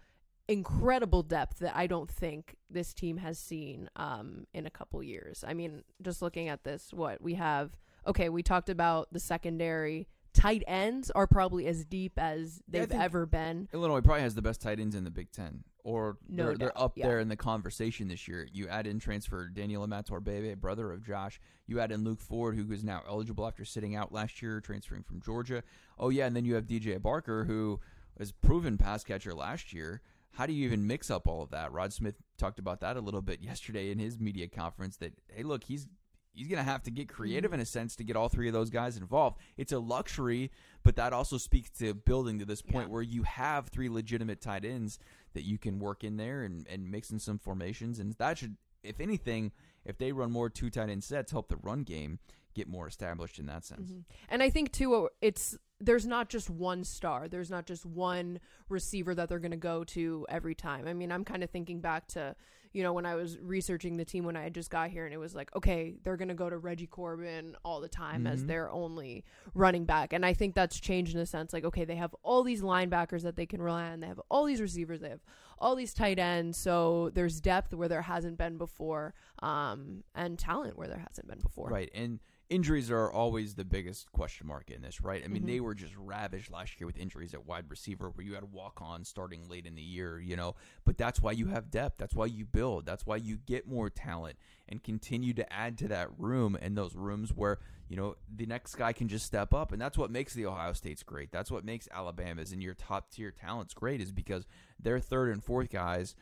incredible 0.52 1.22
depth 1.22 1.58
that 1.60 1.76
I 1.76 1.86
don't 1.86 2.10
think 2.10 2.56
this 2.70 2.92
team 2.92 3.16
has 3.18 3.38
seen 3.38 3.88
um, 3.96 4.46
in 4.52 4.66
a 4.66 4.70
couple 4.70 5.02
years. 5.02 5.44
I 5.46 5.54
mean, 5.54 5.82
just 6.00 6.22
looking 6.22 6.48
at 6.48 6.64
this, 6.64 6.92
what 6.92 7.20
we 7.20 7.34
have. 7.34 7.70
Okay, 8.06 8.28
we 8.28 8.42
talked 8.42 8.68
about 8.68 9.12
the 9.12 9.20
secondary. 9.20 10.08
Tight 10.34 10.62
ends 10.66 11.10
are 11.10 11.26
probably 11.26 11.66
as 11.66 11.84
deep 11.84 12.12
as 12.16 12.62
they've 12.66 12.88
think- 12.88 13.02
ever 13.02 13.26
been. 13.26 13.68
Illinois 13.72 14.00
probably 14.00 14.22
has 14.22 14.34
the 14.34 14.42
best 14.42 14.60
tight 14.60 14.80
ends 14.80 14.94
in 14.94 15.04
the 15.04 15.10
Big 15.10 15.30
Ten, 15.30 15.62
or 15.84 16.16
No 16.28 16.46
they're, 16.46 16.56
they're 16.56 16.78
up 16.80 16.96
yeah. 16.96 17.06
there 17.06 17.20
in 17.20 17.28
the 17.28 17.36
conversation 17.36 18.08
this 18.08 18.26
year. 18.26 18.48
You 18.52 18.66
add 18.68 18.86
in 18.86 18.98
transfer 18.98 19.46
Daniel 19.48 19.86
Imatorbhebhe, 19.86 20.56
brother 20.58 20.90
of 20.90 21.04
Josh. 21.04 21.38
You 21.66 21.80
add 21.80 21.92
in 21.92 22.02
Luke 22.02 22.20
Ford, 22.20 22.56
who 22.56 22.72
is 22.72 22.82
now 22.82 23.02
eligible 23.06 23.46
after 23.46 23.64
sitting 23.64 23.94
out 23.94 24.12
last 24.12 24.40
year, 24.42 24.60
transferring 24.60 25.02
from 25.02 25.20
Georgia. 25.20 25.62
Oh 25.98 26.08
yeah, 26.08 26.26
and 26.26 26.34
then 26.34 26.44
you 26.44 26.54
have 26.54 26.66
DJ 26.66 27.00
Barker, 27.00 27.44
who 27.44 27.78
was 28.18 28.32
proven 28.32 28.78
pass 28.78 29.04
catcher 29.04 29.34
last 29.34 29.72
year. 29.72 30.00
How 30.32 30.46
do 30.46 30.52
you 30.52 30.64
even 30.64 30.86
mix 30.86 31.10
up 31.10 31.28
all 31.28 31.42
of 31.42 31.50
that? 31.50 31.72
Rod 31.72 31.92
Smith 31.92 32.14
talked 32.38 32.58
about 32.58 32.80
that 32.80 32.96
a 32.96 33.00
little 33.00 33.22
bit 33.22 33.42
yesterday 33.42 33.90
in 33.90 33.98
his 33.98 34.18
media 34.18 34.48
conference. 34.48 34.96
That 34.96 35.12
hey, 35.28 35.42
look, 35.42 35.64
he's 35.64 35.86
he's 36.32 36.48
going 36.48 36.58
to 36.58 36.70
have 36.70 36.82
to 36.84 36.90
get 36.90 37.08
creative 37.08 37.50
mm-hmm. 37.50 37.56
in 37.56 37.60
a 37.60 37.66
sense 37.66 37.96
to 37.96 38.04
get 38.04 38.16
all 38.16 38.28
three 38.28 38.48
of 38.48 38.54
those 38.54 38.70
guys 38.70 38.96
involved. 38.96 39.38
It's 39.56 39.72
a 39.72 39.78
luxury, 39.78 40.50
but 40.82 40.96
that 40.96 41.12
also 41.12 41.38
speaks 41.38 41.70
to 41.78 41.94
building 41.94 42.38
to 42.38 42.44
this 42.44 42.62
point 42.62 42.88
Yeah. 42.88 42.92
where 42.92 43.02
you 43.02 43.22
have 43.24 43.68
three 43.68 43.88
legitimate 43.88 44.40
tight 44.40 44.64
ends 44.64 44.98
that 45.34 45.42
you 45.42 45.58
can 45.58 45.78
work 45.78 46.04
in 46.04 46.16
there 46.16 46.42
and, 46.42 46.66
and 46.68 46.90
mix 46.90 47.10
in 47.10 47.18
some 47.18 47.38
formations. 47.38 47.98
And 47.98 48.14
that 48.14 48.38
should, 48.38 48.56
if 48.82 49.00
anything, 49.00 49.52
if 49.84 49.98
they 49.98 50.12
run 50.12 50.30
more 50.30 50.48
two 50.50 50.70
tight 50.70 50.88
end 50.90 51.04
sets, 51.04 51.32
help 51.32 51.48
the 51.48 51.56
run 51.56 51.82
game 51.82 52.18
get 52.54 52.68
more 52.68 52.86
established 52.86 53.38
in 53.38 53.46
that 53.46 53.64
sense. 53.64 53.90
Mhm. 53.90 54.04
And 54.28 54.42
I 54.42 54.50
think 54.50 54.72
too, 54.72 55.08
it's 55.20 55.56
there's 55.80 56.06
not 56.06 56.28
just 56.28 56.48
one 56.48 56.84
star. 56.84 57.26
There's 57.26 57.50
not 57.50 57.66
just 57.66 57.84
one 57.84 58.38
receiver 58.68 59.14
that 59.16 59.28
they're 59.28 59.40
going 59.40 59.50
to 59.50 59.56
go 59.56 59.82
to 59.84 60.24
every 60.28 60.54
time. 60.54 60.86
I 60.86 60.92
mean, 60.92 61.10
I'm 61.10 61.24
kind 61.24 61.42
of 61.42 61.50
thinking 61.50 61.80
back 61.80 62.06
to 62.08 62.36
you 62.74 62.82
know 62.82 62.94
when 62.94 63.04
I 63.04 63.16
was 63.16 63.38
researching 63.38 63.98
the 63.98 64.04
team 64.04 64.24
when 64.24 64.34
I 64.36 64.42
had 64.44 64.54
just 64.54 64.70
got 64.70 64.88
here, 64.90 65.04
and 65.04 65.12
it 65.12 65.18
was 65.18 65.34
like, 65.34 65.54
okay, 65.54 65.96
they're 66.04 66.16
going 66.16 66.28
to 66.28 66.34
go 66.34 66.48
to 66.48 66.56
Reggie 66.56 66.86
Corbin 66.86 67.54
all 67.66 67.80
the 67.82 67.88
time 67.88 68.26
as 68.26 68.44
Mhm. 68.44 68.46
their 68.46 68.70
only 68.70 69.24
running 69.54 69.84
back, 69.84 70.12
and 70.14 70.24
I 70.24 70.32
think 70.32 70.54
that's 70.54 70.80
changed 70.80 71.12
in 71.12 71.18
the 71.20 71.26
sense 71.26 71.52
like, 71.52 71.64
okay, 71.64 71.84
they 71.84 71.96
have 71.96 72.14
all 72.22 72.42
these 72.42 72.62
linebackers 72.62 73.22
that 73.24 73.36
they 73.36 73.44
can 73.44 73.60
rely 73.60 73.90
on. 73.90 74.00
They 74.00 74.06
have 74.06 74.20
all 74.30 74.44
these 74.46 74.60
receivers. 74.60 75.00
They 75.00 75.10
have 75.10 75.24
all 75.62 75.76
these 75.76 75.94
tight 75.94 76.18
ends. 76.18 76.58
So 76.58 77.10
there's 77.14 77.40
depth 77.40 77.72
where 77.72 77.88
there 77.88 78.02
hasn't 78.02 78.36
been 78.36 78.58
before, 78.58 79.14
um, 79.42 80.02
and 80.14 80.38
talent 80.38 80.76
where 80.76 80.88
there 80.88 81.04
hasn't 81.08 81.28
been 81.28 81.38
before. 81.38 81.68
Right. 81.70 81.90
And 81.94 82.18
injuries 82.50 82.90
are 82.90 83.10
always 83.10 83.54
the 83.54 83.64
biggest 83.64 84.12
question 84.12 84.46
mark 84.46 84.70
in 84.70 84.82
this, 84.82 85.00
right? 85.00 85.22
I 85.24 85.28
mean, 85.28 85.44
Mhm. 85.44 85.46
they 85.46 85.60
were 85.60 85.74
just 85.74 85.96
ravaged 85.96 86.50
last 86.50 86.78
year 86.78 86.86
with 86.86 86.98
injuries 86.98 87.32
at 87.32 87.46
wide 87.46 87.70
receiver 87.70 88.10
where 88.10 88.26
you 88.26 88.34
had 88.34 88.52
walk 88.52 88.82
on 88.82 89.04
starting 89.04 89.48
late 89.48 89.64
in 89.64 89.74
the 89.74 89.82
year, 89.82 90.18
you 90.20 90.36
know. 90.36 90.54
But 90.84 90.98
that's 90.98 91.22
why 91.22 91.32
you 91.32 91.46
have 91.46 91.70
depth. 91.70 91.96
That's 91.96 92.14
why 92.14 92.26
you 92.26 92.44
build. 92.44 92.84
That's 92.84 93.06
why 93.06 93.16
you 93.16 93.38
get 93.38 93.66
more 93.66 93.88
talent 93.88 94.36
and 94.68 94.82
continue 94.82 95.32
to 95.32 95.50
add 95.50 95.78
to 95.78 95.88
that 95.88 96.10
room 96.18 96.58
and 96.60 96.76
those 96.76 96.94
rooms 96.94 97.32
where, 97.32 97.58
you 97.92 97.98
know, 97.98 98.16
the 98.34 98.46
next 98.46 98.76
guy 98.76 98.94
can 98.94 99.06
just 99.06 99.26
step 99.26 99.52
up. 99.52 99.70
And 99.70 99.78
that's 99.78 99.98
what 99.98 100.10
makes 100.10 100.32
the 100.32 100.46
Ohio 100.46 100.72
States 100.72 101.02
great. 101.02 101.30
That's 101.30 101.50
what 101.50 101.62
makes 101.62 101.90
Alabama's 101.92 102.50
and 102.50 102.62
your 102.62 102.72
top 102.72 103.10
tier 103.10 103.30
talents 103.30 103.74
great 103.74 104.00
is 104.00 104.10
because 104.10 104.46
their 104.80 104.98
third 104.98 105.28
and 105.28 105.44
fourth 105.44 105.68
guys 105.68 106.14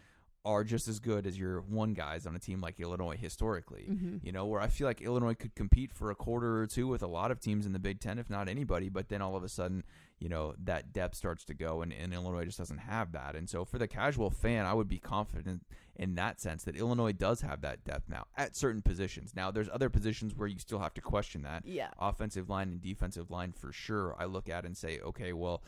are 0.44 0.64
just 0.64 0.88
as 0.88 0.98
good 1.00 1.26
as 1.26 1.38
your 1.38 1.60
one 1.60 1.92
guys 1.92 2.26
on 2.26 2.34
a 2.34 2.38
team 2.38 2.62
like 2.62 2.80
Illinois 2.80 3.16
historically. 3.16 3.86
Mhm. 3.90 4.24
You 4.24 4.32
know, 4.32 4.46
where 4.46 4.60
I 4.60 4.68
feel 4.68 4.86
like 4.86 5.02
Illinois 5.02 5.34
could 5.34 5.54
compete 5.54 5.92
for 5.92 6.10
a 6.10 6.14
quarter 6.14 6.62
or 6.62 6.66
two 6.66 6.88
with 6.88 7.02
a 7.02 7.06
lot 7.06 7.30
of 7.30 7.40
teams 7.40 7.66
in 7.66 7.72
the 7.72 7.78
Big 7.78 8.00
Ten, 8.00 8.18
if 8.18 8.30
not 8.30 8.48
anybody. 8.48 8.88
But 8.88 9.10
then 9.10 9.20
all 9.20 9.36
of 9.36 9.44
a 9.44 9.50
sudden, 9.50 9.84
you 10.18 10.30
know, 10.30 10.54
that 10.58 10.94
depth 10.94 11.14
starts 11.16 11.44
to 11.44 11.54
go, 11.54 11.82
and, 11.82 11.92
and 11.92 12.14
Illinois 12.14 12.46
just 12.46 12.56
doesn't 12.56 12.78
have 12.78 13.12
that. 13.12 13.36
And 13.36 13.50
so, 13.50 13.66
for 13.66 13.76
the 13.78 13.86
casual 13.88 14.30
fan, 14.30 14.64
I 14.64 14.72
would 14.72 14.88
be 14.88 14.98
confident 14.98 15.66
in 15.96 16.14
that 16.14 16.40
sense 16.40 16.64
that 16.64 16.74
Illinois 16.76 17.12
does 17.12 17.42
have 17.42 17.60
that 17.60 17.84
depth 17.84 18.08
now 18.08 18.26
at 18.36 18.56
certain 18.56 18.80
positions. 18.80 19.36
Now, 19.36 19.50
there's 19.50 19.68
other 19.70 19.90
positions 19.90 20.34
where 20.34 20.48
you 20.48 20.58
still 20.58 20.78
have 20.78 20.94
to 20.94 21.02
question 21.02 21.42
that. 21.42 21.66
Yeah. 21.66 21.90
Offensive 21.98 22.48
line 22.48 22.68
and 22.68 22.80
defensive 22.80 23.30
line 23.30 23.52
for 23.52 23.72
sure. 23.72 24.16
I 24.18 24.24
look 24.24 24.48
at 24.48 24.64
and 24.64 24.74
say, 24.74 25.00
okay, 25.00 25.34
well, 25.34 25.62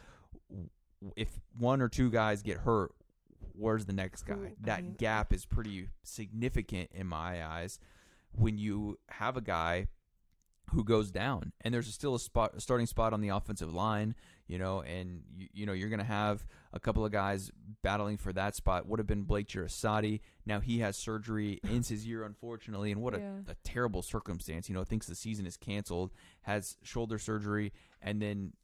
if 1.16 1.40
one 1.58 1.82
or 1.82 1.88
two 1.90 2.10
guys 2.10 2.42
get 2.42 2.58
hurt, 2.58 2.92
where's 3.52 3.84
the 3.86 3.92
next 3.92 4.22
guy? 4.22 4.34
Who- 4.34 4.44
I 4.46 4.54
that 4.62 4.82
mean- 4.82 4.94
gap 4.94 5.32
is 5.32 5.44
pretty 5.46 5.88
significant 6.02 6.90
in 6.92 7.06
my 7.06 7.44
eyes 7.44 7.78
when 8.32 8.58
you 8.58 8.98
have 9.10 9.36
a 9.36 9.40
guy 9.42 9.86
who 10.70 10.84
goes 10.84 11.10
down 11.10 11.52
and 11.60 11.74
there's 11.74 11.92
still 11.92 12.14
a 12.14 12.18
spot 12.20 12.52
a 12.56 12.60
starting 12.60 12.86
spot 12.86 13.12
on 13.12 13.20
the 13.20 13.28
offensive 13.28 13.74
line 13.74 14.14
you 14.46 14.56
know 14.58 14.80
and 14.80 15.22
you, 15.36 15.48
you 15.52 15.66
know 15.66 15.72
you're 15.74 15.90
going 15.90 15.98
to 15.98 16.04
have 16.04 16.46
a 16.72 16.80
couple 16.80 17.04
of 17.04 17.12
guys 17.12 17.50
battling 17.82 18.16
for 18.16 18.32
that 18.32 18.54
spot 18.56 18.86
would 18.86 18.98
have 18.98 19.06
been 19.06 19.24
Blake 19.24 19.48
Jeresaty 19.48 20.20
now 20.46 20.60
he 20.60 20.78
has 20.78 20.96
surgery 20.96 21.60
ends 21.68 21.88
his 21.90 22.06
year 22.06 22.24
unfortunately 22.24 22.90
and 22.90 23.02
what 23.02 23.12
Yeah. 23.12 23.32
a, 23.48 23.50
a 23.50 23.54
terrible 23.64 24.00
circumstance 24.00 24.66
you 24.68 24.74
know 24.74 24.84
thinks 24.84 25.06
the 25.06 25.14
season 25.14 25.44
is 25.44 25.58
canceled 25.58 26.10
has 26.42 26.78
shoulder 26.82 27.18
surgery 27.18 27.72
and 28.00 28.22
then 28.22 28.54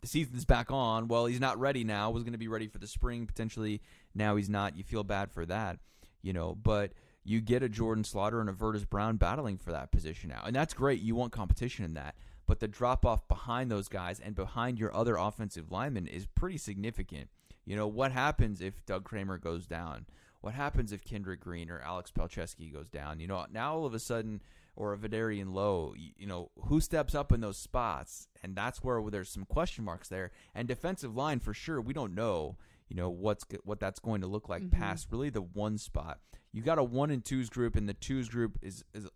the 0.00 0.08
season's 0.08 0.44
back 0.44 0.70
on 0.70 1.08
well 1.08 1.26
he's 1.26 1.40
not 1.40 1.58
ready 1.58 1.84
now 1.84 2.10
was 2.10 2.22
going 2.22 2.32
to 2.32 2.38
be 2.38 2.48
ready 2.48 2.66
for 2.66 2.78
the 2.78 2.86
spring 2.86 3.26
potentially 3.26 3.80
now 4.14 4.36
he's 4.36 4.48
not 4.48 4.76
you 4.76 4.84
feel 4.84 5.04
bad 5.04 5.30
for 5.30 5.44
that 5.44 5.78
you 6.22 6.32
know 6.32 6.54
but 6.54 6.92
you 7.28 7.42
get 7.42 7.62
a 7.62 7.68
Jordan 7.68 8.04
Slaughter 8.04 8.40
and 8.40 8.48
a 8.48 8.54
Verdis 8.54 8.88
Brown 8.88 9.16
battling 9.16 9.58
for 9.58 9.70
that 9.70 9.92
position 9.92 10.30
now. 10.30 10.42
And 10.46 10.56
that's 10.56 10.72
great. 10.72 11.02
You 11.02 11.14
want 11.14 11.30
competition 11.30 11.84
in 11.84 11.92
that. 11.94 12.14
But 12.46 12.60
the 12.60 12.68
drop 12.68 13.04
off 13.04 13.28
behind 13.28 13.70
those 13.70 13.88
guys 13.88 14.18
and 14.18 14.34
behind 14.34 14.78
your 14.78 14.94
other 14.96 15.16
offensive 15.16 15.70
linemen 15.70 16.06
is 16.06 16.26
pretty 16.26 16.56
significant. 16.56 17.28
You 17.66 17.76
know, 17.76 17.86
what 17.86 18.12
happens 18.12 18.62
if 18.62 18.84
Doug 18.86 19.04
Kramer 19.04 19.36
goes 19.36 19.66
down? 19.66 20.06
What 20.40 20.54
happens 20.54 20.90
if 20.90 21.04
Kendrick 21.04 21.40
Green 21.40 21.68
or 21.68 21.80
Alex 21.80 22.10
Palczewski 22.10 22.72
goes 22.72 22.88
down? 22.88 23.20
You 23.20 23.26
know, 23.26 23.44
now 23.52 23.74
all 23.74 23.84
of 23.84 23.92
a 23.92 23.98
sudden, 23.98 24.40
or 24.78 24.94
a 24.94 24.98
Vederian 24.98 25.52
Lowe, 25.52 25.92
you, 25.96 26.12
you 26.16 26.26
know, 26.26 26.50
who 26.66 26.80
steps 26.80 27.14
up 27.14 27.32
in 27.32 27.40
those 27.40 27.58
spots? 27.58 28.28
And 28.42 28.56
that's 28.56 28.78
where 28.78 29.02
there's 29.10 29.28
some 29.28 29.44
question 29.44 29.84
marks 29.84 30.08
there. 30.08 30.30
And 30.54 30.66
defensive 30.66 31.14
line, 31.14 31.40
for 31.40 31.52
sure, 31.52 31.80
we 31.80 31.92
don't 31.92 32.14
know 32.14 32.56
you 32.88 32.96
know 32.96 33.10
what's 33.10 33.44
what 33.64 33.80
that's 33.80 34.00
going 34.00 34.22
to 34.22 34.26
look 34.26 34.48
like 34.48 34.62
mm-hmm. 34.62 34.80
past 34.80 35.08
really 35.10 35.30
the 35.30 35.42
one 35.42 35.78
spot. 35.78 36.20
You 36.52 36.62
got 36.62 36.78
a 36.78 36.84
one 36.84 37.10
and 37.10 37.24
twos 37.24 37.50
group, 37.50 37.76
and 37.76 37.88
the 37.88 37.94
twos 37.94 38.28
group 38.28 38.58
is 38.62 38.84
is 38.94 39.06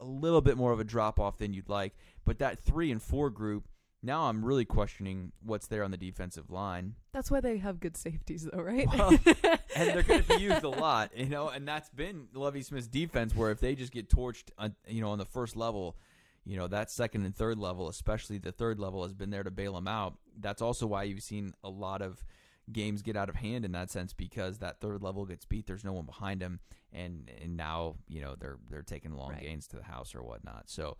a 0.00 0.04
little 0.04 0.40
bit 0.40 0.56
more 0.56 0.72
of 0.72 0.80
a 0.80 0.84
drop 0.84 1.20
off 1.20 1.38
than 1.38 1.52
you'd 1.52 1.68
like. 1.68 1.94
But 2.24 2.38
that 2.38 2.58
three 2.58 2.90
and 2.90 3.02
four 3.02 3.30
group, 3.30 3.68
now 4.02 4.24
I'm 4.28 4.44
really 4.44 4.64
questioning 4.64 5.32
what's 5.42 5.66
there 5.68 5.84
on 5.84 5.90
the 5.90 5.96
defensive 5.96 6.50
line, 6.50 6.94
That's 7.12 7.30
why 7.30 7.40
they 7.40 7.58
have 7.58 7.78
good 7.80 7.96
safeties, 7.96 8.48
though, 8.50 8.62
right? 8.62 8.86
Well, 8.92 9.10
and 9.76 9.88
they're 9.90 10.02
going 10.02 10.22
to 10.24 10.36
be 10.36 10.42
used 10.42 10.64
a 10.64 10.68
lot, 10.68 11.16
you 11.16 11.26
know. 11.26 11.48
And 11.48 11.66
that's 11.68 11.88
been 11.90 12.28
Lovie 12.34 12.62
Smith's 12.62 12.88
defense, 12.88 13.34
where 13.34 13.50
if 13.50 13.60
they 13.60 13.74
just 13.74 13.92
get 13.92 14.08
torched, 14.08 14.50
on, 14.58 14.74
you 14.88 15.00
know, 15.00 15.10
on 15.10 15.18
the 15.18 15.24
first 15.26 15.56
level. 15.56 15.96
You 16.44 16.56
know 16.56 16.66
that 16.66 16.90
second 16.90 17.24
and 17.24 17.32
third 17.36 17.56
level, 17.56 17.88
especially 17.88 18.38
the 18.38 18.50
third 18.50 18.80
level, 18.80 19.04
has 19.04 19.14
been 19.14 19.30
there 19.30 19.44
to 19.44 19.50
bail 19.52 19.74
them 19.74 19.86
out. 19.86 20.14
That's 20.40 20.60
also 20.60 20.88
why 20.88 21.04
you've 21.04 21.22
seen 21.22 21.54
a 21.62 21.68
lot 21.70 22.02
of 22.02 22.24
games 22.72 23.00
get 23.00 23.16
out 23.16 23.28
of 23.28 23.36
hand 23.36 23.64
in 23.64 23.70
that 23.72 23.92
sense 23.92 24.12
because 24.12 24.58
that 24.58 24.80
third 24.80 25.04
level 25.04 25.24
gets 25.24 25.44
beat. 25.44 25.68
There's 25.68 25.84
no 25.84 25.92
one 25.92 26.04
behind 26.04 26.40
them, 26.42 26.58
and 26.92 27.30
and 27.40 27.56
now 27.56 27.94
you 28.08 28.20
know 28.22 28.34
they're 28.36 28.58
they're 28.68 28.82
taking 28.82 29.12
long 29.16 29.30
Right. 29.30 29.42
gains 29.42 29.68
to 29.68 29.76
the 29.76 29.84
house 29.84 30.16
or 30.16 30.24
whatnot. 30.24 30.68
So 30.68 30.96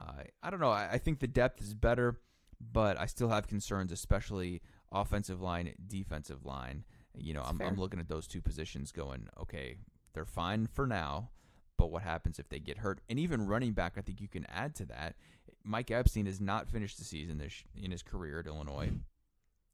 uh, 0.00 0.22
I 0.42 0.48
don't 0.48 0.60
know. 0.60 0.70
I, 0.70 0.92
I 0.92 0.96
think 0.96 1.20
the 1.20 1.26
depth 1.26 1.60
is 1.60 1.74
better, 1.74 2.18
but 2.60 2.98
I 2.98 3.06
still 3.06 3.28
have 3.28 3.46
concerns, 3.46 3.92
especially 3.92 4.62
offensive 4.92 5.40
line, 5.40 5.72
defensive 5.86 6.44
line. 6.44 6.84
You 7.14 7.34
know, 7.34 7.42
I'm. 7.42 7.60
I'm 7.62 7.76
looking 7.76 8.00
at 8.00 8.08
those 8.08 8.26
two 8.26 8.42
positions, 8.42 8.92
going, 8.92 9.28
okay, 9.40 9.76
they're 10.12 10.24
fine 10.24 10.66
for 10.66 10.86
now. 10.86 11.30
But 11.78 11.90
what 11.90 12.02
happens 12.02 12.38
if 12.38 12.48
they 12.48 12.58
get 12.58 12.78
hurt? 12.78 13.00
And 13.08 13.18
even 13.18 13.46
running 13.46 13.72
back, 13.72 13.94
I 13.96 14.00
think 14.00 14.20
you 14.20 14.28
can 14.28 14.46
add 14.46 14.74
to 14.76 14.86
that. 14.86 15.16
Mike 15.62 15.90
Epstein 15.90 16.26
has 16.26 16.40
not 16.40 16.68
finished 16.68 16.98
the 16.98 17.04
season 17.04 17.38
this 17.38 17.64
in 17.74 17.90
his 17.90 18.02
career 18.02 18.40
at 18.40 18.46
Illinois. 18.46 18.90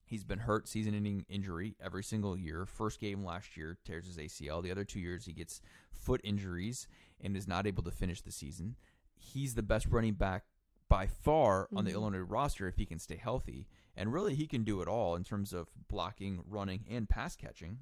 He's 0.05 0.25
been 0.25 0.41
hurt 0.41 0.69
season-ending 0.69 1.27
injury 1.29 1.77
every 1.83 2.03
single 2.03 2.37
year. 2.37 2.67
First 2.67 3.01
game 3.01 3.25
last 3.25 3.57
year 3.57 3.79
tears 3.85 4.07
his 4.07 4.19
ACL. 4.19 4.63
The 4.63 4.71
other 4.71 4.85
two 4.85 5.01
years 5.01 5.25
he 5.25 5.33
gets 5.33 5.61
foot 5.91 6.21
injuries 6.25 6.89
and 7.21 7.37
is 7.37 7.49
not 7.49 7.67
able 7.67 7.83
to 7.85 7.91
finish 7.91 8.21
the 8.21 8.33
season. 8.33 8.77
He's 9.15 9.55
the 9.55 9.63
best 9.63 9.87
running 9.87 10.15
back 10.15 10.45
by 10.93 11.07
far 11.07 11.71
on 11.75 11.87
the 11.87 11.91
Mhm. 11.91 11.95
Illinois 11.95 12.19
roster 12.19 12.69
if 12.69 12.77
he 12.77 12.85
can 12.85 12.99
stay 12.99 13.17
healthy. 13.17 13.67
And 13.97 14.13
really 14.13 14.35
he 14.35 14.47
can 14.47 14.63
do 14.63 14.83
it 14.83 14.89
all 14.89 15.17
in 15.17 15.25
terms 15.25 15.55
of 15.55 15.71
blocking, 15.89 16.45
running, 16.47 16.85
and 16.87 17.09
pass 17.09 17.35
catching. 17.35 17.79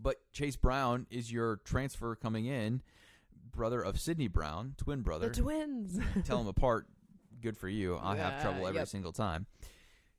But 0.00 0.20
Chase 0.32 0.56
Brown 0.56 1.06
is 1.08 1.30
your 1.30 1.58
transfer 1.58 2.16
coming 2.16 2.46
in, 2.46 2.82
brother 3.52 3.80
of 3.80 4.00
Sydney 4.00 4.26
Brown, 4.26 4.74
twin 4.76 5.02
brother 5.02 5.28
the 5.28 5.40
twins. 5.40 6.00
tell 6.24 6.38
them 6.38 6.48
apart. 6.48 6.88
Good 7.40 7.56
for 7.56 7.68
you. 7.68 7.96
I 7.96 8.16
have 8.16 8.42
trouble 8.42 8.66
every 8.66 8.80
yep. 8.80 8.88
single 8.88 9.12
time. 9.12 9.46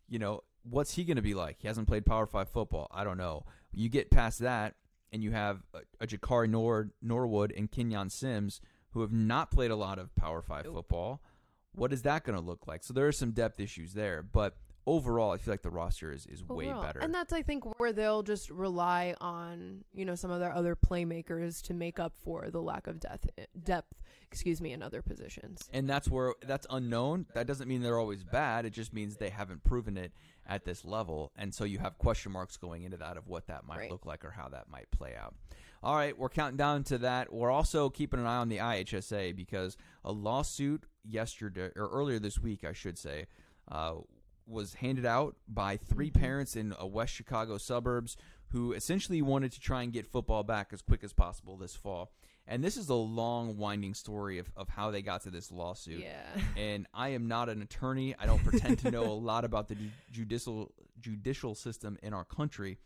You 0.07 0.19
know, 0.19 0.45
what's 0.63 0.93
he 0.93 1.03
going 1.03 1.17
to 1.17 1.21
be 1.21 1.33
like? 1.33 1.57
He 1.59 1.67
hasn't 1.67 1.89
played 1.89 2.05
Power 2.05 2.25
Five 2.25 2.47
football. 2.47 2.87
I 2.89 3.03
don't 3.03 3.17
know. 3.17 3.45
You 3.73 3.89
get 3.89 4.11
past 4.11 4.39
that, 4.39 4.75
and 5.11 5.21
you 5.21 5.31
have 5.31 5.63
a, 5.73 5.81
a 5.99 6.07
Jakari 6.07 6.49
Nord, 6.49 6.91
Norwood 7.01 7.51
and 7.51 7.69
Kenyon 7.69 8.09
Sims 8.09 8.61
who 8.91 9.01
have 9.01 9.11
not 9.11 9.51
played 9.51 9.71
a 9.71 9.75
lot 9.75 9.99
of 9.99 10.15
Power 10.15 10.41
Five 10.41 10.63
football. 10.67 11.21
What 11.75 11.93
is 11.93 12.01
that 12.03 12.23
going 12.23 12.37
to 12.37 12.43
look 12.43 12.67
like? 12.67 12.83
So 12.83 12.93
there 12.93 13.07
are 13.07 13.11
some 13.11 13.31
depth 13.31 13.59
issues 13.59 13.93
there, 13.93 14.21
but 14.23 14.55
overall, 14.87 15.31
I 15.31 15.37
feel 15.37 15.53
like 15.53 15.61
the 15.63 15.69
roster 15.71 16.11
is, 16.11 16.25
is 16.27 16.43
way 16.47 16.65
Overall. 16.67 16.83
better. 16.83 16.99
And 16.99 17.13
that's 17.13 17.33
I 17.33 17.41
think 17.41 17.79
where 17.79 17.91
they'll 17.91 18.23
just 18.23 18.49
rely 18.51 19.15
on 19.19 19.83
you 19.93 20.05
know 20.05 20.15
some 20.15 20.31
of 20.31 20.39
their 20.39 20.51
other 20.53 20.75
playmakers 20.75 21.61
to 21.63 21.73
make 21.73 21.99
up 21.99 22.13
for 22.23 22.49
the 22.51 22.61
lack 22.61 22.85
of 22.87 22.99
depth 22.99 23.29
depth 23.63 23.93
excuse 24.31 24.59
me 24.59 24.73
in 24.73 24.81
other 24.83 25.01
positions. 25.01 25.69
and 25.73 25.89
that's 25.89 26.07
where 26.09 26.33
that's 26.45 26.67
unknown. 26.69 27.25
That 27.33 27.47
doesn't 27.47 27.67
mean 27.67 27.81
they're 27.81 27.99
always 27.99 28.23
bad. 28.23 28.65
It 28.65 28.71
just 28.73 28.93
means 28.93 29.15
they 29.17 29.29
haven't 29.29 29.63
proven 29.63 29.97
it 29.97 30.11
at 30.47 30.65
this 30.65 30.85
level, 30.85 31.31
and 31.35 31.53
so 31.55 31.63
you 31.63 31.79
have 31.79 31.97
question 31.97 32.31
marks 32.31 32.55
going 32.57 32.83
into 32.83 32.97
that 32.97 33.17
of 33.17 33.27
what 33.27 33.47
that 33.47 33.65
might 33.65 33.77
Right. 33.79 33.91
look 33.91 34.05
like 34.05 34.23
or 34.23 34.31
how 34.31 34.47
that 34.49 34.69
might 34.69 34.91
play 34.91 35.15
out. 35.15 35.33
All 35.83 35.95
right, 35.95 36.17
we're 36.17 36.29
counting 36.29 36.57
down 36.57 36.83
to 36.85 36.97
that. 36.99 37.31
We're 37.31 37.51
also 37.51 37.89
keeping 37.89 38.19
an 38.19 38.25
eye 38.25 38.37
on 38.37 38.49
the 38.49 38.57
IHSA 38.57 39.35
because 39.35 39.77
a 40.03 40.11
lawsuit 40.11 40.85
yesterday 41.03 41.69
or 41.75 41.87
earlier 41.89 42.19
this 42.19 42.39
week, 42.39 42.63
I 42.63 42.73
should 42.73 42.97
say, 42.97 43.27
uh, 43.71 43.95
was 44.47 44.75
handed 44.75 45.05
out 45.05 45.35
by 45.47 45.77
3 45.77 46.11
parents 46.11 46.55
in 46.55 46.73
a 46.79 46.87
West 46.87 47.13
Chicago 47.13 47.57
suburbs 47.57 48.15
who 48.49 48.73
essentially 48.73 49.21
wanted 49.21 49.51
to 49.51 49.59
try 49.59 49.83
and 49.83 49.91
get 49.91 50.05
football 50.07 50.43
back 50.43 50.69
as 50.71 50.81
quick 50.81 51.03
as 51.03 51.13
possible 51.13 51.57
this 51.57 51.75
fall. 51.75 52.11
And 52.47 52.63
this 52.63 52.77
is 52.77 52.89
a 52.89 52.93
long, 52.93 53.57
winding 53.57 53.95
story 53.95 54.37
of, 54.37 54.51
of 54.55 54.69
how 54.69 54.91
they 54.91 55.01
got 55.01 55.23
to 55.23 55.31
this 55.31 55.51
lawsuit 55.51 56.01
Yeah. 56.01 56.21
and 56.55 56.85
I 56.93 57.09
am 57.09 57.27
not 57.27 57.49
an 57.49 57.63
attorney. 57.63 58.13
I 58.19 58.27
don't 58.27 58.43
pretend 58.43 58.77
to 58.79 58.91
know 58.91 59.05
a 59.05 59.13
lot 59.19 59.45
about 59.45 59.67
the 59.67 59.75
judicial 60.11 60.71
judicial 60.99 61.55
system 61.55 61.97
in 62.03 62.13
our 62.13 62.23
country, 62.23 62.77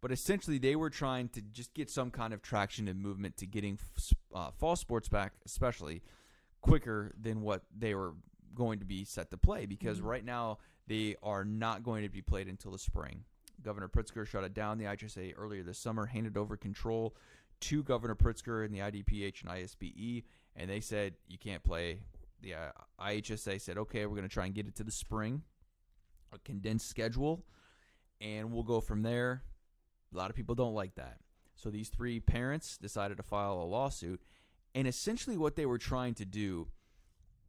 but 0.00 0.12
essentially 0.12 0.58
they 0.58 0.76
were 0.76 0.90
trying 0.90 1.28
to 1.30 1.42
just 1.42 1.74
get 1.74 1.90
some 1.90 2.10
kind 2.10 2.32
of 2.32 2.42
traction 2.42 2.88
and 2.88 3.00
movement 3.00 3.36
to 3.38 3.46
getting 3.46 3.78
uh, 4.34 4.50
fall 4.58 4.76
sports 4.76 5.08
back, 5.08 5.32
especially 5.44 6.02
quicker 6.60 7.12
than 7.20 7.42
what 7.42 7.62
they 7.76 7.94
were 7.94 8.14
going 8.54 8.78
to 8.78 8.84
be 8.84 9.04
set 9.04 9.30
to 9.30 9.36
play. 9.36 9.66
Because 9.66 10.00
right 10.00 10.24
now 10.24 10.58
they 10.86 11.16
are 11.22 11.44
not 11.44 11.82
going 11.82 12.02
to 12.02 12.08
be 12.08 12.22
played 12.22 12.48
until 12.48 12.72
the 12.72 12.78
spring. 12.78 13.24
Governor 13.62 13.88
Pritzker 13.88 14.26
shut 14.26 14.44
it 14.44 14.54
down. 14.54 14.78
The 14.78 14.84
IHSA 14.84 15.34
earlier 15.36 15.62
this 15.62 15.78
summer 15.78 16.06
handed 16.06 16.36
over 16.36 16.56
control 16.56 17.14
to 17.60 17.82
Governor 17.82 18.14
Pritzker 18.14 18.64
and 18.64 18.74
the 18.74 18.78
IDPH 18.78 19.42
and 19.42 19.50
ISBE, 19.50 20.24
and 20.56 20.70
they 20.70 20.80
said 20.80 21.14
you 21.28 21.38
can't 21.38 21.62
play. 21.62 22.00
The 22.42 22.54
uh, 22.54 22.70
IHSA 22.98 23.60
said, 23.60 23.76
okay, 23.76 24.06
we're 24.06 24.16
going 24.16 24.28
to 24.28 24.32
try 24.32 24.46
and 24.46 24.54
get 24.54 24.66
it 24.66 24.74
to 24.76 24.84
the 24.84 24.90
spring, 24.90 25.42
a 26.32 26.38
condensed 26.38 26.88
schedule, 26.88 27.44
and 28.20 28.50
we'll 28.50 28.62
go 28.62 28.80
from 28.80 29.02
there. 29.02 29.42
A 30.12 30.16
lot 30.16 30.30
of 30.30 30.36
people 30.36 30.54
don't 30.54 30.74
like 30.74 30.94
that. 30.96 31.18
So 31.56 31.70
these 31.70 31.88
three 31.88 32.20
parents 32.20 32.76
decided 32.78 33.16
to 33.18 33.22
file 33.22 33.60
a 33.60 33.64
lawsuit, 33.64 34.22
and 34.74 34.88
essentially 34.88 35.36
what 35.36 35.56
they 35.56 35.66
were 35.66 35.78
trying 35.78 36.14
to 36.14 36.24
do 36.24 36.68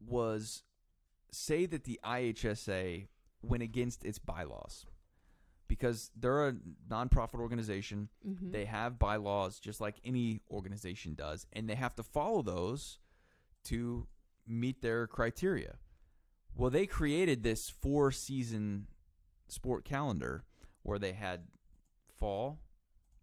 was 0.00 0.62
say 1.30 1.66
that 1.66 1.84
the 1.84 1.98
IHSA 2.04 3.08
went 3.42 3.62
against 3.62 4.04
its 4.04 4.18
bylaws 4.18 4.86
because 5.66 6.10
they're 6.14 6.48
a 6.48 6.52
nonprofit 6.90 7.40
organization. 7.40 8.10
Mhm. 8.26 8.52
They 8.52 8.66
have 8.66 8.98
bylaws 8.98 9.58
just 9.58 9.80
like 9.80 10.00
any 10.04 10.42
organization 10.50 11.14
does, 11.14 11.46
and 11.52 11.68
they 11.68 11.74
have 11.76 11.94
to 11.96 12.02
follow 12.02 12.42
those 12.42 12.98
to 13.64 14.06
meet 14.46 14.82
their 14.82 15.06
criteria. 15.06 15.78
Well, 16.54 16.68
they 16.70 16.86
created 16.86 17.42
this 17.42 17.70
four 17.70 18.12
season 18.12 18.88
sport 19.48 19.84
calendar 19.84 20.44
where 20.82 20.98
they 20.98 21.12
had 21.12 21.46
fall, 22.22 22.60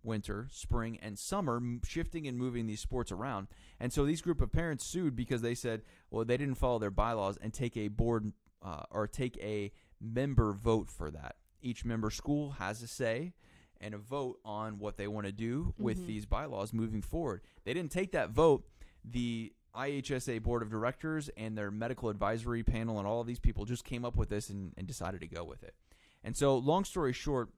winter, 0.04 0.50
spring, 0.52 1.00
and 1.02 1.18
summer 1.18 1.62
shifting 1.86 2.28
and 2.28 2.38
moving 2.38 2.68
these 2.68 2.82
sports 2.82 3.14
around. 3.14 3.48
And 3.80 3.94
so 3.94 4.06
these 4.06 4.22
group 4.22 4.42
of 4.42 4.52
parents 4.52 4.86
sued 4.86 5.16
because 5.16 5.42
they 5.42 5.56
said, 5.56 5.84
well, 6.12 6.26
they 6.26 6.36
didn't 6.36 6.56
follow 6.56 6.80
their 6.80 6.92
bylaws 6.92 7.38
and 7.42 7.54
take 7.54 7.78
a 7.78 7.88
board 7.88 8.34
uh, 8.62 8.84
or 8.92 9.08
take 9.08 9.38
a 9.42 9.72
member 10.02 10.52
vote 10.52 10.90
for 10.90 11.10
that. 11.12 11.38
Each 11.62 11.86
member 11.86 12.10
school 12.10 12.52
has 12.52 12.84
a 12.84 12.88
say 12.88 13.32
and 13.80 13.94
a 13.94 13.98
vote 13.98 14.40
on 14.44 14.80
what 14.80 14.98
they 14.98 15.08
want 15.08 15.28
to 15.28 15.32
do 15.32 15.74
with 15.78 16.06
these 16.06 16.26
bylaws 16.26 16.74
moving 16.74 17.02
forward. 17.02 17.40
They 17.64 17.74
didn't 17.74 17.94
take 17.94 18.12
that 18.12 18.32
vote. 18.32 18.66
The 19.06 19.54
IHSA 19.74 20.44
board 20.44 20.62
of 20.62 20.70
directors 20.70 21.30
and 21.38 21.58
their 21.58 21.72
medical 21.72 22.10
advisory 22.10 22.64
panel 22.64 23.00
and 23.00 23.08
all 23.08 23.22
of 23.22 23.28
these 23.28 23.40
people 23.40 23.64
just 23.64 23.86
came 23.86 24.04
up 24.04 24.18
with 24.18 24.28
this 24.28 24.50
and, 24.50 24.74
and 24.78 24.86
decided 24.86 25.22
to 25.22 25.28
go 25.28 25.46
with 25.46 25.64
it. 25.64 25.74
And 26.22 26.36
so, 26.36 26.58
long 26.58 26.84
story 26.84 27.14
short, 27.14 27.50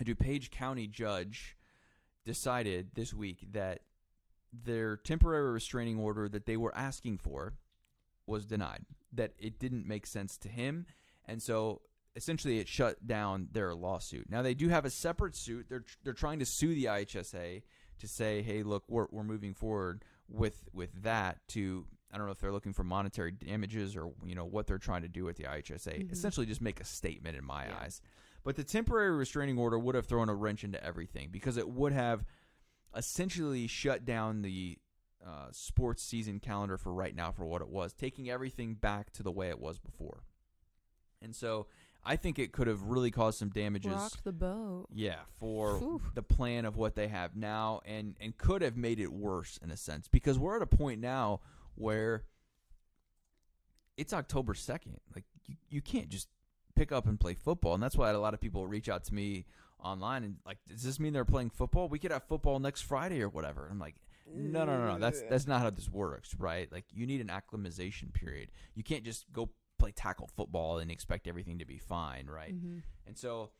a 0.00 0.04
DuPage 0.04 0.50
County 0.50 0.86
judge 0.86 1.56
decided 2.24 2.90
this 2.94 3.14
week 3.14 3.46
that 3.52 3.80
their 4.52 4.96
temporary 4.96 5.50
restraining 5.52 5.98
order 5.98 6.28
that 6.28 6.46
they 6.46 6.56
were 6.56 6.74
asking 6.76 7.18
for 7.18 7.54
was 8.26 8.46
denied. 8.46 8.84
That 9.12 9.32
it 9.38 9.58
didn't 9.58 9.86
make 9.86 10.06
sense 10.06 10.36
to 10.38 10.48
him, 10.48 10.86
and 11.26 11.42
so 11.42 11.82
essentially 12.16 12.58
it 12.58 12.68
shut 12.68 13.06
down 13.06 13.48
their 13.52 13.74
lawsuit. 13.74 14.28
Now 14.30 14.42
they 14.42 14.54
do 14.54 14.68
have 14.68 14.84
a 14.84 14.90
separate 14.90 15.34
suit. 15.36 15.66
They're 15.68 15.84
they're 16.04 16.12
trying 16.12 16.38
to 16.40 16.46
sue 16.46 16.74
the 16.74 16.84
IHSA 16.86 17.62
to 18.00 18.08
say, 18.08 18.42
hey, 18.42 18.62
look, 18.62 18.84
we're 18.88 19.06
we're 19.10 19.24
moving 19.24 19.54
forward 19.54 20.04
with 20.28 20.64
with 20.72 21.02
that 21.02 21.38
to 21.48 21.86
I 22.12 22.16
don't 22.18 22.26
know 22.26 22.32
if 22.32 22.38
they're 22.38 22.52
looking 22.52 22.72
for 22.72 22.84
monetary 22.84 23.32
damages 23.32 23.96
or 23.96 24.12
you 24.24 24.34
know 24.34 24.44
what 24.44 24.66
they're 24.66 24.78
trying 24.78 25.02
to 25.02 25.08
do 25.08 25.24
with 25.24 25.36
the 25.36 25.44
IHSA. 25.44 26.04
Mhm. 26.06 26.12
Essentially, 26.12 26.46
just 26.46 26.60
make 26.60 26.80
a 26.80 26.84
statement 26.84 27.36
in 27.36 27.44
my 27.44 27.66
Yeah. 27.66 27.78
eyes. 27.80 28.00
But 28.48 28.56
the 28.56 28.64
temporary 28.64 29.10
restraining 29.10 29.58
order 29.58 29.78
would 29.78 29.94
have 29.94 30.06
thrown 30.06 30.30
a 30.30 30.34
wrench 30.34 30.64
into 30.64 30.82
everything 30.82 31.28
because 31.30 31.58
it 31.58 31.68
would 31.68 31.92
have 31.92 32.24
essentially 32.96 33.66
shut 33.66 34.06
down 34.06 34.40
the 34.40 34.78
uh, 35.22 35.48
sports 35.50 36.02
season 36.02 36.40
calendar 36.40 36.78
for 36.78 36.94
right 36.94 37.14
now 37.14 37.30
for 37.30 37.44
what 37.44 37.60
it 37.60 37.68
was, 37.68 37.92
taking 37.92 38.30
everything 38.30 38.72
back 38.72 39.12
to 39.12 39.22
the 39.22 39.30
way 39.30 39.50
it 39.50 39.60
was 39.60 39.78
before. 39.78 40.22
And 41.20 41.36
so 41.36 41.66
I 42.02 42.16
think 42.16 42.38
it 42.38 42.52
could 42.52 42.68
have 42.68 42.84
really 42.84 43.10
caused 43.10 43.38
some 43.38 43.50
damages. 43.50 43.92
Rocked 43.92 44.24
the 44.24 44.32
boat. 44.32 44.86
Yeah, 44.94 45.20
for 45.38 45.78
Phew. 45.78 46.00
the 46.14 46.22
plan 46.22 46.64
of 46.64 46.78
what 46.78 46.94
they 46.94 47.08
have 47.08 47.36
now, 47.36 47.82
and 47.84 48.16
and 48.18 48.34
could 48.38 48.62
have 48.62 48.78
made 48.78 48.98
it 48.98 49.12
worse 49.12 49.58
in 49.62 49.70
a 49.70 49.76
sense 49.76 50.08
because 50.08 50.38
we're 50.38 50.56
at 50.56 50.62
a 50.62 50.66
point 50.66 51.02
now 51.02 51.40
where 51.74 52.24
it's 53.98 54.14
October 54.14 54.54
second. 54.54 54.96
Like 55.14 55.24
you, 55.44 55.56
you 55.68 55.82
can't 55.82 56.08
just 56.08 56.28
pick 56.78 56.92
up 56.92 57.06
and 57.06 57.18
play 57.18 57.34
football, 57.34 57.74
and 57.74 57.82
that's 57.82 57.96
why 57.96 58.10
a 58.10 58.18
lot 58.18 58.34
of 58.34 58.40
people 58.40 58.66
reach 58.66 58.88
out 58.88 59.04
to 59.04 59.14
me 59.14 59.44
online 59.82 60.24
and 60.24 60.36
like, 60.46 60.58
does 60.68 60.82
this 60.82 60.98
mean 60.98 61.12
they're 61.12 61.24
playing 61.24 61.50
football? 61.50 61.88
We 61.88 61.98
could 61.98 62.10
have 62.10 62.24
football 62.24 62.58
next 62.58 62.82
Friday 62.82 63.22
or 63.22 63.28
whatever. 63.28 63.68
I'm 63.70 63.78
like, 63.78 63.96
no, 64.34 64.64
no, 64.64 64.78
no, 64.78 64.92
no. 64.92 64.98
That's 64.98 65.22
that's 65.22 65.46
not 65.46 65.60
how 65.60 65.70
this 65.70 65.88
works, 65.88 66.34
right? 66.38 66.70
Like 66.70 66.84
you 66.92 67.06
need 67.06 67.20
an 67.20 67.30
acclimatization 67.30 68.10
period. 68.12 68.50
You 68.74 68.82
can't 68.84 69.04
just 69.04 69.32
go 69.32 69.50
play 69.78 69.92
tackle 69.92 70.28
football 70.36 70.78
and 70.78 70.90
expect 70.90 71.26
everything 71.26 71.58
to 71.60 71.64
be 71.64 71.78
fine, 71.78 72.26
right? 72.26 72.54
Mhm. 72.54 72.82
And 73.06 73.16
so 73.16 73.50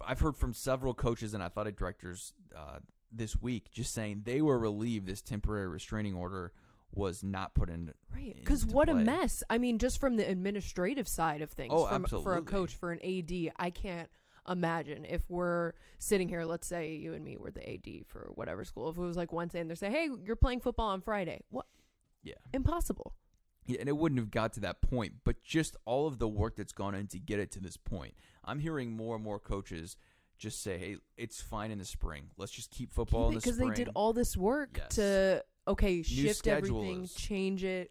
I've 0.00 0.20
heard 0.20 0.36
from 0.36 0.52
several 0.52 0.94
coaches 0.94 1.34
and 1.34 1.42
athletic 1.42 1.76
directors 1.76 2.32
uh, 2.56 2.78
this 3.10 3.40
week 3.40 3.70
just 3.70 3.92
saying 3.92 4.22
they 4.24 4.40
were 4.40 4.58
relieved 4.58 5.06
this 5.06 5.22
temporary 5.22 5.68
restraining 5.68 6.14
order 6.14 6.52
was 6.94 7.22
not 7.22 7.54
put 7.54 7.70
in. 7.70 7.92
Right. 8.14 8.36
Because 8.36 8.64
what 8.66 8.88
a 8.88 8.94
mess. 8.94 9.42
I 9.48 9.58
mean, 9.58 9.78
just 9.78 9.98
from 10.00 10.16
the 10.16 10.28
administrative 10.28 11.08
side 11.08 11.42
of 11.42 11.50
things, 11.50 11.72
Oh, 11.74 11.86
from, 11.86 12.04
for 12.04 12.36
a 12.36 12.42
coach, 12.42 12.74
for 12.74 12.92
an 12.92 13.00
AD, 13.02 13.52
I 13.56 13.70
can't 13.70 14.08
imagine 14.48 15.04
if 15.04 15.22
we're 15.30 15.72
sitting 15.98 16.28
here, 16.28 16.44
let's 16.44 16.66
say 16.66 16.94
you 16.94 17.14
and 17.14 17.24
me 17.24 17.36
were 17.36 17.50
the 17.50 17.68
AD 17.68 18.06
for 18.06 18.30
whatever 18.34 18.64
school, 18.64 18.90
if 18.90 18.96
it 18.96 19.00
was 19.00 19.16
like 19.16 19.32
Wednesday 19.32 19.60
and 19.60 19.70
they're 19.70 19.76
saying, 19.76 19.92
hey, 19.92 20.08
you're 20.24 20.36
playing 20.36 20.60
football 20.60 20.88
on 20.88 21.00
Friday. 21.00 21.40
What? 21.50 21.66
Yeah. 22.22 22.34
Impossible. 22.52 23.14
Yeah, 23.66 23.78
and 23.78 23.88
it 23.88 23.96
wouldn't 23.96 24.18
have 24.18 24.30
got 24.32 24.52
to 24.54 24.60
that 24.60 24.82
point, 24.82 25.12
but 25.24 25.42
just 25.44 25.76
all 25.84 26.08
of 26.08 26.18
the 26.18 26.26
work 26.28 26.56
that's 26.56 26.72
gone 26.72 26.94
in 26.96 27.06
to 27.08 27.18
get 27.20 27.38
it 27.38 27.52
to 27.52 27.60
this 27.60 27.76
point. 27.76 28.14
I'm 28.44 28.58
hearing 28.58 28.90
more 28.96 29.14
and 29.14 29.24
more 29.24 29.38
coaches 29.38 29.96
just 30.36 30.60
say, 30.60 30.78
"Hey, 30.78 30.96
it's 31.16 31.40
fine 31.40 31.70
in 31.70 31.78
the 31.78 31.84
spring. 31.84 32.30
Let's 32.36 32.50
just 32.50 32.72
keep 32.72 32.92
football 32.92 33.28
in 33.28 33.34
the 33.34 33.40
Because 33.40 33.58
they 33.58 33.70
did 33.70 33.90
all 33.94 34.12
this 34.12 34.36
work 34.36 34.70
Yes. 34.76 34.96
to, 34.96 35.44
okay, 35.66 36.02
shift 36.02 36.46
everything, 36.46 37.08
change 37.14 37.64
it. 37.64 37.90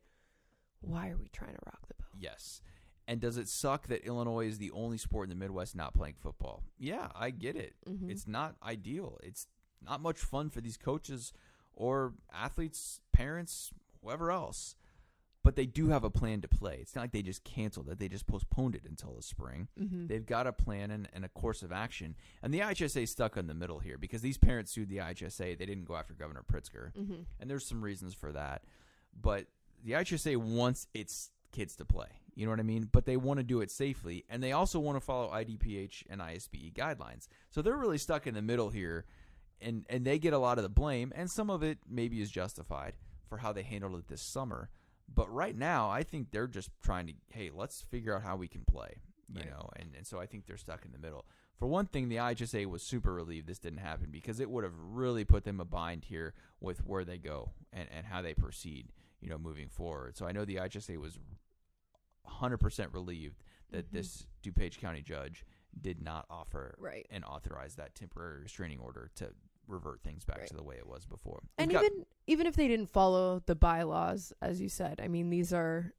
Why 0.81 1.09
are 1.09 1.17
we 1.17 1.27
trying 1.29 1.53
to 1.53 1.59
rock 1.65 1.87
the 1.87 1.93
boat? 1.95 2.09
Yes. 2.19 2.61
And 3.07 3.19
does 3.19 3.37
it 3.37 3.47
suck 3.47 3.87
that 3.87 4.05
Illinois 4.05 4.47
is 4.47 4.57
the 4.57 4.71
only 4.71 4.97
sport 4.97 5.25
in 5.25 5.29
the 5.29 5.35
Midwest 5.35 5.75
not 5.75 5.93
playing 5.93 6.15
football? 6.19 6.63
Yeah, 6.79 7.09
I 7.15 7.29
get 7.31 7.55
it. 7.55 7.75
Mhm. 7.87 8.09
It's 8.09 8.27
not 8.27 8.55
ideal. 8.63 9.19
It's 9.23 9.47
not 9.81 10.01
much 10.01 10.19
fun 10.19 10.49
for 10.49 10.61
these 10.61 10.77
coaches 10.77 11.33
or 11.73 12.13
athletes, 12.31 13.01
parents, 13.11 13.71
whoever 14.01 14.31
else. 14.31 14.75
But 15.43 15.55
they 15.55 15.65
do 15.65 15.87
have 15.89 16.03
a 16.03 16.09
plan 16.11 16.41
to 16.41 16.47
play. 16.47 16.77
It's 16.81 16.95
not 16.95 17.01
like 17.01 17.11
they 17.13 17.23
just 17.23 17.43
canceled 17.43 17.89
it, 17.89 17.97
they 17.99 18.07
just 18.07 18.27
postponed 18.27 18.75
it 18.75 18.83
until 18.87 19.13
the 19.15 19.23
spring. 19.23 19.67
Mhm. 19.79 20.07
They've 20.07 20.25
got 20.25 20.45
a 20.45 20.53
plan 20.53 20.91
and, 20.91 21.07
and 21.13 21.25
a 21.25 21.29
course 21.29 21.63
of 21.63 21.71
action. 21.71 22.15
And 22.43 22.53
the 22.53 22.59
IHSA 22.59 23.07
stuck 23.07 23.37
in 23.37 23.47
the 23.47 23.53
middle 23.55 23.79
here 23.79 23.97
because 23.97 24.21
these 24.21 24.37
parents 24.37 24.71
sued 24.71 24.89
the 24.89 24.97
IHSA. 24.97 25.57
They 25.57 25.65
didn't 25.65 25.85
go 25.85 25.95
after 25.95 26.13
Governor 26.13 26.43
Pritzker. 26.43 26.93
Mhm. 26.93 27.25
And 27.39 27.49
there's 27.49 27.65
some 27.65 27.81
reasons 27.83 28.13
for 28.13 28.31
that. 28.31 28.63
But 29.19 29.47
the 29.83 29.93
IHSA 29.93 30.37
wants 30.37 30.87
its 30.93 31.31
kids 31.51 31.75
to 31.77 31.85
play. 31.85 32.07
You 32.35 32.45
know 32.45 32.51
what 32.51 32.59
I 32.59 32.63
mean? 32.63 32.87
But 32.91 33.05
they 33.05 33.17
want 33.17 33.39
to 33.39 33.43
do 33.43 33.61
it 33.61 33.71
safely. 33.71 34.23
And 34.29 34.41
they 34.43 34.51
also 34.53 34.79
want 34.79 34.95
to 34.95 35.01
follow 35.01 35.29
IDPH 35.31 36.05
and 36.09 36.21
ISBE 36.21 36.71
guidelines. 36.73 37.27
So 37.49 37.61
they're 37.61 37.75
really 37.77 37.97
stuck 37.97 38.25
in 38.27 38.35
the 38.35 38.41
middle 38.43 38.69
here. 38.69 39.05
And, 39.59 39.85
and 39.89 40.05
they 40.05 40.17
get 40.17 40.33
a 40.33 40.37
lot 40.39 40.57
of 40.59 40.63
the 40.63 40.69
blame. 40.69 41.11
And 41.15 41.29
some 41.29 41.49
of 41.49 41.61
it 41.63 41.79
maybe 41.89 42.21
is 42.21 42.29
justified 42.31 42.93
for 43.27 43.39
how 43.39 43.51
they 43.51 43.63
handled 43.63 43.95
it 43.99 44.07
this 44.07 44.21
summer. 44.21 44.69
But 45.13 45.31
right 45.33 45.55
now, 45.57 45.89
I 45.89 46.03
think 46.03 46.31
they're 46.31 46.47
just 46.47 46.69
trying 46.81 47.07
to, 47.07 47.13
hey, 47.29 47.49
let's 47.53 47.81
figure 47.81 48.15
out 48.15 48.23
how 48.23 48.35
we 48.37 48.47
can 48.47 48.63
play. 48.65 49.01
You 49.33 49.41
Right. 49.41 49.49
know, 49.49 49.69
and, 49.77 49.95
and 49.95 50.05
so 50.05 50.19
I 50.19 50.25
think 50.25 50.45
they're 50.45 50.57
stuck 50.57 50.83
in 50.85 50.91
the 50.91 50.97
middle. 50.99 51.25
For 51.57 51.65
one 51.67 51.85
thing, 51.85 52.09
the 52.09 52.17
IHSA 52.17 52.65
was 52.65 52.81
super 52.83 53.13
relieved 53.13 53.47
this 53.47 53.59
didn't 53.59 53.79
happen 53.79 54.09
because 54.11 54.39
it 54.41 54.49
would 54.49 54.63
have 54.65 54.73
really 54.77 55.23
put 55.23 55.43
them 55.45 55.59
a 55.61 55.65
bind 55.65 56.03
here 56.05 56.33
with 56.59 56.85
where 56.85 57.05
they 57.05 57.17
go 57.17 57.51
and, 57.71 57.87
and 57.95 58.05
how 58.07 58.21
they 58.21 58.33
proceed, 58.33 58.91
you 59.21 59.29
know, 59.29 59.37
moving 59.37 59.69
forward. 59.69 60.17
So 60.17 60.25
I 60.25 60.31
know 60.33 60.43
the 60.43 60.55
IHSA 60.57 60.97
was 60.97 61.17
100% 62.27 62.93
relieved 62.93 63.43
that 63.69 63.87
Mhm. 63.87 63.91
this 63.91 64.27
DuPage 64.43 64.77
County 64.79 65.01
judge 65.01 65.45
did 65.79 66.01
not 66.01 66.25
offer 66.29 66.75
Right. 66.77 67.07
and 67.09 67.23
authorize 67.23 67.75
that 67.75 67.95
temporary 67.95 68.41
restraining 68.41 68.79
order 68.79 69.09
to 69.15 69.33
revert 69.71 70.01
things 70.03 70.23
back 70.25 70.39
Right. 70.39 70.47
to 70.47 70.55
the 70.55 70.63
way 70.63 70.75
it 70.77 70.87
was 70.87 71.05
before. 71.05 71.41
And 71.57 71.69
We've 71.69 71.75
got- 71.81 71.85
even 71.85 72.05
even 72.27 72.47
if 72.47 72.55
they 72.55 72.67
didn't 72.67 72.89
follow 72.89 73.41
the 73.45 73.55
bylaws, 73.55 74.31
as 74.41 74.61
you 74.61 74.69
said, 74.69 75.01
I 75.03 75.07
mean 75.07 75.29
these 75.29 75.51
are 75.53 75.93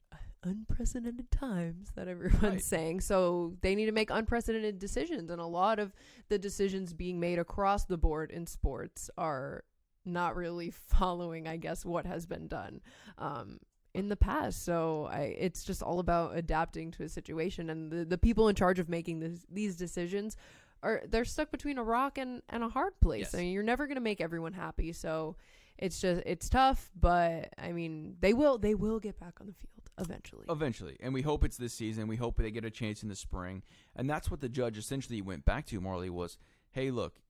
unprecedented 0.45 1.31
times 1.31 1.93
that 1.95 2.09
everyone's 2.09 2.43
Right. 2.43 2.62
saying. 2.62 3.01
So 3.01 3.57
they 3.61 3.75
need 3.75 3.87
to 3.87 3.93
make 3.93 4.11
unprecedented 4.11 4.79
decisions, 4.79 5.31
and 5.31 5.41
a 5.41 5.47
lot 5.47 5.79
of 5.79 5.95
the 6.29 6.39
decisions 6.39 6.93
being 6.93 7.20
made 7.20 7.39
across 7.39 7.85
the 7.85 7.97
board 7.99 8.31
in 8.31 8.47
sports 8.47 9.09
are 9.16 9.64
not 10.05 10.35
really 10.37 10.70
following, 10.89 11.47
I 11.47 11.57
guess, 11.57 11.85
what 11.85 12.07
has 12.07 12.27
been 12.27 12.49
done. 12.49 12.81
Um, 13.18 13.61
in 13.95 14.09
the 14.09 14.16
past, 14.16 14.64
so 14.64 15.05
I, 15.12 15.37
it's 15.39 15.64
just 15.64 15.83
all 15.83 15.99
about 16.01 16.35
adapting 16.37 16.91
to 16.93 17.03
a 17.05 17.09
situation, 17.11 17.68
and 17.70 17.93
the, 17.93 18.05
the 18.07 18.16
people 18.18 18.49
in 18.49 18.57
charge 18.57 18.79
of 18.79 18.89
making 18.89 19.20
this, 19.20 19.45
these 19.51 19.77
decisions 19.77 20.35
are 20.83 21.03
they're 21.09 21.24
stuck 21.24 21.51
between 21.51 21.78
a 21.78 21.85
rock 21.85 22.18
and, 22.18 22.43
and 22.49 22.62
a 22.62 22.68
hard 22.68 22.99
place. 23.01 23.20
Yes. 23.20 23.35
I 23.35 23.39
mean, 23.39 23.53
you're 23.53 23.62
never 23.62 23.87
going 23.87 23.97
to 23.97 24.03
make 24.03 24.20
everyone 24.20 24.53
happy. 24.53 24.93
So 24.93 25.37
it's 25.78 26.01
just 26.01 26.22
it's 26.26 26.49
tough, 26.49 26.91
but 26.99 27.53
I 27.59 27.72
mean, 27.72 28.16
they 28.20 28.33
will 28.33 28.59
they 28.59 28.74
will 28.74 29.01
get 29.01 29.18
back 29.18 29.35
on 29.41 29.47
the 29.47 29.55
field 29.55 29.91
eventually. 29.99 30.47
Eventually. 30.49 30.97
And 31.01 31.14
we 31.14 31.22
hope 31.22 31.45
it's 31.45 31.57
this 31.57 31.74
season. 31.74 32.09
We 32.09 32.16
hope 32.16 32.37
they 32.37 32.51
get 32.51 32.64
a 32.64 32.70
chance 32.70 33.03
in 33.03 33.09
the 33.09 33.16
spring. 33.16 33.62
And 33.95 34.09
that's 34.09 34.30
what 34.30 34.41
the 34.41 34.49
judge 34.49 34.78
essentially 34.78 35.22
went 35.22 35.45
back 35.45 35.66
to, 35.66 35.80
Marley, 35.80 36.11
was 36.11 36.39
hey, 36.70 36.91
look, 36.91 37.20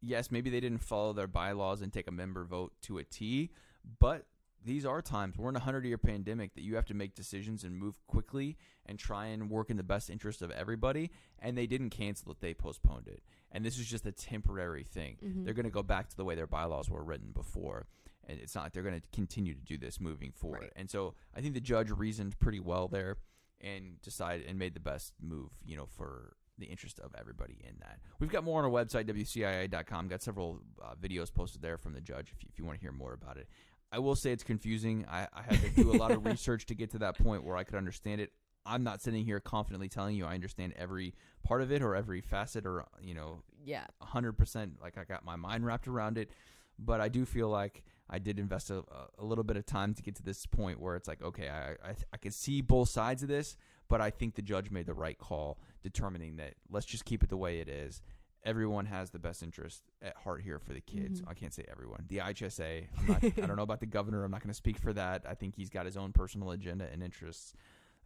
yes, 0.00 0.30
maybe 0.30 0.50
they 0.50 0.60
didn't 0.60 0.82
follow 0.82 1.12
their 1.12 1.26
bylaws 1.26 1.82
and 1.82 1.92
take 1.92 2.06
a 2.06 2.12
member 2.12 2.44
vote 2.44 2.72
to 2.82 2.98
a 2.98 3.04
T, 3.04 3.50
but 3.98 4.26
these 4.64 4.84
are 4.86 5.02
times 5.02 5.36
we're 5.36 5.48
in 5.48 5.56
a 5.56 5.60
hundred 5.60 5.84
year 5.84 5.98
pandemic 5.98 6.54
that 6.54 6.62
you 6.62 6.76
have 6.76 6.86
to 6.86 6.94
make 6.94 7.14
decisions 7.14 7.64
and 7.64 7.76
move 7.76 7.98
quickly 8.06 8.56
and 8.86 8.98
try 8.98 9.26
and 9.26 9.50
work 9.50 9.70
in 9.70 9.76
the 9.76 9.82
best 9.82 10.10
interest 10.10 10.42
of 10.42 10.50
everybody. 10.50 11.10
And 11.38 11.56
they 11.56 11.66
didn't 11.66 11.90
cancel 11.90 12.32
it; 12.32 12.40
they 12.40 12.54
postponed 12.54 13.08
it. 13.08 13.22
And 13.50 13.64
this 13.64 13.78
is 13.78 13.86
just 13.86 14.06
a 14.06 14.12
temporary 14.12 14.84
thing. 14.84 15.18
Mhm. 15.22 15.44
They're 15.44 15.54
going 15.54 15.64
to 15.64 15.70
go 15.70 15.82
back 15.82 16.08
to 16.10 16.16
the 16.16 16.24
way 16.24 16.34
their 16.34 16.46
bylaws 16.46 16.88
were 16.88 17.02
written 17.04 17.32
before, 17.32 17.86
and 18.26 18.38
it's 18.38 18.54
not 18.54 18.64
like 18.64 18.72
they're 18.72 18.82
going 18.82 19.00
to 19.00 19.06
continue 19.12 19.54
to 19.54 19.60
do 19.60 19.76
this 19.76 20.00
moving 20.00 20.32
forward. 20.32 20.60
Right. 20.62 20.72
And 20.76 20.88
so 20.90 21.14
I 21.34 21.40
think 21.40 21.54
the 21.54 21.60
judge 21.60 21.90
reasoned 21.90 22.38
pretty 22.38 22.60
well 22.60 22.88
there 22.88 23.16
and 23.60 24.00
decided 24.02 24.46
and 24.46 24.58
made 24.58 24.74
the 24.74 24.80
best 24.80 25.12
move, 25.20 25.50
you 25.64 25.76
know, 25.76 25.86
for 25.86 26.34
the 26.58 26.66
interest 26.66 27.00
of 27.00 27.14
everybody 27.18 27.58
in 27.66 27.76
that. 27.80 27.98
We've 28.20 28.30
got 28.30 28.44
more 28.44 28.58
on 28.58 28.64
our 28.64 28.70
website, 28.70 29.06
WCIA.com. 29.06 30.08
Got 30.08 30.22
several 30.22 30.60
uh, 30.82 30.94
videos 31.00 31.32
posted 31.32 31.62
there 31.62 31.78
from 31.78 31.94
the 31.94 32.00
judge 32.00 32.30
if 32.32 32.42
you, 32.42 32.48
if 32.52 32.58
you 32.58 32.64
want 32.64 32.78
to 32.78 32.80
hear 32.80 32.92
more 32.92 33.12
about 33.14 33.36
it. 33.36 33.48
I 33.92 33.98
will 33.98 34.16
say 34.16 34.32
it's 34.32 34.42
confusing. 34.42 35.04
I, 35.08 35.28
I 35.32 35.42
had 35.42 35.60
to 35.60 35.70
do 35.70 35.92
a 35.92 35.98
lot 35.98 36.10
of 36.10 36.24
research 36.26 36.66
to 36.66 36.74
get 36.74 36.90
to 36.92 36.98
that 37.00 37.18
point 37.18 37.44
where 37.44 37.56
I 37.56 37.64
could 37.64 37.76
understand 37.76 38.20
it. 38.20 38.32
I'm 38.64 38.82
not 38.82 39.02
sitting 39.02 39.24
here 39.24 39.38
confidently 39.38 39.88
telling 39.88 40.16
you 40.16 40.24
I 40.24 40.34
understand 40.34 40.72
every 40.76 41.14
part 41.44 41.62
of 41.62 41.70
it 41.70 41.82
or 41.82 41.94
every 41.94 42.20
facet 42.20 42.64
or, 42.64 42.86
you 43.02 43.12
know, 43.12 43.42
yeah, 43.64 43.84
100% 44.02 44.72
like 44.80 44.96
I 44.96 45.04
got 45.04 45.24
my 45.24 45.36
mind 45.36 45.66
wrapped 45.66 45.88
around 45.88 46.16
it. 46.16 46.30
But 46.78 47.00
I 47.00 47.08
do 47.08 47.26
feel 47.26 47.48
like 47.48 47.84
I 48.08 48.18
did 48.18 48.38
invest 48.38 48.70
a, 48.70 48.82
a 49.18 49.24
little 49.24 49.44
bit 49.44 49.56
of 49.56 49.66
time 49.66 49.94
to 49.94 50.02
get 50.02 50.16
to 50.16 50.22
this 50.22 50.46
point 50.46 50.80
where 50.80 50.96
it's 50.96 51.06
like, 51.06 51.22
okay, 51.22 51.48
I, 51.48 51.72
I, 51.86 51.94
I 52.12 52.16
can 52.16 52.32
see 52.32 52.60
both 52.60 52.88
sides 52.88 53.22
of 53.22 53.28
this, 53.28 53.56
but 53.88 54.00
I 54.00 54.10
think 54.10 54.36
the 54.36 54.42
judge 54.42 54.70
made 54.70 54.86
the 54.86 54.94
right 54.94 55.18
call 55.18 55.58
determining 55.82 56.36
that 56.36 56.54
let's 56.70 56.86
just 56.86 57.04
keep 57.04 57.22
it 57.22 57.28
the 57.28 57.36
way 57.36 57.58
it 57.58 57.68
is. 57.68 58.00
Everyone 58.44 58.86
has 58.86 59.10
the 59.10 59.18
best 59.20 59.42
interest 59.42 59.82
at 60.02 60.16
heart 60.16 60.42
here 60.42 60.58
for 60.58 60.72
the 60.72 60.80
kids. 60.80 61.20
Mhm. 61.20 61.28
I 61.28 61.34
can't 61.34 61.54
say 61.54 61.64
everyone. 61.70 62.04
The 62.08 62.18
IHSA, 62.18 62.88
I'm 62.98 63.06
not, 63.06 63.24
I 63.24 63.28
don't 63.30 63.56
know 63.56 63.62
about 63.62 63.80
the 63.80 63.86
governor. 63.98 64.24
I'm 64.24 64.30
not 64.32 64.40
going 64.40 64.48
to 64.50 64.54
speak 64.54 64.78
for 64.78 64.92
that. 64.94 65.24
I 65.28 65.34
think 65.34 65.54
he's 65.54 65.70
got 65.70 65.86
his 65.86 65.96
own 65.96 66.12
personal 66.12 66.50
agenda 66.50 66.88
and 66.92 67.02
interests. 67.02 67.54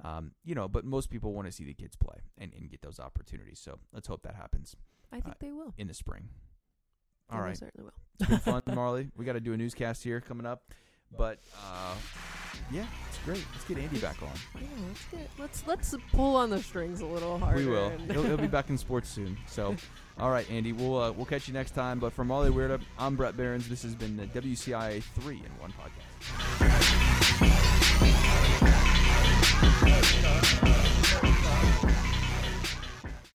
Um, 0.04 0.32
you 0.44 0.54
know, 0.54 0.68
but 0.68 0.84
most 0.84 1.08
people 1.08 1.32
want 1.32 1.46
to 1.46 1.52
see 1.52 1.64
the 1.64 1.72
kids 1.72 1.96
play 1.96 2.18
and, 2.36 2.52
and 2.52 2.68
get 2.68 2.82
those 2.82 3.00
opportunities. 3.00 3.58
So 3.58 3.78
let's 3.94 4.06
hope 4.08 4.22
that 4.24 4.34
happens 4.34 4.76
I 5.10 5.20
think 5.20 5.36
Uh, 5.36 5.38
they 5.40 5.52
will. 5.52 5.72
in 5.78 5.86
the 5.86 5.94
spring. 5.94 6.28
All 7.30 7.40
right. 7.40 7.56
certainly 7.56 7.84
will. 7.90 7.94
It's 8.20 8.28
been 8.28 8.38
fun, 8.38 8.62
Marley. 8.74 9.10
We 9.16 9.24
got 9.24 9.32
to 9.32 9.40
do 9.40 9.54
a 9.54 9.56
newscast 9.56 10.04
here 10.04 10.20
coming 10.20 10.44
up, 10.46 10.70
but 11.16 11.38
uh, 11.54 11.94
yeah, 12.70 12.86
it's 13.08 13.18
great. 13.24 13.44
Let's 13.52 13.64
get 13.64 13.78
Andy 13.78 13.98
back 13.98 14.22
on. 14.22 14.30
Yeah, 14.54 14.66
let's 14.88 15.04
get 15.06 15.30
let's 15.38 15.66
let's 15.66 15.94
pull 16.12 16.36
on 16.36 16.50
the 16.50 16.62
strings 16.62 17.00
a 17.00 17.06
little 17.06 17.38
harder. 17.38 17.58
We 17.58 17.66
will. 17.66 17.90
he'll, 18.10 18.22
he'll 18.22 18.36
be 18.36 18.46
back 18.48 18.70
in 18.70 18.78
sports 18.78 19.08
soon. 19.08 19.36
So, 19.46 19.76
all 20.18 20.30
right, 20.30 20.50
Andy, 20.50 20.72
we'll 20.72 21.00
uh, 21.00 21.12
we'll 21.12 21.26
catch 21.26 21.48
you 21.48 21.54
next 21.54 21.72
time. 21.72 21.98
But 21.98 22.12
from 22.12 22.30
all 22.30 22.42
the 22.42 22.52
weird, 22.52 22.80
I'm 22.98 23.16
Bret 23.16 23.36
Beherns. 23.36 23.68
This 23.68 23.82
has 23.82 23.94
been 23.94 24.16
the 24.16 24.26
WCIA 24.26 25.02
three 25.02 25.36
in 25.36 25.50
one 25.60 25.72
podcast. 25.72 27.06